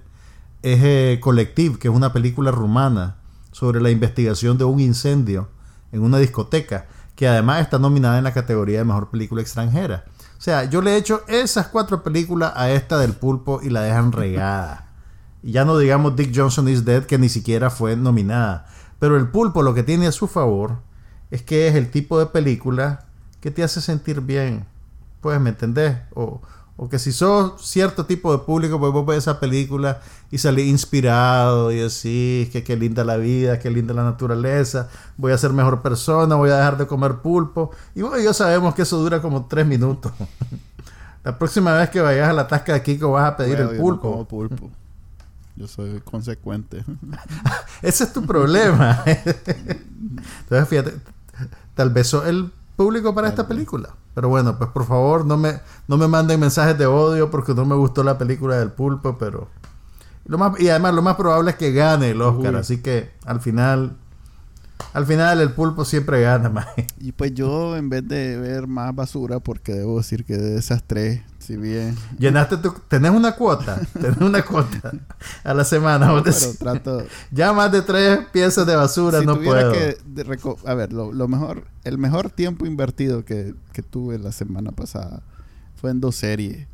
es 0.63 0.81
eh, 0.83 1.19
Collective, 1.21 1.79
que 1.79 1.89
es 1.89 1.95
una 1.95 2.13
película 2.13 2.51
rumana 2.51 3.19
sobre 3.53 3.81
la 3.81 3.91
investigación 3.91 4.59
de 4.59 4.65
un 4.65 4.81
incendio 4.81 5.49
en 5.93 6.03
una 6.03 6.19
discoteca, 6.19 6.87
que 7.15 7.29
además 7.29 7.61
está 7.61 7.79
nominada 7.79 8.19
en 8.19 8.25
la 8.25 8.33
categoría 8.33 8.79
de 8.79 8.85
mejor 8.85 9.11
película 9.11 9.43
extranjera. 9.43 10.05
O 10.39 10.41
sea, 10.41 10.65
yo 10.65 10.81
le 10.81 10.93
he 10.93 10.97
hecho 10.97 11.23
esas 11.29 11.69
cuatro 11.69 12.03
películas 12.03 12.53
a 12.57 12.71
esta 12.71 12.99
del 12.99 13.13
pulpo 13.13 13.61
y 13.63 13.69
la 13.69 13.83
dejan 13.83 14.11
regada. 14.13 14.89
Y 15.43 15.53
ya 15.53 15.65
no 15.65 15.77
digamos 15.77 16.17
Dick 16.17 16.33
Johnson 16.35 16.69
is 16.69 16.85
Dead, 16.85 17.05
que 17.05 17.19
ni 17.19 17.29
siquiera 17.29 17.71
fue 17.71 17.97
nominada. 17.97 18.67
Pero 18.99 19.17
el 19.17 19.29
pulpo 19.29 19.63
lo 19.63 19.75
que 19.75 19.83
tiene 19.83 20.07
a 20.07 20.13
su 20.13 20.27
favor 20.27 20.79
es 21.31 21.43
que 21.43 21.69
es 21.69 21.75
el 21.75 21.91
tipo 21.91 22.19
de 22.19 22.27
película 22.27 23.05
que 23.41 23.51
te 23.51 23.63
hace 23.63 23.81
sentir 23.81 24.21
bien. 24.21 24.65
Pues, 25.21 25.41
¿me 25.41 25.51
entendés? 25.51 25.97
O, 26.15 26.41
o 26.77 26.89
que 26.89 26.99
si 26.99 27.13
sos 27.13 27.61
cierto 27.67 28.07
tipo 28.07 28.33
de 28.33 28.39
público, 28.39 28.79
pues 28.81 28.93
vos 28.93 29.05
ves 29.05 29.19
esa 29.19 29.39
película 29.39 30.01
y 30.31 30.39
salís 30.39 30.67
inspirado 30.67 31.71
y 31.71 31.77
decís 31.77 32.49
que 32.51 32.63
qué 32.65 32.77
linda 32.77 33.05
la 33.05 33.17
vida, 33.19 33.59
qué 33.59 33.71
linda 33.71 33.93
la 33.93 34.03
naturaleza, 34.05 34.89
voy 35.19 35.33
a 35.33 35.39
ser 35.39 35.53
mejor 35.53 35.83
persona, 35.83 36.37
voy 36.37 36.51
a 36.51 36.57
dejar 36.57 36.79
de 36.79 36.87
comer 36.87 37.17
pulpo. 37.17 37.71
Y 37.95 38.03
vos 38.03 38.19
y 38.19 38.25
yo 38.25 38.33
sabemos 38.33 38.75
que 38.75 38.83
eso 38.83 38.97
dura 38.99 39.21
como 39.21 39.47
tres 39.47 39.67
minutos. 39.67 40.13
la 41.25 41.39
próxima 41.39 41.75
vez 41.75 41.91
que 41.91 42.01
vayas 42.01 42.29
a 42.31 42.33
la 42.33 42.49
tasca 42.49 42.73
de 42.73 42.83
Kiko 42.83 43.13
vas 43.13 43.33
a 43.33 43.37
pedir 43.37 43.57
Bueno, 43.57 43.71
el 43.73 43.77
yo 43.77 43.83
no 43.83 43.89
pulpo. 43.89 44.11
como 44.13 44.25
pulpo. 44.27 44.71
Yo 45.57 45.69
soy 45.69 46.01
consecuente. 46.01 46.83
Ese 47.83 48.05
es 48.05 48.13
tu 48.15 48.25
problema. 48.25 49.03
Entonces, 49.07 50.69
fíjate, 50.69 50.95
tal 51.81 51.89
vez 51.89 52.13
el 52.13 52.53
público 52.77 53.15
para 53.15 53.29
esta 53.29 53.49
película. 53.49 53.89
Pero 54.15 54.29
bueno, 54.29 54.59
pues 54.59 54.69
por 54.69 54.85
favor, 54.85 55.25
no 55.25 55.39
me, 55.39 55.63
no 55.89 55.97
me 55.97 56.09
manden 56.09 56.39
mensajes 56.39 56.77
de 56.77 56.85
odio 56.85 57.31
porque 57.31 57.55
no 57.55 57.65
me 57.65 57.75
gustó 57.75 58.05
la 58.05 58.19
película 58.19 58.59
del 58.59 58.71
pulpo, 58.71 59.17
pero... 59.17 59.49
Lo 60.27 60.37
más, 60.37 60.61
y 60.61 60.69
además 60.69 60.93
lo 60.93 61.01
más 61.01 61.17
probable 61.17 61.53
es 61.53 61.57
que 61.57 61.73
gane 61.73 62.11
el 62.11 62.21
Oscar, 62.21 62.53
Uy. 62.53 62.61
así 62.61 62.83
que 62.83 63.15
al 63.25 63.41
final... 63.41 63.97
Al 64.93 65.07
final 65.07 65.41
el 65.41 65.53
pulpo 65.53 65.85
siempre 65.85 66.21
gana, 66.23 66.49
maje. 66.51 66.87
y 66.99 67.13
pues 67.13 67.35
yo, 67.35 67.77
en 67.77 67.89
vez 67.89 68.07
de 68.07 68.37
ver 68.39 68.67
más 68.67 68.95
basura, 68.95 69.41
porque 69.41 69.73
debo 69.75 69.99
decir 69.99 70.25
que 70.25 70.37
de 70.37 70.59
esas 70.59 70.83
tres, 70.85 71.21
si 71.39 71.57
bien... 71.57 71.97
Llenaste 72.19 72.57
tu... 72.59 72.73
Tenés 72.89 73.11
una 73.13 73.33
cuota. 73.37 73.81
Tenés 74.01 74.19
una 74.21 74.43
cuota 74.43 74.93
a 75.45 75.55
la 75.55 75.65
semana. 75.65 76.07
pero 76.09 76.23
decís. 76.23 76.59
trato... 76.59 77.03
Ya 77.31 77.53
más 77.53 77.73
de 77.73 77.83
tres 77.83 78.21
piezas 78.33 78.67
de 78.67 78.77
basura 78.77 79.21
si 79.21 79.27
no 79.27 79.41
puedo. 79.41 79.73
que 79.73 79.97
de 80.07 80.25
reco- 80.25 80.59
a 80.67 80.75
ver 80.75 80.93
lo, 80.93 81.13
lo 81.13 81.29
mejor 81.29 81.65
el 81.85 81.97
mejor 81.99 82.31
tiempo 82.31 82.67
invertido 82.67 83.25
que, 83.25 83.55
que 83.73 83.83
tuve 83.83 84.19
la 84.19 84.33
semana 84.33 84.71
pasada 84.73 85.23
fue 85.77 85.91
en 85.91 86.01
dos 86.01 86.17
series 86.17 86.67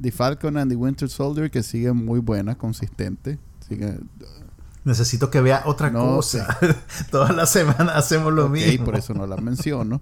The 0.00 0.12
Falcon 0.12 0.56
and 0.56 0.70
the 0.70 0.76
Winter 0.76 1.08
Soldier 1.08 1.50
que 1.50 1.62
sigue 1.62 1.92
muy 1.92 2.20
buena 2.20 2.54
consistente 2.56 3.38
sigue 3.68 3.98
Necesito 4.86 5.30
que 5.30 5.40
vea 5.42 5.62
otra 5.66 5.90
No, 5.90 6.00
cosa. 6.16 6.58
Todas 7.10 7.36
las 7.36 7.50
semanas 7.50 7.90
hacemos 7.96 8.32
lo 8.32 8.46
ok, 8.46 8.52
mismo. 8.52 8.84
por 8.86 8.96
eso 8.96 9.12
no 9.12 9.26
la 9.26 9.36
menciono 9.36 10.00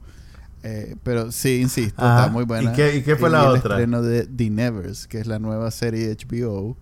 Eh, 0.63 0.95
pero 1.03 1.33
sí 1.33 1.61
insisto 1.61 2.03
Ajá. 2.05 2.21
está 2.21 2.33
muy 2.33 2.45
buena 2.45 2.73
¿Y 2.73 2.77
qué- 2.77 2.97
y 2.97 3.03
qué 3.03 3.17
fue 3.17 3.29
la 3.31 3.43
el 3.43 3.49
otra? 3.59 3.75
estreno 3.77 4.01
de 4.03 4.27
The 4.27 4.49
Nevers 4.51 5.07
que 5.09 5.19
es 5.19 5.27
la 5.27 5.39
nueva 5.39 5.71
serie 5.73 6.07
de 6.09 6.17
HBO 6.17 6.77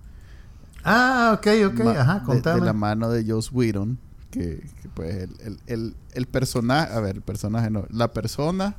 Ah, 0.84 1.38
ok, 1.38 1.46
ok. 1.72 1.80
Ajá, 1.96 2.18
de- 2.20 2.24
contame. 2.26 2.61
De, 2.61 2.66
la 2.66 2.72
mano 2.72 3.09
de 3.09 3.24
Joss 3.24 3.50
Whedon. 3.53 3.98
Que, 4.32 4.66
que, 4.82 4.88
pues 4.94 5.14
el, 5.16 5.30
el, 5.40 5.59
el, 5.66 5.96
el 6.12 6.26
personaje, 6.26 6.92
a 6.92 6.98
ver, 7.00 7.16
el 7.16 7.22
personaje 7.22 7.70
no, 7.70 7.84
la 7.90 8.12
persona, 8.12 8.74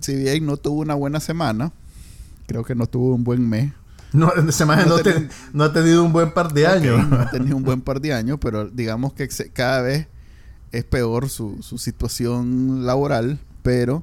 si 0.00 0.14
bien 0.16 0.44
no 0.44 0.56
tuvo 0.58 0.80
una 0.82 0.94
buena 0.94 1.20
semana, 1.20 1.72
creo 2.46 2.64
que 2.64 2.74
no 2.74 2.86
tuvo 2.86 3.14
un 3.14 3.24
buen 3.24 3.48
mes. 3.48 3.72
No, 4.14 4.32
No 4.34 4.96
no, 5.52 5.64
ha 5.64 5.72
tenido 5.72 6.02
un 6.04 6.12
buen 6.12 6.32
par 6.32 6.52
de 6.52 6.66
años. 6.66 7.06
no 7.08 7.20
ha 7.20 7.30
tenido 7.30 7.56
un 7.56 7.62
buen 7.62 7.80
par 7.82 8.00
de 8.00 8.12
años, 8.14 8.38
pero 8.40 8.68
digamos 8.70 9.12
que 9.12 9.28
cada 9.52 9.82
vez 9.82 10.06
es 10.72 10.84
peor 10.84 11.28
su, 11.28 11.58
su 11.62 11.76
situación 11.78 12.86
laboral, 12.86 13.38
pero 13.62 14.02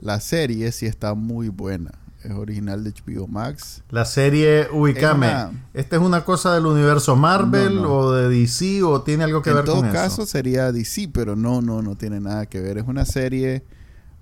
la 0.00 0.18
serie 0.20 0.72
sí 0.72 0.86
está 0.86 1.14
muy 1.14 1.48
buena. 1.48 1.92
Es 2.22 2.32
original 2.32 2.82
de 2.84 2.90
HBO 2.92 3.26
Max. 3.28 3.82
La 3.90 4.06
serie, 4.06 4.66
ubicame. 4.72 5.26
Es 5.26 5.32
una- 5.34 5.68
¿Esta 5.74 5.96
es 5.96 6.02
una 6.02 6.24
cosa 6.24 6.54
del 6.54 6.64
universo 6.64 7.16
Marvel 7.16 7.74
No, 7.76 7.82
no. 7.82 7.92
o 7.96 8.12
de 8.14 8.28
DC 8.30 8.82
o 8.82 9.02
tiene 9.02 9.24
algo 9.24 9.42
que 9.42 9.50
en 9.50 9.56
ver 9.56 9.64
todo 9.66 9.76
con 9.82 9.90
caso 9.90 10.22
eso? 10.22 10.26
sería 10.26 10.72
DC, 10.72 11.10
pero 11.12 11.36
no, 11.36 11.60
no, 11.60 11.82
no 11.82 11.96
tiene 11.96 12.20
nada 12.20 12.46
que 12.46 12.60
ver. 12.62 12.78
Es 12.78 12.84
una 12.88 13.04
serie 13.04 13.62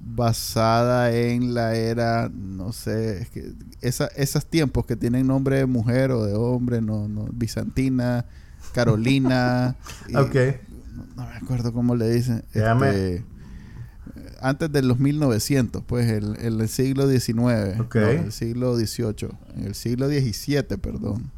basada 0.05 1.13
en 1.17 1.55
la 1.55 1.75
era, 1.75 2.29
no 2.33 2.73
sé, 2.73 3.23
es 3.23 3.31
que 3.31 3.53
esa, 3.81 4.07
esos 4.17 4.45
tiempos 4.47 4.85
que 4.87 4.97
tienen 4.97 5.27
nombre 5.27 5.57
de 5.59 5.67
mujer 5.67 6.11
o 6.11 6.25
de 6.25 6.35
hombre, 6.35 6.81
no, 6.81 7.09
no, 7.09 7.27
Bizantina, 7.33 8.27
Carolina. 8.75 9.77
y- 10.09 10.17
Ok. 10.17 10.35
no, 10.95 11.05
no 11.17 11.27
me 11.29 11.37
acuerdo 11.37 11.73
cómo 11.73 11.95
le 11.95 12.11
dicen. 12.11 12.45
Déjame- 12.53 12.89
este, 12.91 13.25
antes 14.41 14.73
de 14.73 14.83
los 14.83 14.99
1900, 14.99 15.85
pues 15.85 16.09
el, 16.11 16.37
el, 16.41 16.61
el 16.61 16.69
siglo 16.69 17.09
XIX, 17.09 17.79
Ok. 17.81 17.95
no, 17.97 18.09
el 18.09 18.33
siglo 18.33 18.77
XVIII, 18.77 19.29
en 19.57 19.65
el 19.67 19.75
siglo 19.75 20.09
XVII, 20.09 20.63
perdón. 20.79 21.31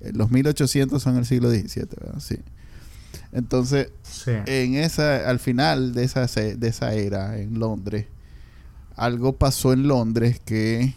Eh, 0.00 0.10
Los 0.12 0.30
1800 0.32 1.00
son 1.00 1.16
el 1.16 1.24
siglo 1.24 1.50
XVII, 1.50 1.86
¿verdad? 2.00 2.18
Sí. 2.18 2.38
Entonces, 3.32 3.88
Sí. 4.02 4.32
en 4.46 4.74
esa, 4.74 5.28
al 5.28 5.38
final 5.38 5.94
de 5.94 6.04
esa, 6.04 6.26
de 6.26 6.68
esa 6.68 6.92
era 6.94 7.38
en 7.38 7.58
Londres, 7.58 8.06
algo 8.96 9.32
pasó 9.32 9.72
en 9.72 9.88
Londres 9.88 10.40
que 10.44 10.94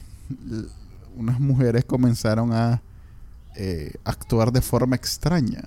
unas 1.16 1.40
mujeres 1.40 1.86
comenzaron 1.86 2.52
a 2.54 2.82
eh, 3.58 3.94
actuar 4.04 4.52
de 4.52 4.62
forma 4.62 4.98
extraña. 4.98 5.64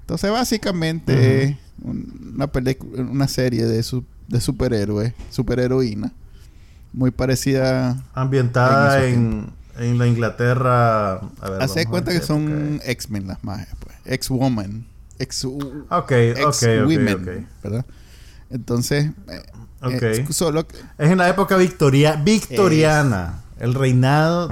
Entonces, 0.00 0.30
básicamente, 0.30 1.12
Ujú. 1.14 1.22
es 1.22 1.56
un- 1.86 2.32
una 2.34 2.46
película, 2.48 3.02
una 3.02 3.28
serie 3.28 3.64
de, 3.64 3.82
su- 3.82 4.04
de 4.26 4.42
superhéroes, 4.42 5.14
superheroína, 5.30 6.12
muy 6.92 7.10
parecida. 7.10 7.96
Ambientada 8.12 9.06
en 9.06 9.50
en, 9.78 9.84
en 9.84 9.98
la 9.98 10.06
Inglaterra. 10.06 11.12
A 11.14 11.50
ver, 11.50 11.62
Hace 11.62 11.84
vamos 11.84 11.86
a 11.86 11.90
cuenta 11.90 12.12
que 12.12 12.20
son. 12.20 12.80
X-Men 12.84 13.26
las 13.26 13.42
majes, 13.42 13.68
pues. 13.80 13.96
Ex-woman. 14.04 14.84
Ex, 15.18 15.44
Ok, 15.44 15.62
ok, 15.90 16.10
ex 16.12 16.62
ok, 16.62 16.68
women, 16.86 17.14
ok. 17.14 17.62
¿verdad? 17.64 17.86
Entonces, 18.50 19.10
eh, 19.28 19.42
Ok. 19.82 20.02
eh, 20.02 20.26
solo 20.30 20.66
Es 20.98 21.10
en 21.10 21.18
la 21.18 21.28
época 21.28 21.56
victoria, 21.56 22.16
victoriana. 22.16 23.42
El 23.58 23.74
reinado 23.74 24.50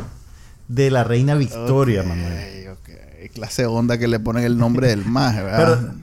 de 0.68 0.90
la 0.90 1.04
reina 1.04 1.34
Victoria, 1.34 2.02
Manuel. 2.02 2.66
Clase 3.34 3.66
onda 3.66 3.98
que 3.98 4.08
le 4.08 4.18
ponen 4.20 4.44
el 4.44 4.56
nombre 4.56 4.88
del 4.88 5.04
maje, 5.04 5.42
¿verdad? 5.44 5.78
Pero- 5.80 5.94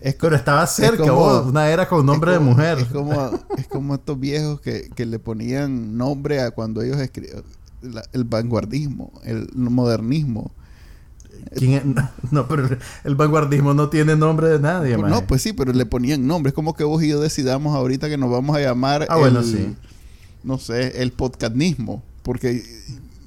es, 0.00 0.14
co- 0.14 0.20
Pero 0.22 0.36
estaba 0.36 0.66
cerca, 0.66 0.96
como- 0.98 1.14
vos, 1.14 1.46
una 1.46 1.68
era 1.68 1.86
con 1.88 2.04
nombre 2.06 2.32
es 2.32 2.38
como- 2.38 2.50
de 2.50 2.54
mujer. 2.56 2.78
Es 2.78 2.86
como, 2.86 3.30
es 3.58 3.66
como 3.68 3.94
estos 3.94 4.18
viejos 4.18 4.60
que, 4.60 4.88
que 4.94 5.04
le 5.06 5.18
ponían 5.18 5.96
nombre 5.96 6.40
a 6.40 6.50
cuando 6.50 6.82
ellos 6.82 6.98
escribían 6.98 7.42
el 8.12 8.24
vanguardismo, 8.24 9.12
el 9.24 9.48
modernismo. 9.54 10.52
No, 12.30 12.46
pero 12.48 12.68
el 13.04 13.14
vanguardismo 13.14 13.74
no 13.74 13.88
tiene 13.88 14.16
nombre 14.16 14.48
de 14.48 14.58
nadie, 14.58 14.96
Pues 14.96 15.10
no, 15.10 15.26
pues 15.26 15.42
sí, 15.42 15.52
pero 15.52 15.72
le 15.72 15.84
ponían 15.86 16.26
nombre. 16.26 16.50
Es 16.50 16.54
como 16.54 16.74
que 16.74 16.84
vos 16.84 17.02
y 17.02 17.08
yo 17.08 17.20
decidamos 17.20 17.74
ahorita 17.76 18.08
que 18.08 18.16
nos 18.16 18.30
vamos 18.30 18.56
a 18.56 18.60
llamar 18.60 19.06
Ah, 19.10 19.16
bueno, 19.16 19.42
sí. 19.42 19.74
no 20.44 20.58
sé, 20.58 21.02
el 21.02 21.12
podcastismo. 21.12 22.02
Porque 22.22 22.62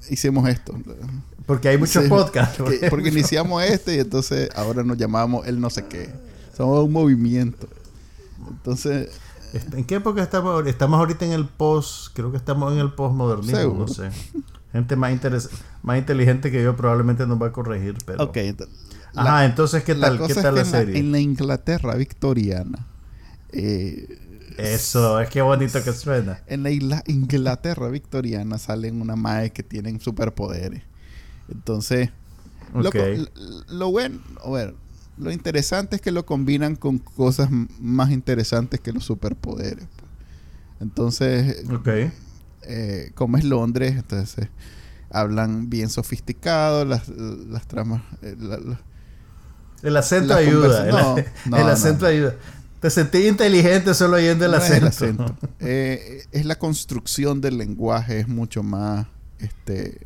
hicimos 0.09 0.47
esto. 0.49 0.73
Porque 1.45 1.67
hay 1.69 1.77
muchos 1.77 2.03
Sí, 2.03 2.09
podcasts. 2.09 2.57
que- 2.57 2.77
por 2.79 2.89
porque 2.89 3.09
iniciamos 3.09 3.61
este 3.63 3.95
y 3.95 3.99
entonces 3.99 4.49
ahora 4.55 4.83
nos 4.83 4.97
llamamos 4.97 5.45
el 5.47 5.59
no 5.59 5.69
sé 5.69 5.85
qué. 5.85 6.09
Somos 6.55 6.83
un 6.85 6.91
movimiento. 6.93 7.67
Entonces, 8.49 9.09
Este, 9.53 9.77
¿En 9.77 9.85
qué 9.85 9.95
época 9.95 10.21
estamos? 10.23 10.65
Estamos 10.67 10.99
ahorita 10.99 11.23
en 11.25 11.31
el 11.31 11.45
post, 11.45 12.13
creo 12.13 12.29
que 12.31 12.37
estamos 12.37 12.73
en 12.73 12.79
el 12.79 12.91
postmodernismo, 12.93 13.73
no 13.73 13.87
sé. 13.87 14.09
Gente 14.75 14.95
más 14.97 15.11
interes- 15.13 15.49
más 15.83 15.97
inteligente 15.97 16.51
que 16.51 16.61
yo 16.61 16.75
probablemente 16.75 17.25
nos 17.25 17.41
va 17.41 17.47
a 17.47 17.51
corregir, 17.51 17.95
pero... 18.05 18.23
ok. 18.25 18.37
Ajá, 19.15 19.45
entonces, 19.45 19.83
¿qué 19.85 19.95
la 19.95 20.07
tal? 20.09 20.17
cosa 20.17 20.27
¿Qué 20.33 20.39
es 20.39 20.43
tal 20.43 20.53
que 20.55 20.59
la 20.59 20.65
serie? 20.65 20.97
En 20.99 21.11
la 21.13 21.19
Inglaterra 21.19 21.95
victoriana, 21.95 22.85
eh, 23.53 24.19
Eso, 24.57 25.19
es 25.21 25.29
que 25.29 25.41
bonito 25.41 25.81
que 25.81 25.93
suena. 25.93 26.41
en 26.47 26.63
la 26.63 26.71
isla- 26.71 27.03
Inglaterra 27.07 27.87
victoriana 27.89 28.57
salen 28.57 29.01
una 29.01 29.15
mae 29.15 29.51
que 29.51 29.63
tienen 29.63 30.01
superpoderes. 30.01 30.83
Entonces, 31.49 32.09
lo, 33.69 33.91
bueno, 33.91 34.19
a 34.43 34.49
ver, 34.49 34.75
lo 35.17 35.31
interesante 35.31 35.95
es 35.95 36.01
que 36.01 36.11
lo 36.11 36.25
combinan 36.25 36.75
con 36.75 36.97
cosas 36.99 37.49
más 37.79 38.11
interesantes 38.11 38.81
que 38.81 38.91
los 38.91 39.05
superpoderes. 39.05 39.85
Entonces, 40.81 41.63
Ok. 41.71 41.87
Eh, 42.67 43.11
como 43.15 43.37
es 43.37 43.43
Londres, 43.43 43.93
entonces 43.95 44.47
hablan 45.09 45.69
bien 45.69 45.89
sofisticado, 45.89 46.83
las, 46.85 47.07
las 47.09 47.67
tramas, 47.67 48.01
eh, 48.21 48.35
la- 48.39 48.57
la- 48.57 48.81
El 49.81 49.95
acento 49.97 50.33
ayuda. 50.33 50.85
El, 50.87 50.91
no, 51.49 51.57
el 51.57 51.63
no, 51.65 51.67
acento 51.71 52.01
no. 52.05 52.07
ayuda. 52.09 52.35
Te 52.81 52.89
sentí 52.89 53.27
inteligente 53.27 53.93
solo 53.93 54.17
oyendo 54.17 54.45
el 54.45 54.51
no 54.51 54.57
es 54.57 54.63
acento. 54.63 54.85
el 54.85 54.87
acento. 54.89 55.35
Eh, 55.59 56.23
es 56.31 56.45
la 56.45 56.59
construcción 56.59 57.41
del 57.41 57.57
lenguaje, 57.57 58.19
es 58.19 58.27
mucho 58.27 58.61
más, 58.61 59.07
este, 59.39 60.05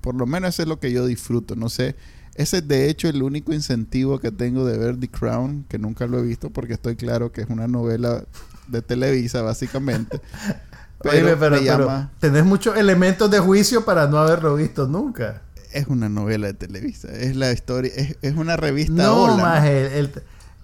por 0.00 0.14
lo 0.14 0.26
menos 0.26 0.50
eso 0.54 0.62
es 0.62 0.68
lo 0.68 0.78
que 0.80 0.92
yo 0.92 1.04
disfruto. 1.06 1.56
No 1.56 1.68
sé, 1.68 1.96
ese 2.36 2.58
es 2.58 2.68
de 2.68 2.88
hecho 2.88 3.08
el 3.08 3.22
único 3.22 3.52
incentivo 3.52 4.18
que 4.20 4.30
tengo 4.32 4.64
de 4.64 4.78
ver 4.78 4.98
The 4.98 5.08
Crown, 5.08 5.64
que 5.68 5.78
nunca 5.78 6.06
lo 6.06 6.18
he 6.18 6.22
visto 6.22 6.50
porque 6.50 6.74
estoy 6.74 6.96
claro 6.96 7.32
que 7.32 7.42
es 7.42 7.48
una 7.50 7.66
novela 7.68 8.24
de 8.68 8.80
Televisa 8.82 9.42
básicamente. 9.42 10.20
Pero, 11.04 11.16
Oíme, 11.26 11.36
pero, 11.36 11.56
me 11.56 11.62
pero 11.62 11.78
llama- 11.78 12.10
tenés 12.18 12.44
muchos 12.44 12.76
elementos 12.76 13.30
de 13.30 13.38
juicio 13.38 13.84
para 13.84 14.06
no 14.08 14.18
haberlo 14.18 14.56
visto 14.56 14.86
nunca. 14.88 15.42
Es 15.72 15.86
una 15.88 16.08
novela 16.08 16.46
de 16.48 16.54
Televisa. 16.54 17.08
Es 17.12 17.36
la 17.36 17.52
historia. 17.52 17.92
Es, 17.94 18.16
es 18.22 18.34
una 18.36 18.56
revista. 18.56 18.92
No, 18.94 19.24
Hola, 19.24 19.36
maje, 19.42 19.98
el, 19.98 20.10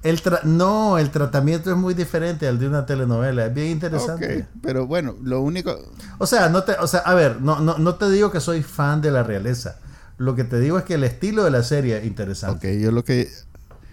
el 0.03 0.23
tra- 0.23 0.43
no, 0.45 0.99
el 0.99 1.11
tratamiento 1.11 1.71
es 1.71 1.77
muy 1.77 1.95
diferente 1.95 2.47
al 2.49 2.59
de 2.59 2.69
una 2.69 2.87
telenovela. 2.87 3.47
Es 3.47 3.55
bien 3.55 3.69
interesante. 3.69 4.47
Pero 4.63 4.87
bueno, 4.87 5.17
lo 5.23 5.41
único. 5.41 5.77
O 6.19 6.27
sea, 6.27 6.49
no 6.49 6.63
te, 6.65 6.73
o 6.75 6.87
sea, 6.87 7.01
a 7.01 7.15
ver, 7.15 7.41
no, 7.43 7.61
no, 7.61 7.77
no 7.79 7.95
te 7.97 8.09
digo 8.11 8.31
que 8.31 8.41
soy 8.41 8.63
fan 8.63 9.01
de 9.03 9.11
la 9.11 9.23
realeza. 9.25 9.77
Lo 10.17 10.35
que 10.37 10.45
te 10.45 10.61
digo 10.61 10.79
es 10.79 10.85
que 10.85 10.95
el 10.95 11.05
estilo 11.05 11.43
de 11.45 11.51
la 11.51 11.63
serie 11.65 11.99
es 11.99 12.05
interesante. 12.07 12.75
Ok, 12.77 12.81
yo 12.81 12.93
lo 12.93 13.05
que 13.05 13.29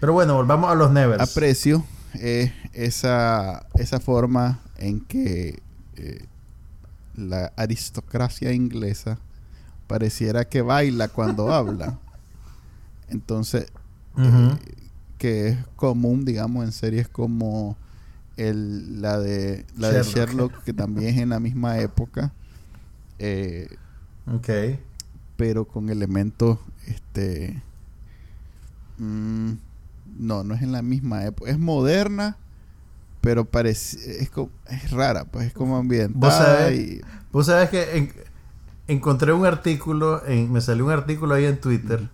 Pero 0.00 0.12
bueno, 0.12 0.34
volvamos 0.34 0.70
a 0.70 0.74
los 0.76 0.92
Nevers. 0.92 1.20
aprecio 1.22 1.84
es 2.14 2.52
esa, 2.74 3.66
esa 3.74 3.98
forma 3.98 4.60
en 4.76 5.00
que 5.04 5.60
eh, 5.96 6.26
la 7.18 7.52
aristocracia 7.56 8.52
inglesa 8.52 9.18
pareciera 9.86 10.44
que 10.44 10.62
baila 10.62 11.08
cuando 11.08 11.52
habla. 11.52 11.98
Entonces, 13.08 13.66
Ujú. 14.16 14.58
que 15.18 15.48
es 15.48 15.58
común, 15.76 16.24
digamos, 16.24 16.64
en 16.64 16.72
series 16.72 17.08
como 17.08 17.76
el, 18.36 19.00
la 19.02 19.18
de 19.18 19.64
la 19.76 19.88
de 19.90 20.02
Sherlock. 20.02 20.14
Sherlock, 20.14 20.62
que 20.64 20.72
también 20.72 21.14
es 21.14 21.20
en 21.20 21.30
la 21.30 21.40
misma 21.40 21.78
época, 21.78 22.32
eh, 23.18 23.68
Ok. 24.26 24.48
pero 25.36 25.64
con 25.66 25.88
elementos, 25.88 26.58
este, 26.86 27.62
mm, 28.98 29.52
no, 30.18 30.44
no 30.44 30.54
es 30.54 30.62
en 30.62 30.72
la 30.72 30.82
misma 30.82 31.24
época, 31.24 31.50
es 31.50 31.58
moderna, 31.58 32.36
pero 33.20 33.44
parece, 33.44 34.22
es, 34.22 34.30
co- 34.30 34.50
es 34.68 34.90
rara, 34.90 35.24
pues 35.24 35.46
es 35.48 35.52
como 35.52 35.76
ambientada 35.76 36.18
Vos 36.18 36.34
sabés- 36.34 36.76
y 36.78 37.00
Vos 37.32 37.46
sabés 37.46 37.68
que 37.70 37.96
en- 37.96 38.12
encontré 38.86 39.32
un 39.32 39.44
artículo, 39.46 40.24
en- 40.26 40.52
me 40.52 40.60
salió 40.60 40.84
un 40.86 40.92
artículo 40.92 41.34
ahí 41.34 41.44
en 41.44 41.60
Twitter 41.60 42.08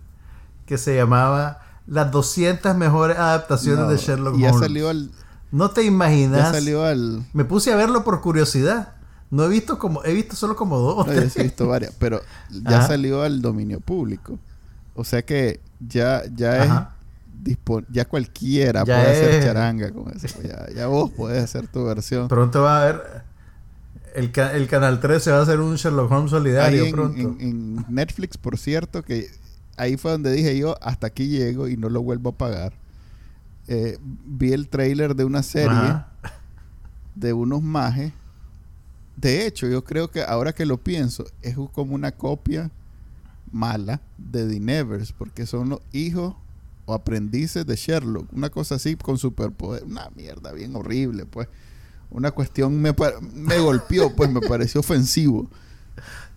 que 0.65 0.77
se 0.77 0.95
llamaba 0.95 1.61
Las 1.87 2.11
200 2.11 2.75
mejores 2.75 3.17
adaptaciones 3.17 3.81
no, 3.85 3.89
de 3.91 3.97
Sherlock 3.97 4.35
y 4.37 4.41
ya 4.41 4.47
Holmes. 4.49 4.61
salió 4.61 4.89
al, 4.89 5.11
no 5.51 5.69
te 5.69 5.81
ya 5.83 5.87
imaginas. 5.87 6.51
salió 6.51 6.83
al, 6.83 7.23
Me 7.33 7.45
puse 7.45 7.71
a 7.71 7.75
verlo 7.75 8.03
por 8.03 8.21
curiosidad. 8.21 8.93
No 9.31 9.43
he 9.43 9.49
visto 9.49 9.77
como, 9.79 10.03
he 10.03 10.13
visto 10.13 10.35
solo 10.35 10.55
como 10.55 10.77
dos. 10.79 11.05
No, 11.07 11.13
yo 11.13 11.21
he 11.21 11.43
visto 11.43 11.67
varias, 11.69 11.93
pero 11.99 12.21
ya 12.49 12.79
Ajá. 12.79 12.87
salió 12.87 13.21
al 13.21 13.41
dominio 13.41 13.79
público. 13.79 14.39
O 14.95 15.03
sea 15.03 15.23
que 15.23 15.59
ya, 15.79 16.23
ya 16.35 16.63
Ajá. 16.63 16.89
es 16.94 16.94
ya 17.91 18.05
cualquiera 18.05 18.83
Ya 18.85 18.85
puede 18.85 19.11
hacer 19.11 19.43
charanga 19.43 19.91
con 19.91 20.11
eso. 20.15 20.41
Ya, 20.41 20.67
ya 20.73 20.87
vos 20.87 21.11
podés 21.11 21.43
hacer 21.43 21.67
tu 21.67 21.83
versión. 21.85 22.27
Pronto 22.27 22.61
va 22.61 22.77
a 22.79 22.83
haber. 22.83 23.03
El, 24.15 24.31
ca- 24.31 24.53
el 24.53 24.67
canal 24.67 24.99
13 24.99 25.31
va 25.31 25.39
a 25.39 25.41
hacer 25.41 25.59
un 25.59 25.75
Sherlock 25.75 26.09
Holmes 26.11 26.31
solidario 26.31 26.85
en, 26.85 26.91
pronto. 26.91 27.19
en- 27.19 27.37
en 27.41 27.85
Netflix, 27.89 28.37
por 28.37 28.57
cierto, 28.57 29.03
que 29.03 29.27
ahí 29.77 29.97
fue 29.97 30.11
donde 30.11 30.31
dije 30.31 30.57
yo, 30.57 30.77
hasta 30.81 31.07
aquí 31.07 31.27
llego 31.27 31.67
y 31.67 31.75
no 31.77 31.89
lo 31.89 32.01
vuelvo 32.01 32.29
a 32.29 32.37
pagar. 32.37 32.73
Eh, 33.67 33.97
vi 34.25 34.53
el 34.53 34.69
trailer 34.69 35.15
de 35.15 35.25
una 35.25 35.43
serie 35.43 35.69
Ajá. 35.71 36.11
de 37.15 37.33
unos 37.33 37.61
majes. 37.61 38.13
De 39.17 39.45
hecho, 39.45 39.67
yo 39.67 39.83
creo 39.83 40.09
que 40.11 40.21
ahora 40.23 40.53
que 40.53 40.65
lo 40.65 40.77
pienso, 40.77 41.25
es 41.41 41.55
como 41.73 41.95
una 41.95 42.11
copia 42.11 42.69
mala 43.51 44.01
de 44.17 44.47
The 44.47 44.59
Nevers, 44.59 45.11
porque 45.13 45.45
son 45.45 45.69
los 45.69 45.79
hijos 45.93 46.35
o 46.85 46.93
aprendices 46.93 47.65
de 47.65 47.75
Sherlock. 47.75 48.31
Una 48.33 48.49
cosa 48.49 48.75
así 48.75 48.95
con 48.95 49.17
superpoder. 49.17 49.83
Una 49.83 50.09
mierda 50.15 50.51
bien 50.51 50.75
horrible, 50.75 51.25
pues. 51.25 51.47
Una 52.11 52.31
cuestión 52.31 52.81
me, 52.81 52.93
me 53.33 53.59
golpeó, 53.59 54.09
pues 54.15 54.31
me 54.31 54.41
pareció 54.41 54.79
ofensivo. 54.81 55.47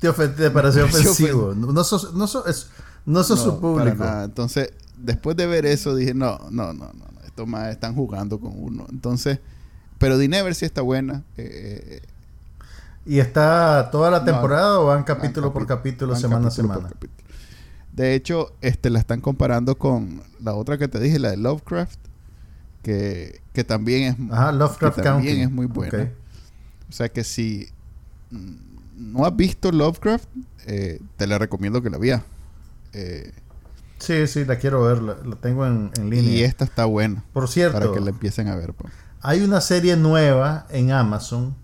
Te, 0.01 0.09
ofen- 0.11 0.35
te 0.35 0.51
pareció 0.51 0.85
ofensivo. 0.87 1.55
No, 1.55 1.73
no 1.73 1.85
sos, 1.85 2.15
no 2.15 2.27
sos, 2.27 2.47
es- 2.47 2.69
no 3.07 3.23
sos 3.25 3.41
su 3.41 3.47
No, 3.53 3.61
para 3.61 3.91
público. 3.93 4.05
nada. 4.05 4.25
Entonces, 4.25 4.73
después 4.97 5.37
de 5.37 5.47
ver 5.47 5.67
eso, 5.67 5.95
dije, 5.95 6.15
no, 6.15 6.39
no, 6.51 6.73
no, 6.73 6.87
no, 6.93 6.93
no, 6.95 7.21
estos 7.27 7.47
más 7.47 7.69
están 7.71 7.95
jugando 7.95 8.39
con 8.41 8.53
uno. 8.57 8.87
Entonces, 8.91 9.39
pero 9.99 10.19
The 10.19 10.55
sí 10.55 10.65
está 10.65 10.83
buena. 10.83 11.23
Eh, 11.37 12.01
eh, 12.03 12.03
¿Y 13.07 13.21
está 13.21 13.89
toda 13.91 14.11
la 14.11 14.21
No, 14.21 14.25
temporada 14.27 14.81
o 14.81 14.87
van 14.87 14.99
van 14.99 15.05
capítulo 15.05 15.53
por 15.53 15.67
capítulo, 15.67 16.15
semana 16.17 16.41
a 16.41 16.43
por 16.43 16.53
semana? 16.53 16.89
capítulo. 16.89 17.28
De 17.99 18.15
hecho, 18.15 18.53
este 18.61 18.91
la 18.91 18.99
están 19.01 19.21
comparando 19.21 19.77
con 19.77 20.23
la 20.41 20.55
otra 20.55 20.79
que 20.79 20.89
te 20.89 21.01
dije, 21.01 21.19
la 21.19 21.31
de 21.31 21.37
Lovecraft, 21.37 21.99
que, 22.83 23.41
que 23.53 23.65
también 23.65 24.03
es 24.05 24.33
Ajá, 24.33 24.53
Lovecraft 24.53 24.97
que 24.97 25.03
también 25.03 25.37
County. 25.37 25.43
es 25.43 25.51
muy 25.51 25.67
buena. 25.67 26.09
O 26.89 26.93
sea 26.93 27.09
que 27.11 27.25
si 27.25 27.69
mm, 28.31 28.55
no 29.13 29.27
has 29.27 29.35
visto 29.37 29.73
Lovecraft, 29.73 30.29
eh, 30.67 31.01
te 31.17 31.27
la 31.27 31.39
recomiendo 31.39 31.83
que 31.83 31.91
la 31.91 31.99
veas. 31.99 32.23
Eh, 32.93 33.33
Sí, 33.99 34.29
sí, 34.29 34.45
la 34.45 34.59
quiero 34.59 34.85
ver, 34.85 35.03
la, 35.03 35.17
la 35.25 35.35
tengo 35.37 35.67
en, 35.67 35.91
en 35.99 36.09
línea. 36.09 36.31
y 36.31 36.43
esta 36.45 36.65
está 36.65 36.85
buena 36.85 37.25
Por 37.33 37.49
cierto, 37.49 37.79
para 37.81 37.93
que 37.93 37.99
la 38.01 38.11
empiecen 38.11 38.47
a 38.47 38.55
ver. 38.55 38.73
pues. 38.73 38.93
hay 39.21 39.43
una 39.43 39.61
serie 39.61 39.97
nueva 39.97 40.67
en 40.71 40.93
Amazon 40.93 41.57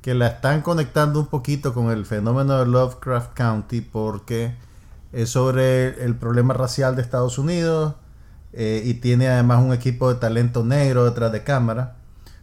que 0.00 0.14
la 0.14 0.28
están 0.28 0.62
conectando 0.62 1.18
un 1.20 1.26
poquito 1.26 1.74
con 1.74 1.90
el 1.90 2.06
fenómeno 2.06 2.58
de 2.60 2.66
Lovecraft 2.66 3.34
County 3.34 3.80
porque 3.80 4.54
es 5.12 5.30
sobre 5.30 6.04
el 6.04 6.14
problema 6.16 6.54
racial 6.54 6.96
de 6.96 7.02
Estados 7.02 7.38
Unidos 7.38 7.94
eh, 8.52 8.82
y 8.84 8.94
tiene 8.94 9.28
además 9.28 9.62
un 9.62 9.72
equipo 9.72 10.12
de 10.12 10.20
talento 10.20 10.64
negro 10.64 11.04
detrás 11.04 11.32
de 11.32 11.42
cámara. 11.44 11.96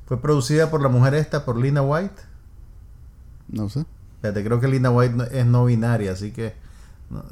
Fue 0.05 0.21
producida 0.21 0.69
por 0.69 0.81
la 0.81 0.89
mujer 0.89 1.13
esta, 1.15 1.43
por 1.45 1.57
Lina 1.57 1.81
White. 1.81 2.21
No 3.49 3.69
sé. 3.69 3.85
Espérate, 4.15 4.43
creo 4.43 4.59
que 4.59 4.67
Lina 4.67 4.89
White 4.89 5.15
no- 5.15 5.23
es 5.25 5.45
no 5.45 5.65
binaria, 5.65 6.11
así 6.11 6.31
que 6.31 6.55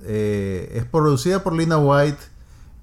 eh, 0.04 0.72
es 0.76 0.86
producida 0.86 1.44
por 1.44 1.54
Lina 1.54 1.78
White 1.78 2.20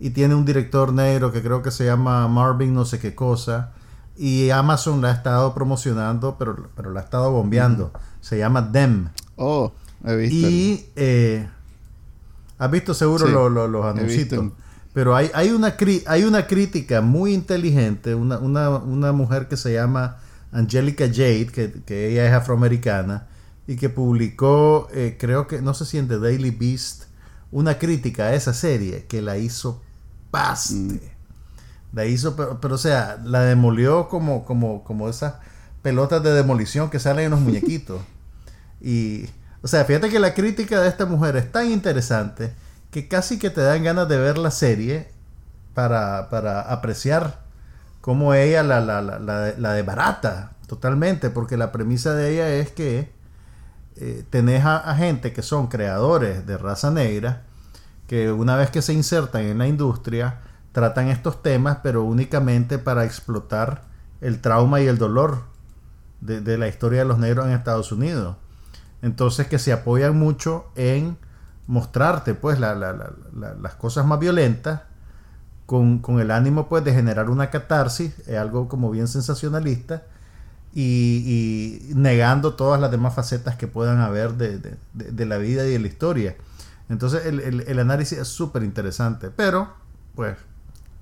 y 0.01 0.11
tiene 0.11 0.35
un 0.35 0.45
director 0.45 0.93
negro 0.93 1.33
que 1.33 1.41
creo 1.43 1.63
que 1.63 1.71
se 1.71 1.85
llama 1.87 2.27
Marvin 2.29 2.75
no 2.75 2.85
sé 2.85 2.99
qué 2.99 3.15
cosa 3.15 3.73
y 4.17 4.51
Amazon 4.51 5.01
la 5.01 5.09
ha 5.09 5.13
estado 5.13 5.55
promocionando, 5.55 6.37
pero, 6.39 6.69
pero 6.77 6.91
la 6.91 7.01
ha 7.01 7.05
estado 7.05 7.31
bombeando. 7.33 7.93
Se 8.21 8.37
llama 8.37 8.71
Them. 8.71 9.09
Oh, 9.37 9.73
he 10.05 10.15
visto. 10.17 10.49
Y 10.49 10.87
eh, 10.97 11.49
has 12.65 12.71
visto 12.71 12.95
seguro 12.95 13.27
Sí, 13.27 13.33
los 13.33 13.85
anuncios. 13.85 14.53
Pero 14.93 15.17
hay, 15.17 15.31
hay, 15.35 15.51
una 15.51 15.77
cri- 15.77 16.03
hay 16.07 16.25
una 16.25 16.47
crítica 16.47 17.01
muy 17.01 17.33
inteligente, 17.33 18.15
una, 18.15 18.39
una, 18.39 18.69
una 18.71 19.13
mujer 19.13 19.49
que 19.49 19.57
se 19.57 19.73
llama 19.73 20.19
Angelica 20.53 21.07
Jade, 21.07 21.47
que, 21.47 21.73
que 21.87 22.11
ella 22.11 22.27
es 22.27 22.33
afroamericana, 22.35 23.27
y 23.67 23.77
que 23.77 23.89
publicó, 23.89 24.89
eh, 24.93 25.17
creo 25.19 25.47
que, 25.47 25.63
no 25.63 25.73
sé 25.73 25.87
si 25.87 25.97
en 25.97 26.09
The 26.09 26.19
Daily 26.19 26.51
Beast, 26.51 27.05
una 27.51 27.79
crítica 27.79 28.25
a 28.25 28.35
esa 28.35 28.53
serie 28.53 29.07
que 29.07 29.23
la 29.23 29.39
hizo 29.39 29.81
paste. 30.31 30.75
Mm. 30.75 31.01
La 31.95 32.05
hizo, 32.07 32.37
pero, 32.37 32.61
pero, 32.61 32.75
o 32.75 32.79
sea, 32.79 33.19
la 33.25 33.43
demolió 33.45 34.09
como, 34.09 34.45
como, 34.45 34.85
como 34.85 35.09
esas 35.09 35.35
pelotas 35.83 36.23
de 36.23 36.33
demolición 36.33 36.91
que 36.91 36.99
salen 36.99 37.27
en 37.27 37.31
los 37.33 37.41
muñequitos. 37.49 38.01
Y, 38.81 39.25
o 39.63 39.69
sea, 39.69 39.85
fíjate 39.85 40.11
que 40.11 40.19
la 40.19 40.35
crítica 40.35 40.81
de 40.81 40.89
esta 40.89 41.07
mujer 41.07 41.37
es 41.37 41.51
tan 41.53 41.71
interesante 41.71 42.53
que 42.91 43.09
casi 43.09 43.39
que 43.39 43.51
te 43.51 43.61
dan 43.61 43.85
ganas 43.85 44.09
de 44.09 44.19
ver 44.19 44.37
la 44.39 44.51
serie 44.51 45.09
para, 45.75 46.29
para 46.29 46.61
apreciar 46.61 47.41
cómo 48.01 48.35
ella 48.35 48.63
la, 48.63 48.81
la, 48.81 49.01
la, 49.01 49.19
la, 49.57 49.73
desbarata 49.73 50.53
totalmente, 50.67 51.31
porque 51.31 51.57
la 51.57 51.73
premisa 51.73 52.15
de 52.15 52.33
ella 52.33 52.49
es 52.51 52.71
que 52.73 53.13
eh, 53.97 54.25
tenés 54.29 54.65
a, 54.65 54.77
a 54.79 54.97
gente 54.97 55.33
que 55.33 55.43
son 55.43 55.69
creadores 55.69 56.47
de 56.47 56.59
raza 56.59 56.91
negra, 56.91 57.43
que 58.09 58.33
una 58.33 58.57
vez 58.57 58.71
que 58.71 58.83
se 58.83 58.93
insertan 58.93 59.43
en 59.43 59.59
la 59.59 59.69
industria, 59.69 60.41
tratan 60.73 61.09
estos 61.09 61.43
temas, 61.43 61.79
pero 61.83 62.03
únicamente 62.03 62.79
para 62.79 63.05
explotar 63.05 63.85
el 64.21 64.41
trauma 64.41 64.81
y 64.81 64.87
el 64.87 64.99
dolor 64.99 65.45
de, 66.21 66.41
de 66.41 66.59
la 66.59 66.69
historia 66.69 67.01
de 67.01 67.05
los 67.07 67.19
negros 67.19 67.47
en 67.47 67.53
Estados 67.53 67.93
Unidos. 67.93 68.37
Entonces 69.03 69.47
que 69.49 69.59
se 69.59 69.73
apoyan 69.73 70.17
mucho 70.19 70.67
en 70.77 71.17
mostrarte 71.67 72.35
pues 72.35 72.59
la- 72.61 72.75
la- 72.75 72.93
la- 72.93 73.13
la- 73.37 73.55
las 73.55 73.75
cosas 73.75 74.07
más 74.07 74.19
violentas 74.21 74.83
con, 75.67 75.99
con 75.99 76.21
el 76.21 76.31
ánimo 76.31 76.69
pues 76.69 76.85
de 76.85 76.93
generar 76.93 77.31
una 77.31 77.51
catarsis, 77.51 78.13
algo 78.29 78.69
como 78.69 78.91
bien 78.91 79.09
sensacionalista 79.09 80.03
y, 80.75 81.81
negando 81.95 82.55
todas 82.55 82.81
las 82.81 82.91
demás 82.91 83.15
facetas 83.15 83.57
que 83.57 83.67
puedan 83.69 84.01
haber 84.01 84.35
de, 84.35 84.59
de- 84.95 85.27
la 85.27 85.39
vida 85.39 85.67
y 85.67 85.71
de 85.73 85.79
la 85.79 85.87
historia. 85.87 86.37
Entonces 86.89 87.27
el, 87.27 87.41
el- 87.41 87.61
el 87.63 87.79
análisis 87.79 88.19
es 88.19 88.29
súper 88.29 88.63
interesante, 88.63 89.31
pero 89.31 89.73
pues 90.15 90.37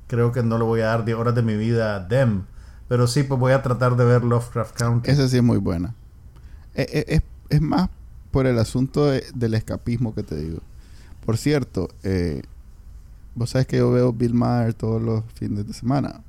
creo 0.07 0.33
que 0.33 0.43
no 0.43 0.59
le 0.59 0.65
voy 0.65 0.81
a 0.81 0.87
dar 0.87 1.05
10 1.05 1.17
horas 1.19 1.35
de 1.35 1.43
mi 1.43 1.57
vida 1.57 1.97
a 1.97 2.01
Dem, 2.01 2.43
pero 2.89 3.07
sí 3.07 3.23
pues 3.23 3.39
voy 3.41 3.53
a 3.53 3.63
tratar 3.63 3.97
de 3.97 4.05
ver 4.05 4.25
Lovecraft 4.25 4.77
County. 4.77 5.11
Esa 5.11 5.29
sí 5.29 5.37
es 5.37 5.43
muy 5.43 5.59
buena. 5.59 5.95
Eh, 6.75 6.87
eh, 6.93 7.05
Es, 7.09 7.23
es 7.51 7.61
más 7.61 7.89
por 8.31 8.47
el 8.47 8.59
asunto 8.59 9.07
de- 9.07 9.25
del 9.35 9.55
escapismo 9.55 10.15
que 10.15 10.23
te 10.23 10.37
digo. 10.37 10.61
Por 11.27 11.37
cierto, 11.37 11.89
eh, 12.03 12.43
vos 13.35 13.51
sabes 13.51 13.67
que 13.67 13.77
yo 13.79 13.91
veo 13.91 14.13
Bill 14.13 14.35
Maher 14.35 14.75
todos 14.75 15.03
los 15.03 15.25
fines 15.35 15.67
de 15.67 15.73
semana. 15.75 16.23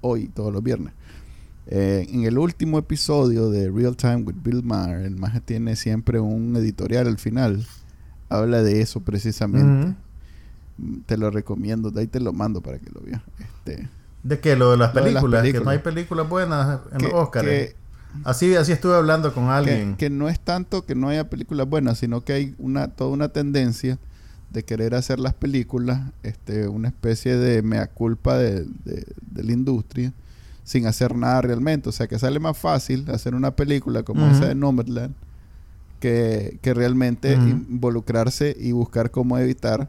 Hoy, 0.00 0.28
todos 0.28 0.52
los 0.52 0.62
viernes. 0.62 0.92
Eh, 1.68 2.06
en 2.10 2.24
el 2.24 2.38
último 2.38 2.78
episodio 2.78 3.50
de 3.50 3.70
Real 3.70 3.96
Time 3.96 4.18
with 4.18 4.36
Bill 4.42 4.62
Maher, 4.62 5.00
el 5.04 5.16
Maher 5.16 5.40
tiene 5.40 5.74
siempre 5.76 6.20
un 6.20 6.54
editorial 6.56 7.06
al 7.06 7.18
final. 7.18 7.66
Habla 8.28 8.62
de 8.62 8.80
eso 8.80 9.00
precisamente. 9.00 9.94
Te 11.06 11.16
lo 11.16 11.30
recomiendo, 11.30 11.90
de 11.90 12.02
ahí 12.02 12.06
te 12.06 12.20
lo 12.20 12.32
mando 12.32 12.60
para 12.60 12.78
que 12.78 12.90
lo 12.90 13.00
veas. 13.00 13.22
Este, 13.38 13.88
¿De 14.22 14.40
qué? 14.40 14.56
Lo 14.56 14.72
de 14.72 14.76
las, 14.76 14.90
películas, 14.92 15.42
que 15.44 15.60
no 15.60 15.70
hay 15.70 15.78
películas 15.78 16.28
buenas 16.28 16.80
en 16.92 17.02
los 17.02 17.12
Oscars. 17.14 17.46
Así, 18.24 18.54
así 18.54 18.72
estuve 18.72 18.94
hablando 18.94 19.32
con 19.32 19.50
alguien. 19.50 19.96
Que, 19.96 20.10
no 20.10 20.28
es 20.28 20.40
tanto 20.40 20.84
que 20.84 20.94
no 20.94 21.08
haya 21.08 21.28
películas 21.28 21.68
buenas, 21.68 21.98
sino 21.98 22.22
que 22.22 22.32
hay 22.32 22.54
una 22.58 22.88
toda 22.88 23.10
una 23.10 23.28
tendencia 23.28 23.98
de 24.50 24.64
querer 24.64 24.94
hacer 24.94 25.18
las 25.18 25.34
películas 25.34 26.00
este, 26.22 26.68
una 26.68 26.88
especie 26.88 27.36
de 27.36 27.62
mea 27.62 27.86
culpa 27.88 28.38
de, 28.38 28.64
de 28.84 29.42
la 29.42 29.52
industria 29.52 30.12
sin 30.66 30.86
hacer 30.86 31.14
nada 31.14 31.40
realmente. 31.40 31.88
O 31.88 31.92
sea, 31.92 32.08
que 32.08 32.18
sale 32.18 32.40
más 32.40 32.58
fácil 32.58 33.08
hacer 33.10 33.34
una 33.34 33.52
película 33.52 34.02
como 34.02 34.26
esa 34.26 34.46
de 34.46 34.54
Nomadland 34.56 35.14
que, 36.00 36.58
que 36.60 36.74
realmente 36.74 37.34
involucrarse 37.34 38.54
y 38.58 38.72
buscar 38.72 39.10
cómo 39.10 39.38
evitar 39.38 39.88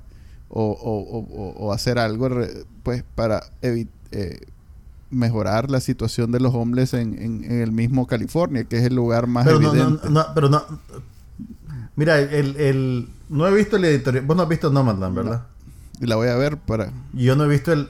o, 0.49 0.63
o, 0.63 1.65
o, 1.65 1.73
hacer 1.73 1.99
algo 1.99 2.29
pues 2.83 3.03
para 3.15 3.43
eh, 3.61 3.87
mejorar 5.09 5.71
la 5.71 5.79
situación 5.79 6.31
de 6.31 6.39
los 6.39 6.53
hombres 6.53 6.93
en, 6.93 7.21
en, 7.21 7.61
el 7.61 7.71
mismo 7.71 8.07
California, 8.07 8.63
que 8.65 8.77
es 8.77 8.83
el 8.83 8.95
lugar 8.95 9.27
más 9.27 9.45
pero 9.45 9.57
evidente. 9.61 10.09
No, 10.09 10.25
pero 10.33 10.49
no... 10.49 10.63
Mira, 11.95 12.19
el, 12.19 12.55
el, 12.57 13.09
no 13.29 13.47
he 13.47 13.53
visto 13.53 13.77
el 13.77 13.85
editorial. 13.85 14.25
Vos 14.25 14.37
no 14.37 14.43
has 14.43 14.49
visto 14.49 14.69
Nomadland, 14.69 15.15
¿verdad? 15.15 15.47
Y 15.99 16.05
la 16.05 16.15
voy 16.15 16.27
a 16.27 16.35
ver 16.35 16.57
para... 16.57 16.91
Yo 17.13 17.35
no 17.35 17.45
he 17.45 17.47
visto 17.47 17.73
el 17.73 17.89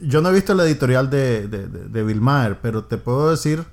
yo 0.00 0.22
no 0.22 0.30
he 0.30 0.32
visto 0.32 0.52
el 0.52 0.60
editorial 0.60 1.10
de, 1.10 1.48
de, 1.48 1.68
de, 1.68 2.02
Bill 2.02 2.20
Maher, 2.20 2.58
pero 2.62 2.84
te 2.84 2.96
puedo 2.96 3.30
decir 3.30 3.64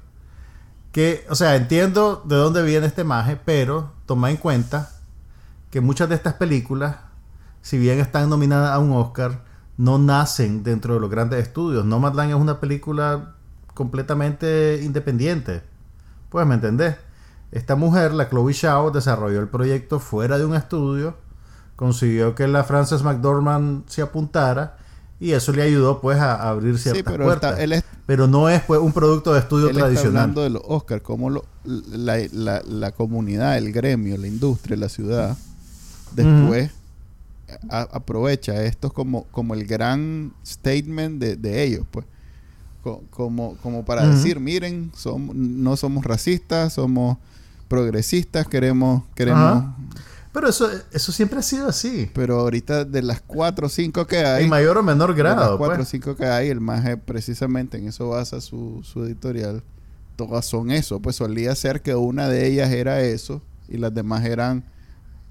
que, 0.92 1.26
o 1.30 1.36
sea, 1.36 1.56
entiendo 1.56 2.24
de 2.26 2.36
dónde 2.36 2.62
viene 2.62 2.88
este 2.88 3.04
maje, 3.04 3.40
pero 3.44 3.94
toma 4.06 4.30
en 4.30 4.38
cuenta 4.38 4.92
que 5.72 5.82
muchas 5.82 6.10
de 6.10 6.16
estas 6.16 6.34
películas, 6.34 6.98
si 7.62 7.78
bien 7.78 8.00
están 8.00 8.30
nominadas 8.30 8.72
a 8.72 8.80
un 8.80 8.92
Oscar, 8.92 9.44
no 9.78 9.98
nacen 9.98 10.64
dentro 10.64 10.96
de 10.96 11.00
los 11.00 11.10
grandes 11.10 11.42
estudios. 11.42 11.86
Nomadland 11.86 12.32
es 12.32 12.38
una 12.38 12.60
película 12.60 13.36
completamente 13.74 14.82
independiente. 14.84 15.62
Pues, 16.30 16.46
¿me 16.46 16.56
entendés? 16.56 16.96
Esta 17.52 17.76
mujer, 17.76 18.14
la 18.14 18.30
Chloe 18.30 18.54
Shaw, 18.54 18.92
desarrolló 18.92 19.40
el 19.40 19.48
proyecto 19.48 20.00
fuera 20.00 20.38
de 20.38 20.46
un 20.46 20.56
estudio, 20.56 21.16
consiguió 21.76 22.34
que 22.34 22.48
la 22.48 22.64
Frances 22.64 23.04
McDormand 23.04 23.88
se 23.88 24.02
apuntara 24.02 24.78
y 25.20 25.32
eso 25.32 25.52
le 25.52 25.62
ayudó 25.62 26.02
pues 26.02 26.20
a, 26.20 26.50
abrir 26.50 26.78
ciertas 26.80 27.04
pero 27.04 27.26
puertas. 27.26 27.84
pero 28.06 28.28
no 28.28 28.50
es 28.50 28.62
pues 28.64 28.80
un 28.82 28.92
producto 28.92 29.34
de 29.34 29.40
estudio 29.40 29.70
él 29.70 29.76
tradicional. 29.76 30.08
Está 30.08 30.22
hablando 30.22 30.42
de 30.42 30.50
los 30.50 30.64
Oscars, 30.66 31.04
como 31.04 31.30
la, 31.30 32.92
comunidad, 32.92 33.58
el 33.58 33.72
gremio, 33.72 34.18
la 34.18 34.28
industria, 34.28 34.76
la 34.76 34.90
ciudad, 34.90 35.38
después 36.16 36.72
aprovecha 37.70 38.64
esto 38.64 38.92
como, 38.92 39.26
como 39.26 39.54
el 39.54 39.66
gran 39.66 40.34
statement 40.46 41.22
de, 41.22 41.64
ellos, 41.64 41.86
pues. 41.92 42.06
como, 43.10 43.56
como 43.58 43.86
para 43.86 44.06
decir, 44.08 44.40
miren, 44.40 44.92
no 45.34 45.78
somos 45.78 46.04
racistas, 46.04 46.74
somos 46.74 47.18
progresistas, 47.68 48.48
queremos, 48.48 49.04
queremos 49.16 49.66
pero 50.34 50.50
eso, 50.50 50.68
eso 50.92 51.12
siempre 51.12 51.38
ha 51.38 51.44
sido 51.44 51.70
así. 51.70 52.10
Pero 52.12 52.40
ahorita 52.40 52.86
de 52.86 53.04
las 53.04 53.22
cuatro 53.22 53.68
o 53.68 53.70
cinco 53.70 54.08
que 54.08 54.18
hay... 54.18 54.46
En 54.46 54.50
mayor 54.50 54.80
o 54.80 54.84
menor 54.84 55.14
grado. 55.14 55.58
De 55.60 55.68
las 55.68 55.88
pues. 55.88 56.08
o 56.08 56.16
que 56.16 56.26
hay, 56.26 56.50
el 56.50 56.60
más 56.60 56.84
precisamente 57.06 57.78
en 57.78 57.88
eso 57.88 58.10
basa 58.10 58.42
su, 58.42 58.82
su 58.84 59.04
editorial. 59.06 59.64
Todas 60.16 60.46
son 60.46 60.72
eso. 60.72 61.00
Pues 61.00 61.18
solía 61.18 61.54
ser 61.54 61.84
que 61.84 61.94
una 61.94 62.28
de 62.30 62.48
ellas 62.48 62.72
era 62.72 63.02
eso 63.02 63.44
y 63.70 63.78
las 63.78 63.94
demás 63.94 64.26
eran 64.26 64.66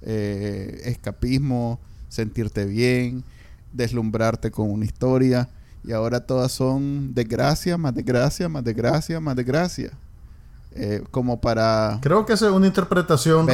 eh, 0.02 0.82
escapismo, 0.84 1.80
sentirte 2.12 2.66
bien, 2.66 3.24
deslumbrarte 3.72 4.50
con 4.50 4.70
una 4.70 4.84
historia. 4.84 5.48
Y 5.82 5.92
ahora 5.92 6.20
todas 6.20 6.52
son 6.52 7.14
desgracia, 7.14 7.76
más 7.78 7.94
desgracia, 7.94 8.48
más 8.48 8.62
desgracia, 8.62 9.18
más 9.18 9.34
desgracia. 9.34 9.90
Eh, 10.74 11.02
como 11.10 11.40
para... 11.40 11.98
Creo 12.02 12.24
que 12.24 12.34
es 12.34 12.42
una 12.42 12.66
interpretación 12.66 13.46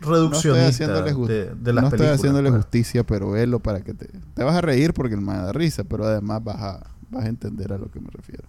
reduccionista 0.00 0.86
no 0.86 1.26
de, 1.26 1.54
de, 1.54 1.72
las 1.72 1.82
No 1.82 1.88
estoy 1.88 2.06
haciéndole 2.06 2.50
pues. 2.50 2.62
justicia, 2.62 3.04
pero 3.04 3.30
velo 3.30 3.60
para 3.60 3.80
que 3.80 3.94
te... 3.94 4.08
Te 4.34 4.44
vas 4.44 4.54
a 4.54 4.60
reír 4.60 4.94
porque 4.94 5.16
me 5.16 5.32
da 5.32 5.52
risa, 5.52 5.84
pero 5.84 6.04
además 6.04 6.44
vas 6.44 6.56
a, 6.56 6.86
vas 7.10 7.24
a 7.24 7.28
entender 7.28 7.72
a 7.72 7.78
lo 7.78 7.90
que 7.90 8.00
me 8.00 8.10
refiero. 8.10 8.44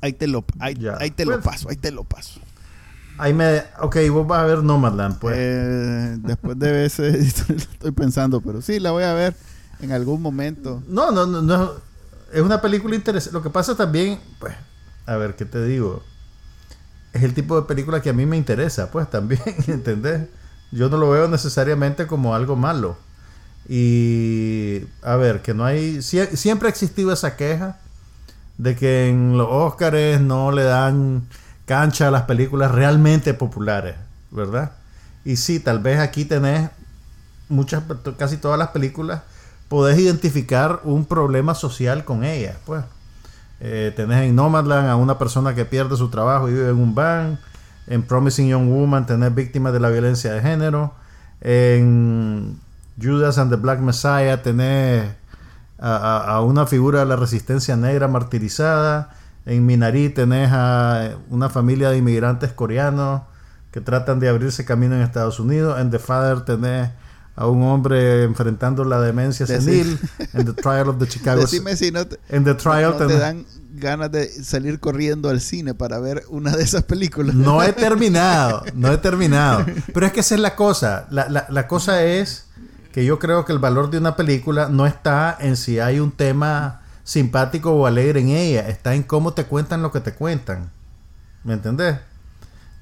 Ahí 0.00 0.12
te 0.14 0.26
lo, 0.26 0.44
ahí, 0.58 0.74
te 1.12 1.24
lo 1.24 1.40
paso, 1.40 1.68
ahí 1.68 1.76
te 1.76 1.92
lo 1.92 2.02
paso. 2.02 2.40
Ahí 3.18 3.34
me... 3.34 3.62
Ok, 3.80 3.96
vos 4.10 4.26
vas 4.26 4.40
a 4.40 4.46
ver 4.46 4.62
Nomadland, 4.62 5.18
pues. 5.18 5.36
Eh, 5.38 6.16
después 6.20 6.58
de 6.58 6.86
ese... 6.86 7.18
estoy 7.18 7.90
pensando, 7.92 8.40
pero 8.40 8.62
sí, 8.62 8.80
la 8.80 8.90
voy 8.90 9.04
a 9.04 9.12
ver 9.12 9.34
en 9.80 9.92
algún 9.92 10.22
momento. 10.22 10.82
No, 10.88 11.10
no, 11.10 11.26
no, 11.26 11.42
no. 11.42 11.72
Es 12.32 12.40
una 12.40 12.60
película 12.60 12.94
interesante. 12.94 13.36
Lo 13.36 13.42
que 13.42 13.50
pasa 13.50 13.76
también, 13.76 14.18
pues 14.38 14.54
a 15.06 15.16
ver, 15.16 15.34
¿qué 15.34 15.44
te 15.44 15.64
digo? 15.64 16.02
Es 17.12 17.22
el 17.22 17.34
tipo 17.34 17.60
de 17.60 17.66
película 17.66 18.00
que 18.00 18.10
a 18.10 18.12
mí 18.12 18.24
me 18.24 18.36
interesa, 18.36 18.90
pues 18.90 19.10
también, 19.10 19.42
¿entendés? 19.66 20.28
Yo 20.70 20.88
no 20.88 20.96
lo 20.96 21.10
veo 21.10 21.28
necesariamente 21.28 22.06
como 22.06 22.34
algo 22.34 22.56
malo. 22.56 22.96
Y, 23.68 24.80
a 25.02 25.16
ver, 25.16 25.42
que 25.42 25.54
no 25.54 25.64
hay... 25.64 26.02
siempre 26.02 26.68
ha 26.68 26.70
existido 26.70 27.12
esa 27.12 27.36
queja 27.36 27.78
de 28.58 28.76
que 28.76 29.08
en 29.08 29.36
los 29.36 29.48
Oscars 29.50 30.20
no 30.20 30.52
le 30.52 30.64
dan 30.64 31.26
cancha 31.72 32.10
las 32.10 32.24
películas 32.24 32.70
realmente 32.70 33.32
populares, 33.32 33.94
¿verdad? 34.30 34.72
Y 35.24 35.36
sí, 35.36 35.58
tal 35.58 35.78
vez 35.78 36.00
aquí 36.00 36.26
tenés 36.26 36.68
muchas, 37.48 37.82
casi 38.18 38.36
todas 38.36 38.58
las 38.58 38.68
películas, 38.68 39.22
podés 39.70 39.98
identificar 39.98 40.80
un 40.84 41.06
problema 41.06 41.54
social 41.54 42.04
con 42.04 42.24
ellas, 42.24 42.56
pues. 42.66 42.84
Eh, 43.60 43.90
tenés 43.96 44.24
en 44.24 44.36
Nomadland 44.36 44.90
a 44.90 44.96
una 44.96 45.16
persona 45.16 45.54
que 45.54 45.64
pierde 45.64 45.96
su 45.96 46.10
trabajo 46.10 46.50
y 46.50 46.52
vive 46.52 46.68
en 46.68 46.76
un 46.76 46.94
van. 46.94 47.38
En 47.86 48.02
Promising 48.02 48.48
Young 48.48 48.68
Woman 48.68 49.06
tenés 49.06 49.34
víctimas 49.34 49.72
de 49.72 49.80
la 49.80 49.88
violencia 49.88 50.30
de 50.30 50.42
género. 50.42 50.92
En 51.40 52.60
Judas 53.00 53.38
and 53.38 53.50
the 53.50 53.56
Black 53.56 53.78
Messiah 53.78 54.42
tenés 54.42 55.10
a, 55.78 56.38
una 56.42 56.66
figura 56.66 57.00
de 57.00 57.06
la 57.06 57.16
resistencia 57.16 57.76
negra 57.76 58.08
martirizada. 58.08 59.16
En 59.44 59.66
Minari 59.66 60.08
tenés 60.08 60.50
a 60.52 61.16
una 61.28 61.48
familia 61.48 61.90
de 61.90 61.98
inmigrantes 61.98 62.52
coreanos 62.52 63.22
que 63.70 63.80
tratan 63.80 64.20
de 64.20 64.28
abrirse 64.28 64.64
camino 64.64 64.94
en 64.94 65.02
Estados 65.02 65.40
Unidos. 65.40 65.80
En 65.80 65.90
The 65.90 65.98
Father 65.98 66.44
tenés 66.44 66.90
a 67.34 67.46
un 67.46 67.62
hombre 67.62 68.24
enfrentando 68.24 68.84
la 68.84 69.00
demencia 69.00 69.46
senil 69.46 69.98
en 70.34 70.44
The 70.44 70.52
Trial 70.52 70.88
of 70.90 70.98
the 70.98 71.08
Chicago. 71.08 71.40
Decime 71.40 71.76
si 71.76 71.90
no 71.90 72.06
te, 72.06 72.18
en 72.28 72.44
the 72.44 72.54
trial 72.54 72.96
te 72.98 73.06
dan 73.06 73.46
ganas 73.74 74.12
de 74.12 74.28
salir 74.28 74.78
corriendo 74.78 75.30
al 75.30 75.40
cine 75.40 75.74
para 75.74 75.98
ver 75.98 76.24
una 76.28 76.54
de 76.54 76.62
esas 76.62 76.82
películas. 76.84 77.34
No 77.34 77.62
he 77.62 77.72
terminado, 77.72 78.62
no 78.74 78.92
he 78.92 78.98
terminado. 78.98 79.64
Pero 79.92 80.06
es 80.06 80.12
que 80.12 80.20
esa 80.20 80.34
es 80.34 80.40
la 80.40 80.54
cosa. 80.54 81.06
La, 81.10 81.28
la, 81.28 81.46
la 81.48 81.66
cosa 81.66 82.04
es 82.04 82.46
que 82.92 83.04
yo 83.06 83.18
creo 83.18 83.46
que 83.46 83.52
el 83.52 83.58
valor 83.58 83.90
de 83.90 83.98
una 83.98 84.14
película 84.14 84.68
no 84.68 84.86
está 84.86 85.36
en 85.40 85.56
si 85.56 85.80
hay 85.80 85.98
un 85.98 86.12
tema 86.12 86.81
simpático 87.04 87.72
o 87.72 87.86
alegre 87.86 88.20
en 88.20 88.28
ella, 88.28 88.68
está 88.68 88.94
en 88.94 89.02
cómo 89.02 89.32
te 89.34 89.44
cuentan 89.46 89.82
lo 89.82 89.92
que 89.92 90.00
te 90.00 90.14
cuentan. 90.14 90.70
¿Me 91.44 91.54
entendés? 91.54 91.98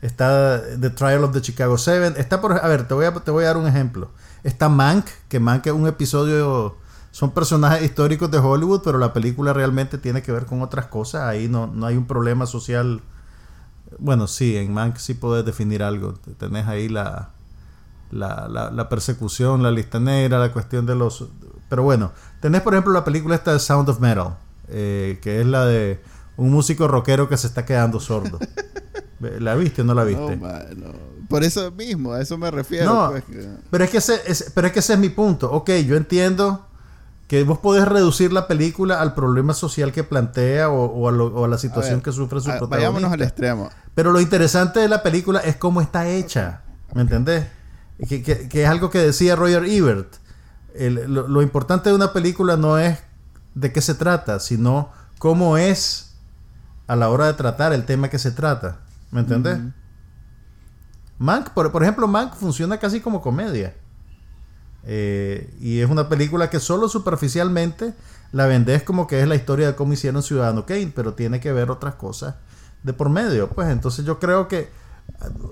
Está 0.02 0.62
The 0.78 0.90
Trial 0.90 1.24
of 1.24 1.32
the 1.32 1.42
Chicago 1.42 1.76
Seven. 1.76 2.14
Está 2.16 2.40
por. 2.40 2.52
A 2.64 2.68
ver, 2.68 2.88
te 2.88 2.94
voy 2.94 3.04
a, 3.04 3.12
te 3.12 3.30
voy 3.30 3.44
a 3.44 3.48
dar 3.48 3.56
un 3.56 3.66
ejemplo. 3.66 4.10
Está 4.42 4.68
Mank, 4.68 5.06
que 5.28 5.40
Mank 5.40 5.66
es 5.66 5.72
un 5.72 5.86
episodio. 5.86 6.76
Son 7.10 7.32
personajes 7.32 7.82
históricos 7.82 8.30
de 8.30 8.38
Hollywood, 8.38 8.82
pero 8.84 8.98
la 8.98 9.12
película 9.12 9.52
realmente 9.52 9.98
tiene 9.98 10.22
que 10.22 10.32
ver 10.32 10.46
con 10.46 10.62
otras 10.62 10.86
cosas. 10.86 11.22
Ahí 11.22 11.48
no, 11.48 11.66
no 11.66 11.86
hay 11.86 11.96
un 11.96 12.06
problema 12.06 12.46
social. 12.46 13.02
Bueno, 13.98 14.26
sí, 14.26 14.56
en 14.56 14.72
Mank 14.72 14.96
sí 14.96 15.14
puedes 15.14 15.44
definir 15.44 15.82
algo. 15.82 16.14
Tenés 16.38 16.66
ahí 16.66 16.88
la, 16.88 17.30
la, 18.10 18.70
la, 18.72 18.88
persecución, 18.88 19.62
la 19.62 19.70
lista 19.70 20.00
negra, 20.00 20.38
la 20.38 20.52
cuestión 20.52 20.86
de 20.86 20.94
los. 20.94 21.26
Pero 21.70 21.82
bueno, 21.84 22.12
tenés 22.40 22.60
por 22.60 22.74
ejemplo 22.74 22.92
la 22.92 23.04
película 23.04 23.36
esta 23.36 23.54
de 23.54 23.60
Sound 23.60 23.88
of 23.88 24.00
Metal, 24.00 24.36
eh, 24.68 25.18
que 25.22 25.40
es 25.40 25.46
la 25.46 25.64
de 25.64 26.02
un 26.36 26.50
músico 26.50 26.86
rockero 26.86 27.28
que 27.28 27.38
se 27.38 27.46
está 27.46 27.64
quedando 27.64 28.00
sordo. 28.00 28.38
¿La 29.20 29.54
viste 29.54 29.82
o 29.82 29.84
no 29.84 29.94
la 29.94 30.04
viste? 30.04 30.38
Por 31.28 31.44
eso 31.44 31.70
mismo, 31.70 32.12
a 32.12 32.20
eso 32.20 32.36
me 32.36 32.50
refiero. 32.50 33.10
Pues, 33.10 33.24
pero, 33.70 33.84
es 33.84 33.90
que 33.90 33.98
ese, 33.98 34.20
es, 34.26 34.50
pero 34.54 34.66
es 34.66 34.72
que 34.72 34.80
ese 34.80 34.94
es 34.94 34.98
mi 34.98 35.10
punto. 35.10 35.50
Ok, 35.52 35.70
yo 35.86 35.96
entiendo 35.96 36.66
que 37.28 37.44
vos 37.44 37.58
podés 37.58 37.86
reducir 37.86 38.32
la 38.32 38.48
película 38.48 39.00
al 39.00 39.14
problema 39.14 39.54
social 39.54 39.92
que 39.92 40.02
plantea 40.02 40.70
o, 40.70 41.44
a, 41.44 41.48
la 41.48 41.58
situación 41.58 42.00
que 42.00 42.10
sufre 42.10 42.40
su 42.40 42.46
protagonista. 42.46 42.76
Vayámonos 42.76 43.12
al 43.12 43.22
extremo. 43.22 43.70
Pero 43.94 44.10
lo 44.10 44.20
interesante 44.20 44.80
de 44.80 44.88
la 44.88 45.02
película 45.02 45.38
es 45.38 45.54
cómo 45.54 45.80
está 45.80 46.08
hecha. 46.08 46.62
¿Me 46.94 47.02
entendés? 47.02 47.46
Que, 48.08 48.48
es 48.50 48.68
algo 48.68 48.90
que 48.90 48.98
decía 48.98 49.36
Roger 49.36 49.64
Ebert. 49.66 50.16
Lo 50.74 51.42
importante 51.42 51.90
de 51.90 51.94
una 51.94 52.12
película 52.12 52.56
no 52.56 52.78
es 52.78 52.98
de 53.54 53.72
qué 53.72 53.80
se 53.80 53.94
trata, 53.94 54.40
sino 54.40 54.90
cómo 55.18 55.58
es 55.58 56.14
a 56.86 56.96
la 56.96 57.10
hora 57.10 57.26
de 57.26 57.34
tratar 57.34 57.72
el 57.72 57.84
tema 57.84 58.08
que 58.08 58.18
se 58.18 58.30
trata. 58.30 58.78
¿Me 59.10 59.20
entendés? 59.20 59.58
Mank, 61.18 61.50
por, 61.50 61.70
por, 61.70 61.82
ejemplo, 61.82 62.08
Mank 62.08 62.34
funciona 62.34 62.78
casi 62.78 63.00
como 63.00 63.20
comedia. 63.20 63.74
Eh, 64.84 65.54
y 65.60 65.80
es 65.80 65.90
una 65.90 66.08
película 66.08 66.48
que 66.48 66.58
solo 66.58 66.88
superficialmente 66.88 67.94
la 68.32 68.46
vendés 68.46 68.82
como 68.82 69.06
que 69.06 69.20
es 69.20 69.28
la 69.28 69.34
historia 69.34 69.66
de 69.66 69.74
cómo 69.74 69.92
hicieron 69.92 70.22
Ciudadano 70.22 70.64
Kane, 70.64 70.92
pero 70.94 71.14
tiene 71.14 71.40
que 71.40 71.52
ver 71.52 71.70
otras 71.70 71.96
cosas 71.96 72.36
de 72.82 72.92
por 72.92 73.10
medio. 73.10 73.48
Pues 73.50 73.68
entonces 73.68 74.04
yo 74.04 74.18
creo 74.18 74.48
que, 74.48 74.70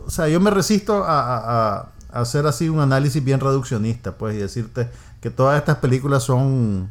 o 0.07 0.11
sea, 0.11 0.29
yo 0.29 0.41
me 0.41 0.51
resisto 0.51 1.05
a, 1.07 1.93
hacer 2.11 2.47
así 2.47 2.69
un 2.69 2.81
análisis 2.81 3.23
bien 3.23 3.41
reduccionista, 3.41 4.17
pues, 4.17 4.37
y 4.37 4.39
decirte 4.39 4.89
que 5.21 5.31
todas 5.31 5.59
estas 5.59 5.79
películas 5.79 6.23
son 6.23 6.91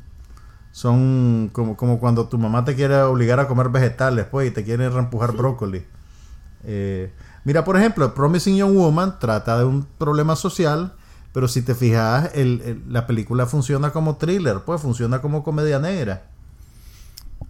son 0.72 1.50
como, 1.54 1.76
como 1.76 2.00
cuando 2.00 2.28
tu 2.28 2.38
mamá 2.38 2.64
te 2.64 2.76
quiere 2.76 3.02
obligar 3.02 3.40
a 3.40 3.48
comer 3.48 3.70
vegetales, 3.70 4.26
pues, 4.30 4.50
y 4.50 4.52
te 4.52 4.64
quiere 4.64 4.90
reempujar 4.90 5.32
brócoli. 5.32 5.86
Eh, 6.64 7.12
mira, 7.46 7.64
por 7.64 7.78
ejemplo, 7.78 8.14
Promising 8.14 8.58
Young 8.58 8.76
Woman 8.76 9.18
trata 9.20 9.58
de 9.58 9.66
un 9.66 9.88
problema 9.98 10.36
social 10.36 10.94
pero 11.38 11.48
si 11.48 11.62
te 11.62 11.76
fijas, 11.76 12.32
la 12.90 13.06
película 13.06 13.46
funciona 13.46 13.92
como 13.92 14.18
thriller, 14.18 14.62
pues 14.66 14.82
funciona 14.82 15.22
como 15.22 15.44
comedia 15.44 15.78
negra. 15.78 16.24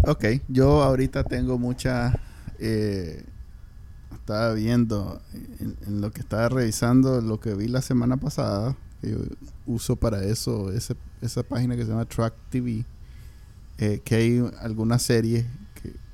Ok, 0.06 0.26
yo 0.50 0.84
ahorita 0.84 1.24
tengo 1.24 1.58
mucha... 1.58 2.14
Eh, 2.60 3.24
estaba 4.14 4.54
viendo 4.54 5.22
en, 5.60 6.02
lo 6.02 6.12
que 6.12 6.22
estaba 6.22 6.50
revisando 6.50 7.22
lo 7.22 7.40
que 7.40 7.54
vi 7.54 7.68
la 7.68 7.82
semana 7.82 8.18
pasada, 8.18 8.76
que 9.02 9.12
yo 9.12 9.18
uso 9.66 9.96
para 9.96 10.24
eso, 10.24 10.72
esa 10.72 11.44
página 11.44 11.76
que 11.76 11.84
se 11.84 11.90
llama 11.90 12.06
Track 12.06 12.34
TV, 12.50 12.86
eh, 13.78 14.02
que 14.04 14.16
hay 14.16 14.52
algunas 14.62 15.02
series 15.02 15.46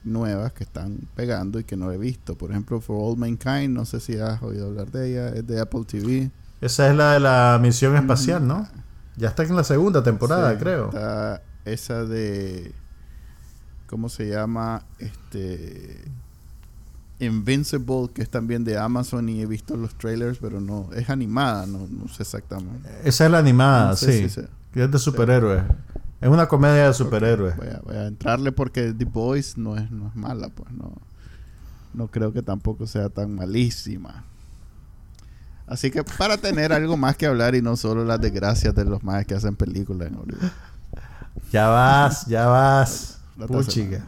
nuevas 0.04 0.52
que 0.54 0.64
están 0.64 1.00
pegando 1.16 1.60
y 1.60 1.64
que 1.64 1.78
no 1.78 1.91
he 1.91 1.98
visto. 1.98 2.36
Por 2.36 2.52
ejemplo, 2.52 2.82
For 2.82 2.98
All 3.00 3.18
Mankind, 3.18 3.70
no 3.70 3.86
sé 3.86 4.00
si 4.00 4.18
has 4.18 4.41
oído 4.41 4.68
hablar 4.68 4.91
de 4.91 5.12
ella, 5.12 5.30
es 5.30 5.48
de 5.48 5.60
Apple 5.60 5.84
TV. 5.86 6.32
Esa 6.62 6.89
es 6.89 6.96
la 6.96 7.14
de 7.14 7.20
la 7.20 7.60
misión 7.62 7.96
espacial, 7.96 8.48
¿no? 8.48 8.68
Ya 9.16 9.30
está 9.30 9.44
en 9.44 9.56
la 9.56 9.64
segunda 9.64 10.04
temporada, 10.04 10.58
creo. 10.58 10.88
Está 10.88 11.41
esa 11.66 12.06
de. 12.06 12.74
¿Cómo 13.88 14.10
se 14.10 14.30
llama? 14.30 14.86
Este. 15.00 16.04
Invincible, 17.24 18.09
que 18.13 18.21
es 18.21 18.30
también 18.30 18.63
de 18.63 18.78
Amazon 18.78 19.30
y 19.30 19.41
he 19.41 19.45
visto 19.45 19.76
los 19.76 19.95
trailers, 19.95 20.38
pero 20.39 20.61
no. 20.61 20.89
Es 20.95 21.09
animada, 21.09 21.65
no, 21.65 21.88
sé 22.07 22.24
exactamente. 22.24 22.89
Esa 23.03 23.26
es 23.26 23.32
la 23.32 23.39
animada, 23.39 23.95
sí. 23.95 24.28
es 24.28 24.91
de 24.91 24.99
superhéroes. 24.99 25.63
Es 26.21 26.30
una 26.30 26.47
comedia 26.47 26.88
de 26.88 26.93
superhéroes. 26.93 27.55
Voy, 27.57 27.95
a, 27.97 28.07
entrarle 28.07 28.51
porque 28.51 28.93
The 28.93 29.05
Boys 29.05 29.57
no 29.57 29.78
es, 29.78 29.91
no 29.91 30.07
es 30.07 30.15
mala, 30.15 30.49
pues 30.49 30.71
no. 30.71 30.93
No 31.93 32.07
creo 32.07 32.34
que 32.34 32.41
tampoco 32.41 32.88
sea 32.88 33.09
tan 33.09 33.36
malísima. 33.36 34.24
Así 35.67 35.91
que 35.91 36.03
para 36.03 36.38
tener 36.38 36.74
algo 36.74 36.97
más 36.97 37.17
que 37.17 37.26
hablar 37.26 37.55
y 37.55 37.61
no 37.61 37.76
solo 37.78 38.03
las 38.03 38.19
desgracias 38.19 38.74
de 38.76 38.86
los 38.86 39.03
más 39.03 39.26
que 39.26 39.36
hacen 39.36 39.55
películas 39.55 40.09
en 40.09 40.15
Hollywood. 40.15 40.51
Ya 41.51 41.67
vas, 41.67 42.26
ya 42.26 42.47
vas. 42.47 43.19
Puchica. 43.47 44.05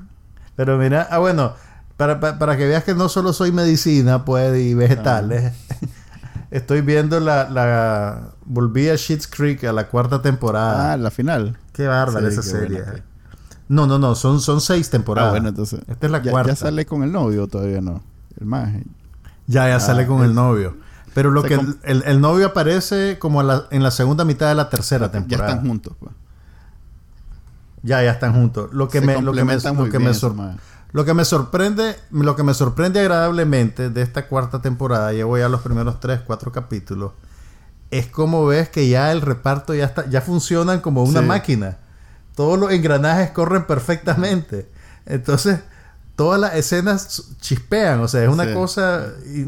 Pero 0.55 0.77
mira, 0.77 1.07
ah, 1.09 1.17
bueno, 1.17 1.53
para, 1.97 2.57
que 2.57 2.67
veas 2.67 2.83
que 2.83 2.93
no 2.93 3.09
solo 3.09 3.33
soy 3.33 3.51
medicina, 3.51 4.25
pues, 4.25 4.57
y 4.59 4.73
vegetales. 4.73 5.53
Estoy 6.51 6.81
viendo 6.81 7.19
la, 7.19 7.49
la. 7.49 8.33
Volví 8.45 8.89
a 8.89 8.95
Sheets 8.95 9.27
Creek 9.27 9.63
a 9.63 9.73
la 9.73 9.87
cuarta 9.87 10.21
temporada. 10.21 10.93
Ah, 10.93 10.97
la 10.97 11.11
final. 11.11 11.57
Qué 11.73 11.87
bárbara 11.87 12.27
esa 12.27 12.43
serie. 12.43 12.83
No, 13.67 13.87
no, 13.87 13.97
no, 13.97 14.13
son, 14.13 14.39
son 14.39 14.61
seis 14.61 14.89
temporadas. 14.89 15.29
Ah, 15.29 15.31
bueno, 15.31 15.49
entonces. 15.49 15.81
Esta 15.87 16.05
es 16.05 16.11
la 16.11 16.21
cuarta. 16.21 16.51
¿Ya 16.51 16.55
sale 16.55 16.85
con 16.85 17.03
el 17.03 17.11
novio 17.11 17.47
todavía 17.47 17.81
no? 17.81 18.03
El 18.39 18.45
más. 18.45 18.71
Ya, 19.47 19.67
ya 19.67 19.79
sale 19.79 20.03
ah, 20.03 20.07
con 20.07 20.23
el 20.23 20.35
novio. 20.35 20.77
Pero 21.13 21.31
lo 21.31 21.43
que 21.43 21.59
el, 21.83 22.21
novio 22.21 22.47
aparece 22.47 23.17
como 23.19 23.41
en 23.41 23.83
la 23.83 23.91
segunda 23.91 24.25
mitad 24.25 24.49
de 24.49 24.55
la 24.55 24.69
tercera 24.69 25.11
temporada. 25.11 25.47
Ya 25.47 25.53
están 25.53 25.67
juntos, 25.67 25.95
pues. 25.99 26.11
Ya, 27.83 28.03
ya 28.03 28.11
están 28.11 28.33
juntos. 28.33 28.73
Lo 28.73 28.89
que 28.89 28.99
me, 28.99 29.21
lo 29.21 29.31
que 29.31 29.43
me, 29.43 29.55
lo 29.55 29.89
que 29.89 29.99
me, 29.99 30.13
lo 30.95 31.03
que 31.03 31.13
me 31.13 31.25
sorprende, 31.25 31.97
lo 32.09 32.37
que 32.37 32.43
me 32.43 32.53
sorprende 32.53 33.01
agradablemente 33.01 33.89
de 33.89 34.01
esta 34.01 34.29
cuarta 34.29 34.61
temporada, 34.61 35.11
llevo 35.11 35.37
ya 35.37 35.49
los 35.49 35.59
primeros 35.59 35.99
tres, 35.99 36.21
cuatro 36.25 36.53
capítulos, 36.53 37.11
es 37.91 38.07
como 38.07 38.45
ves 38.45 38.69
que 38.69 38.87
ya 38.87 39.11
el 39.11 39.19
reparto 39.19 39.73
ya 39.73 39.83
está, 39.83 40.09
ya 40.09 40.21
funcionan 40.21 40.79
como 40.79 41.03
una 41.03 41.21
máquina. 41.21 41.79
Todos 42.33 42.57
los 42.57 42.71
engranajes 42.71 43.31
corren 43.31 43.67
perfectamente. 43.67 44.71
Entonces, 45.05 45.59
todas 46.15 46.39
las 46.39 46.55
escenas 46.55 47.33
chispean. 47.41 47.99
O 47.99 48.07
sea, 48.07 48.23
es 48.23 48.29
una 48.29 48.53
cosa. 48.53 49.05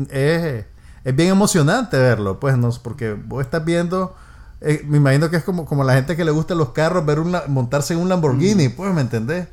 Es, 0.10 0.66
es 1.06 1.16
bien 1.16 1.30
emocionante 1.30 1.98
verlo, 1.98 2.41
pues, 2.41 2.58
no, 2.58 2.70
porque 2.84 3.14
vos 3.14 3.41
estás 3.41 3.64
viendo, 3.64 4.18
eh, 4.60 4.84
me 4.86 4.98
imagino 4.98 5.30
que 5.30 5.38
es 5.38 5.45
como, 5.45 5.66
como 5.66 5.86
la 5.86 5.93
gente 5.93 6.18
que 6.18 6.26
le 6.26 6.32
gusta 6.32 6.56
los 6.56 6.72
carros, 6.72 7.06
ver 7.06 7.22
una, 7.22 7.43
montarse 7.48 7.93
en 7.93 8.02
un 8.02 8.10
Lamborghini, 8.10 8.68
pues, 8.68 8.93
¿me 8.93 9.00
entendés? 9.00 9.48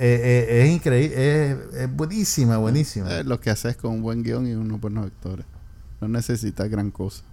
Eh, 0.00 0.46
eh, 0.48 0.62
es 0.62 0.70
increíble, 0.70 1.50
es, 1.82 1.92
buenísima, 1.96 2.56
buenísima. 2.56 3.24
lo 3.24 3.40
que 3.40 3.50
haces 3.50 3.76
con 3.76 3.94
un 3.94 4.02
buen 4.02 4.22
guion 4.22 4.46
y 4.46 4.52
unos 4.52 4.80
buenos 4.80 5.06
actores. 5.06 5.44
No 6.00 6.06
necesitas 6.06 6.70
gran 6.70 6.92
cosa. 6.92 7.24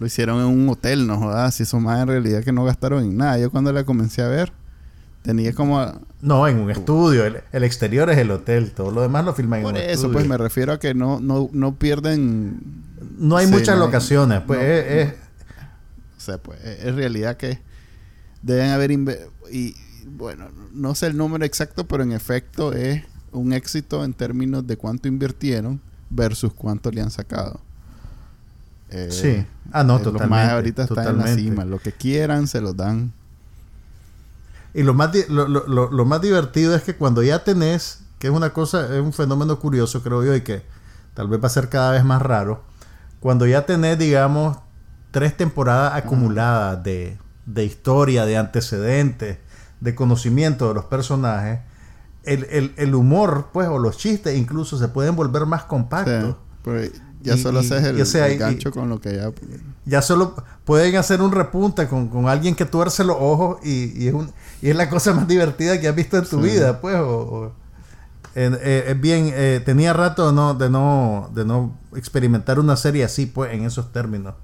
Lo 0.00 0.06
hicieron 0.06 0.40
en 0.40 0.46
un 0.46 0.68
hotel, 0.68 1.06
no 1.06 1.18
jodas, 1.18 1.54
si 1.54 1.62
eso 1.62 1.78
más 1.78 2.02
en 2.02 2.08
realidad 2.08 2.42
que 2.42 2.50
no 2.50 2.64
gastaron 2.64 3.04
en 3.04 3.16
nada. 3.16 3.38
Yo 3.38 3.52
cuando 3.52 3.72
la 3.72 3.84
comencé 3.84 4.22
a 4.22 4.28
ver, 4.28 4.52
tenía 5.22 5.52
como... 5.52 6.00
No, 6.20 6.48
en 6.48 6.58
un 6.58 6.70
estudio. 6.70 7.24
El, 7.24 7.62
exterior 7.62 8.10
es 8.10 8.18
el 8.18 8.32
hotel. 8.32 8.72
Todo 8.72 8.90
lo 8.90 9.02
demás 9.02 9.24
lo 9.24 9.32
filman 9.34 9.60
en 9.60 9.66
un 9.66 9.76
estudio. 9.76 9.94
eso, 9.94 10.10
pues 10.10 10.26
me 10.26 10.36
refiero 10.36 10.72
a 10.72 10.80
que 10.80 10.94
no, 10.94 11.20
no, 11.20 11.48
no 11.52 11.76
pierden... 11.76 12.60
No 13.18 13.36
hay 13.36 13.46
muchas 13.46 13.78
locaciones. 13.78 14.40
Pues 14.44 14.60
es, 14.60 15.14
O 16.16 16.20
sea, 16.20 16.38
pues 16.38 16.58
es 16.64 16.92
realidad 16.92 17.36
que 17.36 17.60
deben 18.42 18.70
haber... 18.70 18.90
Y 19.52 19.76
bueno, 20.10 20.48
no 20.72 20.94
sé 20.94 21.06
el 21.06 21.16
número 21.16 21.44
exacto, 21.44 21.86
pero 21.86 22.02
en 22.02 22.12
efecto 22.12 22.72
es 22.72 23.04
un 23.32 23.52
éxito 23.52 24.04
en 24.04 24.14
términos 24.14 24.66
de 24.66 24.76
cuánto 24.76 25.08
invirtieron 25.08 25.80
versus 26.10 26.52
cuánto 26.52 26.90
le 26.90 27.00
han 27.00 27.10
sacado. 27.10 27.60
Eh, 28.90 29.08
sí. 29.10 29.46
Ah, 29.72 29.84
no, 29.84 29.98
totalmente. 29.98 30.22
Los 30.22 30.30
más 30.30 30.48
ahorita 30.50 30.82
están 30.84 31.08
en 31.08 31.18
la 31.18 31.34
cima. 31.34 31.64
Lo 31.64 31.78
que 31.78 31.92
quieran 31.92 32.46
se 32.46 32.60
los 32.60 32.76
dan. 32.76 33.12
Y 34.74 34.82
lo 34.82 34.94
más, 34.94 35.10
lo, 35.28 36.04
más 36.04 36.20
divertido 36.20 36.74
es 36.74 36.82
que 36.82 36.94
cuando 36.94 37.22
ya 37.22 37.42
tenés, 37.42 38.00
que 38.18 38.28
es 38.28 38.32
una 38.32 38.52
cosa, 38.52 38.94
es 38.94 39.02
un 39.02 39.12
fenómeno 39.12 39.58
curioso, 39.58 40.02
creo 40.02 40.24
yo, 40.24 40.34
y 40.34 40.42
que 40.42 40.62
tal 41.14 41.28
vez 41.28 41.42
va 41.42 41.46
a 41.46 41.50
ser 41.50 41.68
cada 41.68 41.92
vez 41.92 42.04
más 42.04 42.22
raro, 42.22 42.62
cuando 43.20 43.46
ya 43.46 43.66
tenés, 43.66 43.98
digamos, 43.98 44.58
tres 45.10 45.36
temporadas 45.36 45.94
acumuladas 45.94 46.82
de, 46.84 47.18
historia, 47.64 48.24
de 48.24 48.36
antecedentes, 48.36 49.38
de 49.80 49.94
conocimiento 49.94 50.68
de 50.68 50.74
los 50.74 50.84
personajes, 50.84 51.60
el, 52.24 52.94
humor, 52.94 53.48
pues, 53.52 53.68
o 53.68 53.78
los 53.78 53.96
chistes 53.96 54.36
incluso 54.36 54.78
se 54.78 54.88
pueden 54.88 55.16
volver 55.16 55.46
más 55.46 55.64
compactos. 55.64 56.36
Pues, 56.62 56.92
ya 57.20 57.36
solo 57.36 57.60
haces 57.60 57.82
el, 57.84 58.38
gancho 58.38 58.70
con 58.70 58.88
lo 58.88 59.00
que 59.00 59.16
ya... 59.16 59.32
Ya 59.84 60.02
solo 60.02 60.34
pueden 60.64 60.96
hacer 60.96 61.22
un 61.22 61.32
repunte 61.32 61.88
con, 61.88 62.28
alguien 62.28 62.54
que 62.54 62.64
tuerce 62.64 63.04
los 63.04 63.16
ojos 63.18 63.58
y, 63.64 64.06
es 64.06 64.14
un, 64.14 64.30
y, 64.60 64.68
es 64.68 64.76
la 64.76 64.88
cosa 64.88 65.14
más 65.14 65.26
divertida 65.26 65.80
que 65.80 65.88
has 65.88 65.96
visto 65.96 66.18
en 66.18 66.26
tu 66.26 66.40
vida, 66.40 66.80
pues. 66.80 66.96
Eh, 68.34 68.84
es 68.88 69.00
bien... 69.00 69.32
Eh, 69.34 69.62
tenía 69.64 69.92
rato 69.92 70.28
de 70.28 70.32
no, 70.32 70.54
de, 70.54 70.70
no, 70.70 71.30
de 71.34 71.44
no 71.44 71.78
experimentar 71.96 72.60
una 72.60 72.76
serie 72.76 73.04
así, 73.04 73.26
pues, 73.26 73.52
en 73.52 73.64
esos 73.64 73.92
términos. 73.92 74.34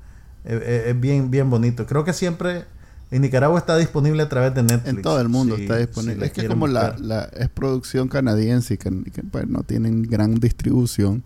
es 0.44 0.98
bien, 0.98 1.30
bien 1.30 1.50
bonito. 1.50 1.86
Creo 1.86 2.04
que 2.04 2.12
siempre... 2.12 2.64
En 3.10 3.22
Nicaragua 3.22 3.58
está 3.58 3.76
disponible 3.76 4.22
a 4.22 4.28
través 4.28 4.54
de 4.54 4.62
Netflix. 4.62 4.88
En 4.88 5.02
todo 5.02 5.20
el 5.20 5.28
mundo 5.28 5.56
está 5.56 5.76
disponible. 5.76 6.26
es 6.26 6.32
que 6.32 6.48
como 6.48 6.66
la, 6.66 6.96
la, 6.98 7.24
es 7.24 7.48
producción 7.48 8.08
canadiense 8.08 8.74
y 8.74 8.76
que, 8.78 8.90
pues, 9.30 9.46
no 9.46 9.62
tienen 9.62 10.02
gran 10.02 10.34
distribución 10.34 11.22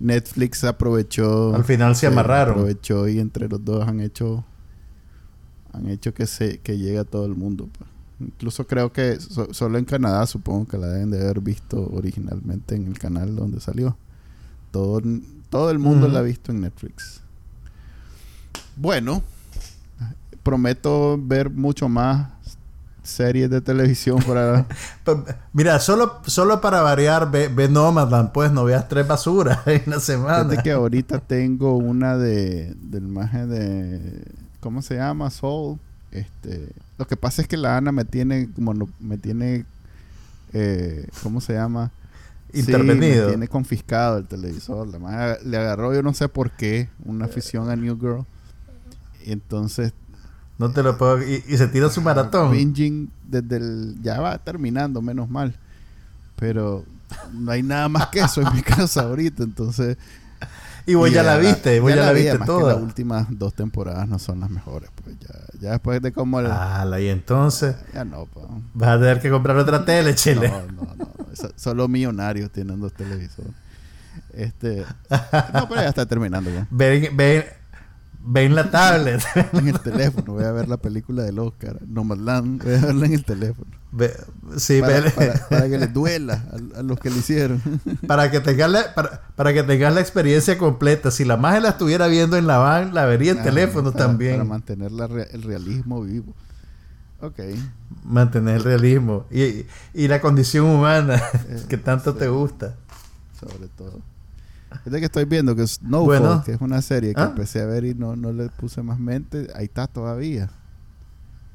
Netflix 0.00 0.64
aprovechó. 0.64 1.54
Al 1.54 1.64
final 1.64 1.96
se 1.96 2.06
amarraron. 2.06 2.54
Aprovechó 2.54 3.08
y 3.08 3.18
entre 3.18 3.48
los 3.48 3.64
dos 3.64 3.86
han 3.86 4.00
hecho. 4.00 4.44
Han 5.72 5.88
hecho 5.88 6.14
que 6.14 6.26
se 6.26 6.58
que 6.58 6.78
llegue 6.78 6.98
a 6.98 7.04
todo 7.04 7.26
el 7.26 7.34
mundo. 7.34 7.68
Pues. 7.76 7.90
Incluso 8.20 8.66
creo 8.66 8.92
que 8.92 9.18
solo 9.18 9.78
en 9.78 9.84
Canadá 9.84 10.26
supongo 10.26 10.68
que 10.68 10.78
la 10.78 10.86
deben 10.88 11.10
de 11.10 11.20
haber 11.20 11.40
visto 11.40 11.90
originalmente 11.92 12.74
en 12.74 12.86
el 12.86 12.98
canal 12.98 13.34
donde 13.34 13.60
salió. 13.60 13.96
Todo, 14.70 15.00
todo 15.50 15.70
el 15.70 15.78
mundo 15.78 16.08
la 16.08 16.20
ha 16.20 16.22
visto 16.22 16.52
en 16.52 16.60
Netflix. 16.60 17.20
Bueno, 18.76 19.22
prometo 20.44 21.18
ver 21.20 21.50
mucho 21.50 21.88
más 21.88 22.28
series 23.02 23.50
de 23.50 23.60
televisión 23.60 24.22
para... 24.22 24.66
Pues, 25.04 25.18
mira, 25.52 25.78
solo, 25.80 26.20
solo 26.26 26.60
para 26.60 26.80
variar, 26.80 27.30
ve, 27.30 27.48
ve 27.48 27.68
Nomadland, 27.68 28.30
pues 28.32 28.52
no 28.52 28.64
veas 28.64 28.88
tres 28.88 29.06
basuras 29.06 29.58
en 29.66 29.82
una 29.86 30.00
semana. 30.00 30.44
Fíjate 30.44 30.62
que 30.62 30.70
ahorita 30.72 31.18
tengo 31.18 31.76
una 31.76 32.16
de 32.16 32.74
del 32.80 33.08
maje 33.08 33.46
de... 33.46 34.24
¿Cómo 34.60 34.80
se 34.80 34.94
llama? 34.94 35.30
Soul. 35.30 35.78
Este, 36.10 36.70
lo 36.96 37.06
que 37.06 37.16
pasa 37.16 37.42
es 37.42 37.48
que 37.48 37.56
la 37.56 37.76
Ana 37.76 37.90
me 37.90 38.04
tiene 38.04 38.48
como 38.54 38.72
me 39.00 39.18
tiene 39.18 39.66
eh, 40.54 41.08
¿cómo 41.22 41.40
se 41.40 41.52
llama? 41.54 41.90
Sí, 42.52 42.60
Intervenido. 42.60 43.24
me 43.24 43.32
tiene 43.32 43.48
confiscado 43.48 44.18
el 44.18 44.26
televisor. 44.26 44.86
La 44.86 45.00
maje 45.00 45.44
le 45.44 45.56
agarró, 45.58 45.92
yo 45.92 46.02
no 46.02 46.14
sé 46.14 46.28
por 46.28 46.52
qué, 46.52 46.88
una 47.04 47.24
afición 47.26 47.68
a 47.68 47.76
New 47.76 47.98
Girl. 47.98 48.24
Y 49.26 49.32
entonces 49.32 49.92
No 50.58 50.70
te 50.70 50.82
lo 50.82 50.96
puedo... 50.96 51.22
Y, 51.22 51.42
y 51.48 51.56
se 51.56 51.66
tira 51.68 51.88
su 51.90 52.00
maratón. 52.00 52.52
Binging 52.52 53.10
desde 53.28 53.56
el... 53.56 53.96
Ya 54.02 54.20
va 54.20 54.38
terminando, 54.38 55.02
menos 55.02 55.28
mal. 55.28 55.56
Pero 56.36 56.84
no 57.32 57.50
hay 57.50 57.62
nada 57.62 57.88
más 57.88 58.08
que 58.08 58.20
eso 58.20 58.40
en 58.40 58.54
mi 58.54 58.62
casa 58.62 59.02
ahorita. 59.02 59.42
Entonces... 59.42 59.96
Y 60.86 60.94
vos 60.94 61.10
ya 61.10 61.22
la 61.22 61.38
viste, 61.38 61.80
vos 61.80 61.88
ya, 61.94 61.96
la, 61.96 62.12
vi, 62.12 62.22
viste 62.22 62.38
que 62.38 62.44
toda. 62.44 62.74
las 62.74 62.82
últimas 62.82 63.26
dos 63.30 63.54
temporadas 63.54 64.06
no 64.06 64.18
son 64.18 64.40
las 64.40 64.50
mejores. 64.50 64.90
Pues 65.02 65.16
ya, 65.18 65.34
ya 65.58 65.70
después 65.70 66.02
de 66.02 66.12
como... 66.12 66.38
Ala, 66.38 67.00
y 67.00 67.08
entonces 67.08 67.74
Ya 67.94 68.04
no, 68.04 68.26
pues. 68.26 68.44
vas 68.74 68.90
a 68.90 68.98
tener 69.00 69.20
que 69.20 69.30
comprar 69.30 69.56
otra 69.56 69.82
tele, 69.84 70.14
chile. 70.14 70.50
No, 70.50 70.84
no, 70.84 70.94
no. 70.94 71.08
Solo 71.56 71.88
millonarios 71.88 72.50
tienen 72.50 72.80
dos 72.80 72.92
televisores. 72.92 73.52
Este... 74.34 74.84
No, 75.54 75.68
pero 75.68 75.80
ya 75.80 75.88
está 75.88 76.04
terminando 76.04 76.50
ya. 76.50 76.66
Ven, 76.70 77.16
ven, 77.16 77.44
ven 78.24 78.54
la 78.54 78.70
tablet. 78.70 79.22
En 79.52 79.68
el 79.68 79.80
teléfono. 79.80 80.32
Voy 80.34 80.44
a 80.44 80.52
ver 80.52 80.68
la 80.68 80.76
película 80.78 81.22
del 81.22 81.38
Oscar. 81.38 81.78
Nomadland. 81.86 82.62
Voy 82.64 82.74
a 82.74 82.78
verla 82.80 83.06
en 83.06 83.12
el 83.14 83.24
teléfono. 83.24 83.66
Ve- 83.92 84.16
sí, 84.56 84.80
para, 84.80 85.00
ve- 85.00 85.10
para- 85.10 85.48
para 85.48 85.68
que 85.68 85.78
les 85.78 85.92
duela 85.92 86.44
a, 86.74 86.80
a 86.80 86.82
los 86.82 86.98
que 86.98 87.10
le 87.10 87.18
hicieron. 87.18 87.62
para 88.06 88.30
que 88.30 88.40
tengas 88.40 88.70
la, 88.70 88.94
para, 88.94 89.22
para 89.36 89.52
que 89.52 89.62
tengas 89.62 89.94
la 89.94 90.00
experiencia 90.00 90.58
completa. 90.58 91.10
Si 91.10 91.24
la 91.24 91.36
magia 91.36 91.60
la 91.60 91.68
estuviera 91.70 92.06
viendo 92.08 92.36
en 92.36 92.46
la 92.46 92.58
van, 92.58 92.94
la 92.94 93.04
vería 93.06 93.32
en 93.32 93.42
teléfono 93.42 93.92
para, 93.92 94.06
también. 94.06 94.32
Para 94.38 94.44
mantener 94.44 94.90
la 94.92 95.04
el 95.06 95.42
realismo 95.42 96.02
vivo. 96.02 96.34
Ok. 97.20 97.38
Mantener 98.04 98.56
el 98.56 98.64
realismo 98.64 99.26
y, 99.30 99.64
y 99.94 100.08
la 100.08 100.20
condición 100.20 100.66
humana 100.66 101.22
Eh, 101.48 101.62
que 101.68 101.78
tanto 101.78 102.12
sí. 102.12 102.18
te 102.18 102.28
gusta. 102.28 102.74
Sobre 103.38 103.68
todo. 103.68 104.00
Fíjate 104.82 104.98
que 105.00 105.06
estoy 105.06 105.24
viendo 105.24 105.54
que 105.54 105.66
Snowfall, 105.66 106.04
Bueno. 106.20 106.42
que 106.44 106.52
es 106.52 106.60
una 106.60 106.82
serie 106.82 107.14
que 107.14 107.20
Ah. 107.20 107.26
empecé 107.26 107.60
a 107.62 107.66
ver 107.66 107.84
y 107.84 107.94
no, 107.94 108.16
no 108.16 108.32
le 108.32 108.48
puse 108.48 108.82
más 108.82 108.98
mente. 108.98 109.48
Ahí 109.54 109.64
está 109.66 109.86
todavía. 109.86 110.50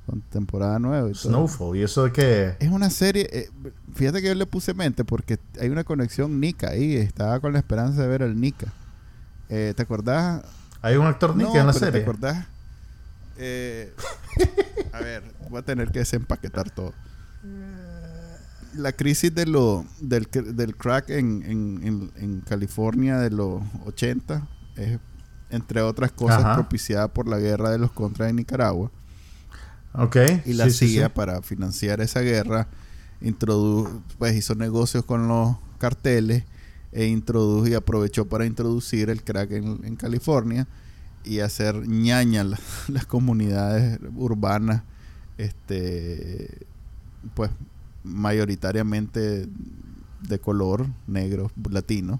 Con 0.06 0.22
temporada 0.22 0.80
nueva 0.80 1.10
y 1.10 1.14
todo. 1.14 1.30
Snowfall, 1.30 1.78
¿y 1.78 1.84
eso 1.84 2.06
de 2.06 2.12
qué? 2.12 2.56
Es 2.60 2.70
una 2.70 2.90
serie, 2.90 3.30
eh, 3.32 3.50
fíjate 3.94 4.22
que 4.22 4.30
yo 4.30 4.36
le 4.36 4.48
puse 4.48 4.74
mente 4.74 5.06
porque 5.06 5.38
hay 5.60 5.70
una 5.70 5.84
conexión 5.84 6.40
Nika 6.40 6.70
ahí, 6.72 6.96
estaba 6.96 7.40
con 7.40 7.54
la 7.54 7.60
esperanza 7.60 8.02
de 8.02 8.08
ver 8.08 8.24
al 8.24 8.40
Nika. 8.40 8.74
Eh, 9.50 9.74
¿Te 9.76 9.84
acordás? 9.84 10.42
Hay 10.82 10.96
un 10.96 11.06
actor 11.06 11.36
No, 11.36 11.44
Nick 11.44 11.56
en 11.56 11.68
la 11.68 11.74
pero 11.74 11.86
¿Te 11.86 11.92
serie. 11.92 12.02
acordás? 12.02 12.48
Eh, 13.38 13.94
a 14.94 15.00
ver, 15.00 15.24
voy 15.50 15.60
a 15.60 15.62
tener 15.64 15.92
que 15.92 16.00
desempaquetar 16.00 16.70
todo. 16.72 16.94
La 18.76 18.92
crisis 18.94 19.34
de 19.34 19.46
lo, 19.46 19.86
del, 20.00 20.28
del 20.32 20.76
crack 20.76 21.10
en, 21.10 21.44
en, 21.44 21.80
en- 21.84 22.12
en 22.18 22.42
California 22.42 23.18
de 23.18 23.30
los 23.32 23.62
80 23.86 24.48
es, 24.76 25.00
entre 25.50 25.82
otras 25.82 26.12
cosas, 26.12 26.40
Ajá. 26.44 26.56
propiciada 26.56 27.08
por 27.08 27.28
la 27.28 27.40
guerra 27.40 27.72
de 27.72 27.80
los 27.80 27.92
contras 27.92 28.30
en 28.30 28.36
Nicaragua. 28.38 28.92
Ok. 29.94 30.18
Y 30.46 30.54
la 30.54 30.66
sí, 30.66 30.72
sí, 30.72 30.88
CIA, 30.90 31.08
sí. 31.08 31.12
para 31.16 31.42
financiar 31.42 32.00
esa 32.02 32.20
guerra, 32.22 32.68
introdu 33.22 34.02
pues 34.20 34.36
hizo 34.36 34.54
negocios 34.56 35.04
con 35.04 35.28
los 35.28 35.56
carteles 35.80 36.44
e 36.92 37.06
introdujo 37.08 37.68
y 37.68 37.74
aprovechó 37.74 38.28
para 38.30 38.46
introducir 38.46 39.10
el 39.10 39.24
crack 39.24 39.52
en, 39.52 39.84
en 39.84 39.96
California 39.96 40.68
y 41.24 41.40
hacer 41.40 41.88
ñaña 41.88 42.44
la- 42.44 42.60
las 42.88 43.06
comunidades 43.08 44.00
urbanas, 44.16 44.84
este, 45.38 46.66
pues 47.34 47.50
mayoritariamente 48.10 49.48
de 50.22 50.40
color, 50.40 50.88
negro, 51.08 51.52
latino 51.70 52.20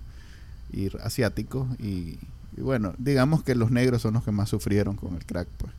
y 0.72 0.96
asiático 1.00 1.68
y, 1.80 2.18
y 2.56 2.62
bueno, 2.62 2.94
digamos 2.98 3.44
que 3.44 3.56
los 3.56 3.72
negros 3.72 4.02
son 4.02 4.14
los 4.14 4.24
que 4.24 4.32
más 4.32 4.50
sufrieron 4.50 4.96
con 4.96 5.16
el 5.16 5.26
crack, 5.26 5.48
pues. 5.58 5.74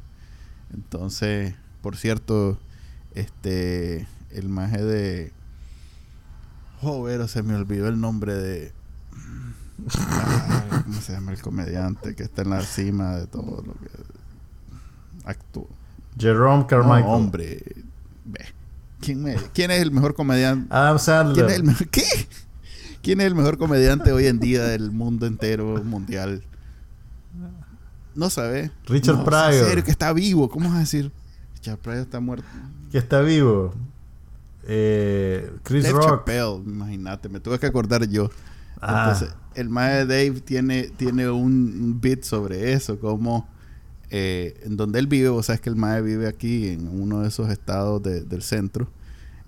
Entonces, 0.72 1.54
por 1.82 1.96
cierto, 1.96 2.58
este 3.14 4.06
el 4.30 4.48
maje 4.48 4.84
de 4.84 5.32
Joder, 6.80 7.28
se 7.28 7.42
me 7.42 7.54
olvidó 7.54 7.88
el 7.88 8.00
nombre 8.00 8.34
de 8.34 8.72
¿Cómo 10.84 11.00
se 11.00 11.12
llama 11.12 11.32
el 11.32 11.40
comediante 11.40 12.14
que 12.14 12.22
está 12.24 12.42
en 12.42 12.50
la 12.50 12.62
cima 12.62 13.16
de 13.16 13.26
todo 13.26 13.62
lo 13.62 13.72
que 13.74 13.90
actúa? 15.24 15.66
Jerome 16.18 16.66
Carmichael. 16.66 17.04
No, 17.04 17.12
hombre. 17.12 17.62
Ve. 18.24 18.46
¿Quién, 19.01 19.22
me- 19.22 19.36
¿Quién 19.55 19.70
es 19.70 19.80
el 19.82 19.90
mejor 19.90 20.14
comediante? 20.14 20.66
Adam 20.70 20.98
Sandler. 20.98 21.34
¿Quién 21.46 21.51
es 21.51 21.57
el 21.57 21.62
mejor? 21.64 21.88
¿Qué? 21.88 22.03
¿Quién 23.03 23.20
es 23.20 23.26
el 23.26 23.34
mejor 23.34 23.57
comediante 23.59 24.12
hoy 24.12 24.26
en 24.26 24.38
día 24.40 24.64
del 24.64 24.90
mundo 24.90 25.26
entero 25.26 25.82
mundial? 25.84 26.42
No 28.14 28.28
sabe. 28.28 28.70
Richard 28.86 29.18
no, 29.18 29.24
Pryor. 29.24 29.55
En 29.55 29.64
serio, 29.66 29.84
que 29.84 29.90
está 29.90 30.12
vivo. 30.12 30.48
¿Cómo 30.51 30.68
vas 30.68 30.76
a 30.76 30.80
decir? 30.80 31.11
Richard 31.55 31.78
Pryor 31.78 32.01
está 32.03 32.20
muerto. 32.20 32.46
Que 32.90 32.98
está 32.98 33.20
vivo. 33.20 33.72
Eh, 34.66 35.51
Chris 35.62 35.84
Dave 35.84 35.94
Rock. 35.94 36.09
Chappelle, 36.11 36.57
imagínate, 36.66 37.28
me 37.28 37.40
tuve 37.40 37.59
que 37.59 37.66
acordar 37.66 38.07
yo. 38.09 38.30
Ah. 38.80 39.07
Entonces, 39.12 39.34
el 39.55 39.68
mae 39.68 40.05
Dave 40.07 40.40
tiene, 40.44 40.84
tiene 40.96 41.30
un, 41.30 41.53
un 41.82 42.01
bit 42.01 42.22
sobre 42.24 42.72
eso, 42.72 42.98
como 42.98 43.48
eh, 44.11 44.61
en 44.64 44.76
donde 44.76 44.98
él 44.98 45.06
vive, 45.06 45.28
vos 45.28 45.46
sabes 45.46 45.61
que 45.61 45.70
el 45.70 45.76
mae 45.76 46.02
vive 46.02 46.26
aquí 46.28 46.68
en 46.68 46.88
uno 46.88 47.20
de 47.20 47.28
esos 47.28 47.48
estados 47.50 48.02
de- 48.02 48.22
del 48.22 48.42
centro, 48.42 48.88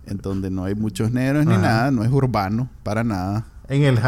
en 0.06 0.18
donde 0.18 0.50
no 0.50 0.64
hay 0.64 0.74
muchos 0.74 1.12
negros 1.12 1.44
ni 1.46 1.56
nada, 1.56 1.90
no 1.90 2.04
es 2.04 2.10
urbano, 2.10 2.68
para 2.82 3.02
nada. 3.04 3.44
En 3.68 3.82
el, 3.82 3.98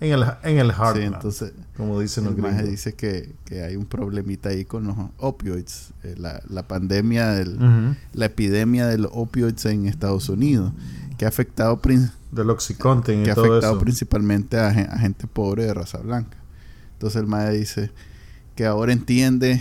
en 0.00 0.12
el, 0.12 0.24
en 0.44 0.58
el 0.58 0.68
Sí, 0.70 0.76
Heartland. 0.78 1.14
entonces 1.14 1.52
como 1.76 1.98
dicen 2.00 2.24
los 2.24 2.34
el 2.34 2.42
mae 2.42 2.62
dice 2.64 2.92
que, 2.94 3.32
que 3.44 3.62
hay 3.62 3.76
un 3.76 3.84
problemita 3.86 4.48
ahí 4.50 4.64
con 4.64 4.84
los 4.86 4.96
opioids, 5.18 5.92
eh, 6.04 6.14
la, 6.18 6.40
la 6.48 6.66
pandemia, 6.66 7.30
del, 7.30 7.96
la 8.12 8.26
epidemia 8.26 8.86
de 8.86 8.98
los 8.98 9.10
opioids 9.14 9.64
en 9.66 9.86
Estados 9.86 10.28
Unidos, 10.28 10.72
que 11.18 11.24
ha 11.24 11.28
afectado 11.28 11.80
Del 12.32 12.48
Oxycontin 12.50 13.20
y 13.20 13.24
que 13.24 13.30
ha 13.30 13.34
todo 13.34 13.46
afectado 13.52 13.74
eso. 13.74 13.80
principalmente 13.80 14.58
a, 14.58 14.68
a 14.68 14.98
gente 14.98 15.26
pobre 15.26 15.64
de 15.66 15.74
raza 15.74 15.98
blanca. 15.98 16.36
Entonces 16.94 17.20
el 17.20 17.26
mae 17.26 17.52
dice 17.56 17.90
que 18.60 18.66
ahora 18.66 18.92
entiende 18.92 19.58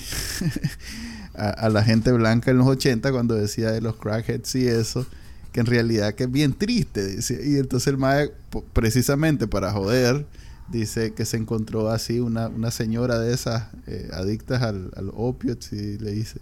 a, 1.33 1.69
la 1.69 1.85
gente 1.85 2.11
blanca 2.11 2.51
en 2.51 2.57
los 2.57 2.67
80 2.67 3.13
cuando 3.13 3.33
decía 3.33 3.71
de 3.71 3.79
los 3.79 3.95
crackheads 3.95 4.55
y 4.55 4.67
eso, 4.67 5.05
que 5.53 5.61
en 5.61 5.67
realidad 5.67 6.15
que 6.15 6.25
es 6.25 6.31
bien 6.33 6.51
triste. 6.51 7.17
Y 7.45 7.55
entonces 7.55 7.87
el 7.87 7.97
mae, 7.97 8.33
precisamente 8.73 9.47
para 9.47 9.71
joder, 9.71 10.25
dice 10.67 11.13
que 11.13 11.23
se 11.23 11.37
encontró 11.37 11.89
así 11.89 12.19
una, 12.19 12.49
una 12.49 12.71
señora 12.71 13.19
de 13.19 13.33
esas 13.33 13.69
eh, 13.87 14.09
adictas 14.11 14.63
al, 14.63 14.91
al 14.97 15.11
opioids 15.13 15.71
y 15.71 15.97
le 15.97 16.11
dice 16.11 16.41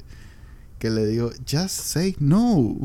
que 0.79 0.89
le 0.89 1.05
dijo, 1.05 1.29
just 1.47 1.79
say 1.79 2.15
no. 2.17 2.75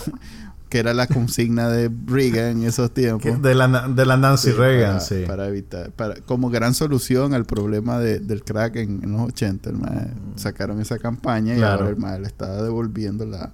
que 0.72 0.78
era 0.78 0.94
la 0.94 1.06
consigna 1.06 1.68
de 1.68 1.90
Reagan 2.06 2.62
en 2.62 2.64
esos 2.64 2.90
tiempos. 2.94 3.20
Que- 3.22 3.36
De 3.36 3.54
la, 3.54 3.88
de 3.88 4.06
la 4.06 4.16
Nancy 4.16 4.52
Sí, 4.52 4.56
Reagan, 4.56 4.92
para, 4.94 5.00
sí. 5.00 5.24
para 5.26 5.46
evitar, 5.48 5.90
para, 5.90 6.14
como 6.22 6.48
gran 6.48 6.72
solución 6.72 7.34
al 7.34 7.44
problema 7.44 7.98
de- 7.98 8.20
del 8.20 8.42
crack 8.42 8.76
en, 8.76 9.02
en 9.04 9.12
los 9.12 9.20
80, 9.20 9.68
el 9.68 9.76
sacaron 10.36 10.80
esa 10.80 10.98
campaña 10.98 11.54
y 11.54 11.60
ahora 11.62 11.90
el 11.90 11.96
mae 11.98 12.18
le 12.20 12.26
estaba 12.26 12.62
devolviendo 12.62 13.26
la, 13.26 13.52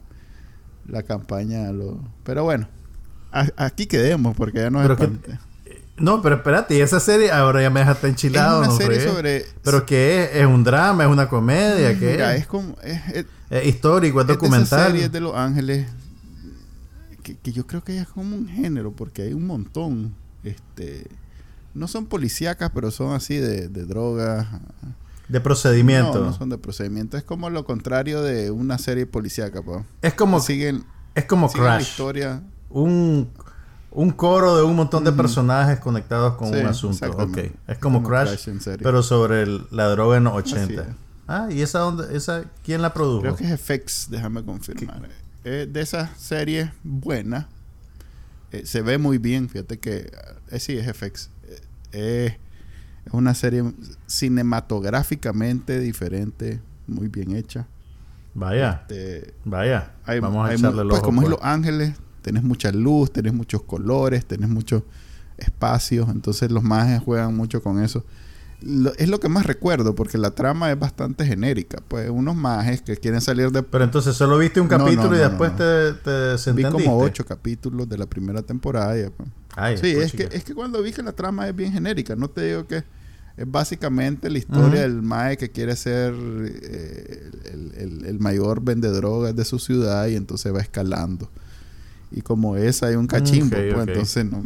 la 0.86 1.02
campaña 1.02 1.68
a 1.68 1.72
los... 1.72 1.96
Pero 2.22 2.44
bueno, 2.44 2.68
a- 3.32 3.48
aquí 3.56 3.86
quedemos 3.86 4.36
porque 4.36 4.60
ya 4.60 4.70
no 4.70 4.80
es 4.80 4.96
que- 4.96 5.10
No, 5.96 6.22
pero 6.22 6.36
espérate, 6.36 6.76
y 6.76 6.80
esa 6.82 7.00
serie 7.00 7.32
ahora 7.32 7.62
ya 7.62 7.70
me 7.70 7.80
dejaste 7.80 8.06
enchilado. 8.06 8.62
es 8.62 8.68
una 8.68 8.74
no 8.76 8.80
serie 8.80 9.00
fregué. 9.00 9.10
sobre... 9.12 9.44
¿Pero 9.64 9.84
qué 9.84 10.22
es? 10.22 10.36
¿Es 10.36 10.46
un 10.46 10.62
drama? 10.62 11.02
¿Es 11.02 11.10
una 11.10 11.28
comedia? 11.28 11.98
¿Qué 11.98 12.12
Mira, 12.12 12.36
es? 12.36 12.42
es 12.42 12.46
como... 12.46 12.76
Es, 12.84 13.00
es- 13.12 13.26
¿Es 13.50 13.66
histórico? 13.66 14.20
¿Es 14.20 14.24
es 14.24 14.28
de 14.28 14.34
documental? 14.34 14.86
series 14.92 15.10
de 15.10 15.20
Los 15.20 15.34
Ángeles 15.34 15.86
que, 17.34 17.36
que 17.38 17.52
yo 17.52 17.66
creo 17.66 17.82
que 17.84 17.94
ya 17.94 18.02
es 18.02 18.08
como 18.08 18.36
un 18.36 18.48
género 18.48 18.92
porque 18.92 19.22
hay 19.22 19.32
un 19.32 19.46
montón. 19.46 20.14
Este... 20.44 21.06
No 21.74 21.86
son 21.86 22.06
policíacas, 22.06 22.70
pero 22.74 22.90
son 22.90 23.14
así 23.14 23.36
de, 23.36 23.68
de 23.68 23.84
drogas, 23.84 24.46
De 25.28 25.40
procedimiento. 25.40 26.18
No, 26.20 26.26
no 26.26 26.32
son 26.32 26.48
de 26.48 26.58
procedimiento. 26.58 27.16
Es 27.16 27.22
como 27.22 27.50
lo 27.50 27.64
contrario 27.64 28.22
de 28.22 28.50
una 28.50 28.78
serie 28.78 29.06
policíaca, 29.06 29.62
pa. 29.62 29.84
Es 30.02 30.14
como, 30.14 30.40
siguen, 30.40 30.84
es 31.14 31.26
como 31.26 31.48
siguen 31.48 31.64
la 31.66 31.74
Crash. 31.76 31.88
historia. 31.90 32.42
Un, 32.70 33.28
un 33.92 34.10
coro 34.10 34.56
de 34.56 34.62
un 34.64 34.74
montón 34.74 35.04
de 35.04 35.12
personajes 35.12 35.78
conectados 35.78 36.34
con 36.34 36.48
Sí, 36.52 36.58
un 36.58 36.66
asunto. 36.66 37.10
Ok. 37.12 37.38
Es 37.68 37.78
como, 37.78 38.02
Crash, 38.02 38.48
pero 38.82 39.02
sobre 39.02 39.42
el- 39.42 39.66
la 39.70 39.88
droga 39.88 40.16
en 40.16 40.24
los 40.24 40.36
Así 40.42 40.54
80. 40.54 40.82
es. 40.82 40.88
Ah, 41.28 41.48
¿y 41.50 41.60
esa, 41.60 41.80
dónde, 41.80 42.16
esa 42.16 42.44
quién 42.64 42.80
la 42.82 42.92
produjo? 42.94 43.20
Creo 43.20 43.36
que 43.36 43.52
es 43.52 43.60
FX, 43.60 44.08
déjame 44.10 44.42
confirmar. 44.42 45.02
Eh, 45.50 45.66
de 45.66 45.80
esas 45.80 46.10
series 46.20 46.68
buenas. 46.84 47.46
eh, 48.52 48.66
se 48.66 48.82
ve 48.82 48.98
muy 48.98 49.16
bien, 49.16 49.48
fíjate 49.48 49.78
que 49.78 50.10
eh, 50.50 50.60
sí 50.60 50.76
es 50.76 50.86
FX. 50.86 51.30
Eh, 51.92 52.36
es 53.06 53.12
una 53.14 53.32
serie 53.34 53.64
cinematográficamente 54.06 55.80
diferente, 55.80 56.60
muy 56.86 57.08
bien 57.08 57.34
hecha. 57.34 57.66
Vaya, 58.34 58.82
Este, 58.88 59.32
vaya. 59.46 59.92
hay- 60.04 60.20
Vamos 60.20 60.44
a 60.46 60.50
hay 60.50 60.56
echarle 60.56 60.82
pues 60.84 60.96
ojo, 61.00 61.02
como 61.02 61.22
es 61.22 61.28
pues. 61.28 61.38
Los 61.40 61.46
Ángeles, 61.48 61.94
tenés 62.22 62.42
mucha 62.42 62.70
luz, 62.70 63.10
tenés 63.10 63.32
muchos 63.32 63.62
colores, 63.62 64.26
tenés 64.26 64.50
muchos 64.50 64.82
espacios, 65.38 66.08
entonces 66.10 66.50
los 66.50 66.62
mages 66.62 67.00
juegan 67.02 67.34
mucho 67.34 67.62
con 67.62 67.82
eso. 67.82 68.04
Lo- 68.60 68.92
es 68.96 69.08
lo 69.08 69.20
que 69.20 69.28
más 69.28 69.46
recuerdo, 69.46 69.94
porque 69.94 70.18
la 70.18 70.32
trama 70.32 70.70
es 70.72 70.78
bastante 70.78 71.24
genérica. 71.24 71.78
Pues 71.86 72.10
unos 72.10 72.34
mages 72.34 72.82
que 72.82 72.96
quieren 72.96 73.20
salir 73.20 73.50
de... 73.52 73.62
Pero 73.62 73.84
entonces 73.84 74.16
solo 74.16 74.36
viste 74.38 74.60
un 74.60 74.66
No, 74.68 74.78
no, 74.78 74.84
capítulo 74.84 75.16
y 75.16 75.18
después 75.20 75.54
te, 75.56 75.92
te 75.94 76.52
Vi 76.52 76.62
como 76.72 76.98
ocho 77.04 77.24
capítulos 77.24 77.88
de 77.88 77.98
la 77.98 78.06
primera 78.06 78.42
temporada. 78.42 78.94
Ay, 79.54 79.76
sí, 79.76 79.92
pues, 79.94 80.06
es 80.06 80.12
que, 80.12 80.36
es 80.36 80.44
que 80.44 80.54
cuando 80.54 80.82
vi 80.82 80.92
que 80.92 81.02
la 81.02 81.12
trama 81.12 81.48
es 81.48 81.54
bien 81.54 81.72
genérica, 81.72 82.16
no 82.16 82.28
te 82.28 82.46
digo 82.48 82.66
que 82.66 82.78
es 83.36 83.48
básicamente 83.50 84.28
la 84.28 84.38
historia 84.38 84.80
del 84.82 85.02
mae 85.02 85.36
que 85.36 85.50
quiere 85.50 85.76
ser 85.76 86.12
eh, 86.14 87.30
el, 87.52 87.72
el- 87.76 88.04
el 88.06 88.18
mayor 88.18 88.60
vende 88.62 88.88
drogas 88.88 89.36
de 89.36 89.44
su 89.44 89.60
ciudad 89.60 90.08
y 90.08 90.16
entonces 90.16 90.52
va 90.52 90.60
escalando. 90.60 91.30
Y 92.10 92.22
como 92.22 92.56
es, 92.56 92.82
hay 92.82 92.96
un 92.96 93.06
cachimbo, 93.06 93.56
Ok, 93.56 93.64
pues, 93.72 93.88
entonces 93.88 94.24
no, 94.24 94.42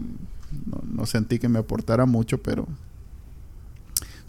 no, 0.66 0.82
no 0.86 1.06
sentí 1.06 1.38
que 1.38 1.48
me 1.48 1.58
aportara 1.60 2.04
mucho, 2.04 2.36
pero... 2.42 2.68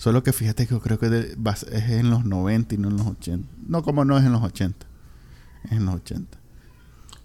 Solo 0.04 0.22
que 0.22 0.34
fíjate 0.34 0.68
que 0.68 0.74
yo 0.74 0.82
creo 0.82 1.00
que 1.00 1.08
de- 1.10 1.38
es 1.72 1.90
en 1.90 2.10
los 2.10 2.26
90 2.26 2.76
y 2.76 2.78
no 2.78 2.90
en 2.90 2.98
los 2.98 3.08
80. 3.08 3.48
No, 3.66 3.84
como 3.84 4.04
no 4.04 4.18
es 4.18 4.26
en 4.26 4.34
los 4.34 4.44
80. 4.44 4.86
Es 5.64 5.72
en 5.72 5.86
los 5.86 5.96
80. 5.96 6.38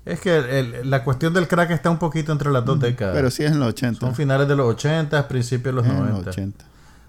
Es 0.04 0.20
que 0.20 0.60
el- 0.60 0.88
la 0.88 1.02
cuestión 1.02 1.34
del 1.34 1.48
crack 1.48 1.72
está 1.72 1.90
un 1.90 1.98
poquito 1.98 2.30
entre 2.30 2.52
las 2.52 2.64
dos 2.64 2.78
décadas. 2.78 3.16
Pero 3.16 3.32
sí 3.32 3.42
es 3.42 3.50
en 3.50 3.58
los 3.58 3.70
80. 3.70 3.98
Son 3.98 4.14
finales 4.14 4.46
de 4.46 4.54
los 4.54 4.66
80, 4.72 5.26
principios 5.26 5.74
de 5.74 5.80
los 5.80 5.86
Es 5.86 5.90
en 5.90 5.98
90. 5.98 6.18
los 6.18 6.28
80. 6.28 6.64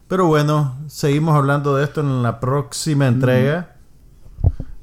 Pero 0.07 0.25
bueno, 0.25 0.75
seguimos 0.87 1.35
hablando 1.35 1.75
de 1.75 1.83
esto 1.83 2.01
en 2.01 2.23
la 2.23 2.39
próxima 2.39 3.07
entrega. 3.07 3.75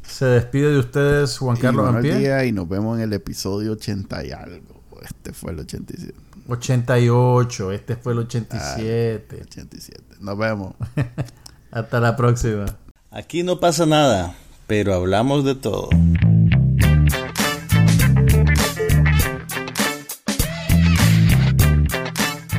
Se 0.03 0.25
despide 0.27 0.71
de 0.71 0.79
ustedes 0.79 1.37
Juan 1.37 1.57
Y 1.57 1.61
Carlos 1.63 2.01
día 2.01 2.45
y 2.45 2.53
nos 2.53 2.69
vemos 2.69 2.97
en 2.97 3.03
el 3.03 3.13
episodio 3.13 3.73
80 3.73 4.25
y 4.25 4.31
algo. 4.31 4.83
Este 5.03 5.33
fue 5.33 5.51
el 5.51 5.59
87. 5.59 6.15
88, 6.49 7.73
este 7.73 7.97
fue 7.97 8.13
el 8.13 8.21
87. 8.21 9.43
87. 9.43 10.05
Nos 10.21 10.39
vemos. 10.39 10.75
Hasta 11.71 12.01
la 12.01 12.17
próxima. 12.17 12.67
Aquí 13.11 13.43
no 13.43 13.61
pasa 13.61 13.87
nada, 13.87 14.35
pero 14.67 14.95
hablamos 14.95 15.45
de 15.45 15.55
todo. 15.55 15.89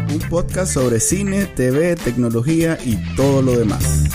Un 0.10 0.30
podcast 0.30 0.74
sobre 0.74 1.00
cine, 1.00 1.46
TV, 1.46 1.96
tecnología 1.96 2.78
y 2.84 2.98
todo 3.16 3.42
lo 3.42 3.58
demás. 3.58 4.10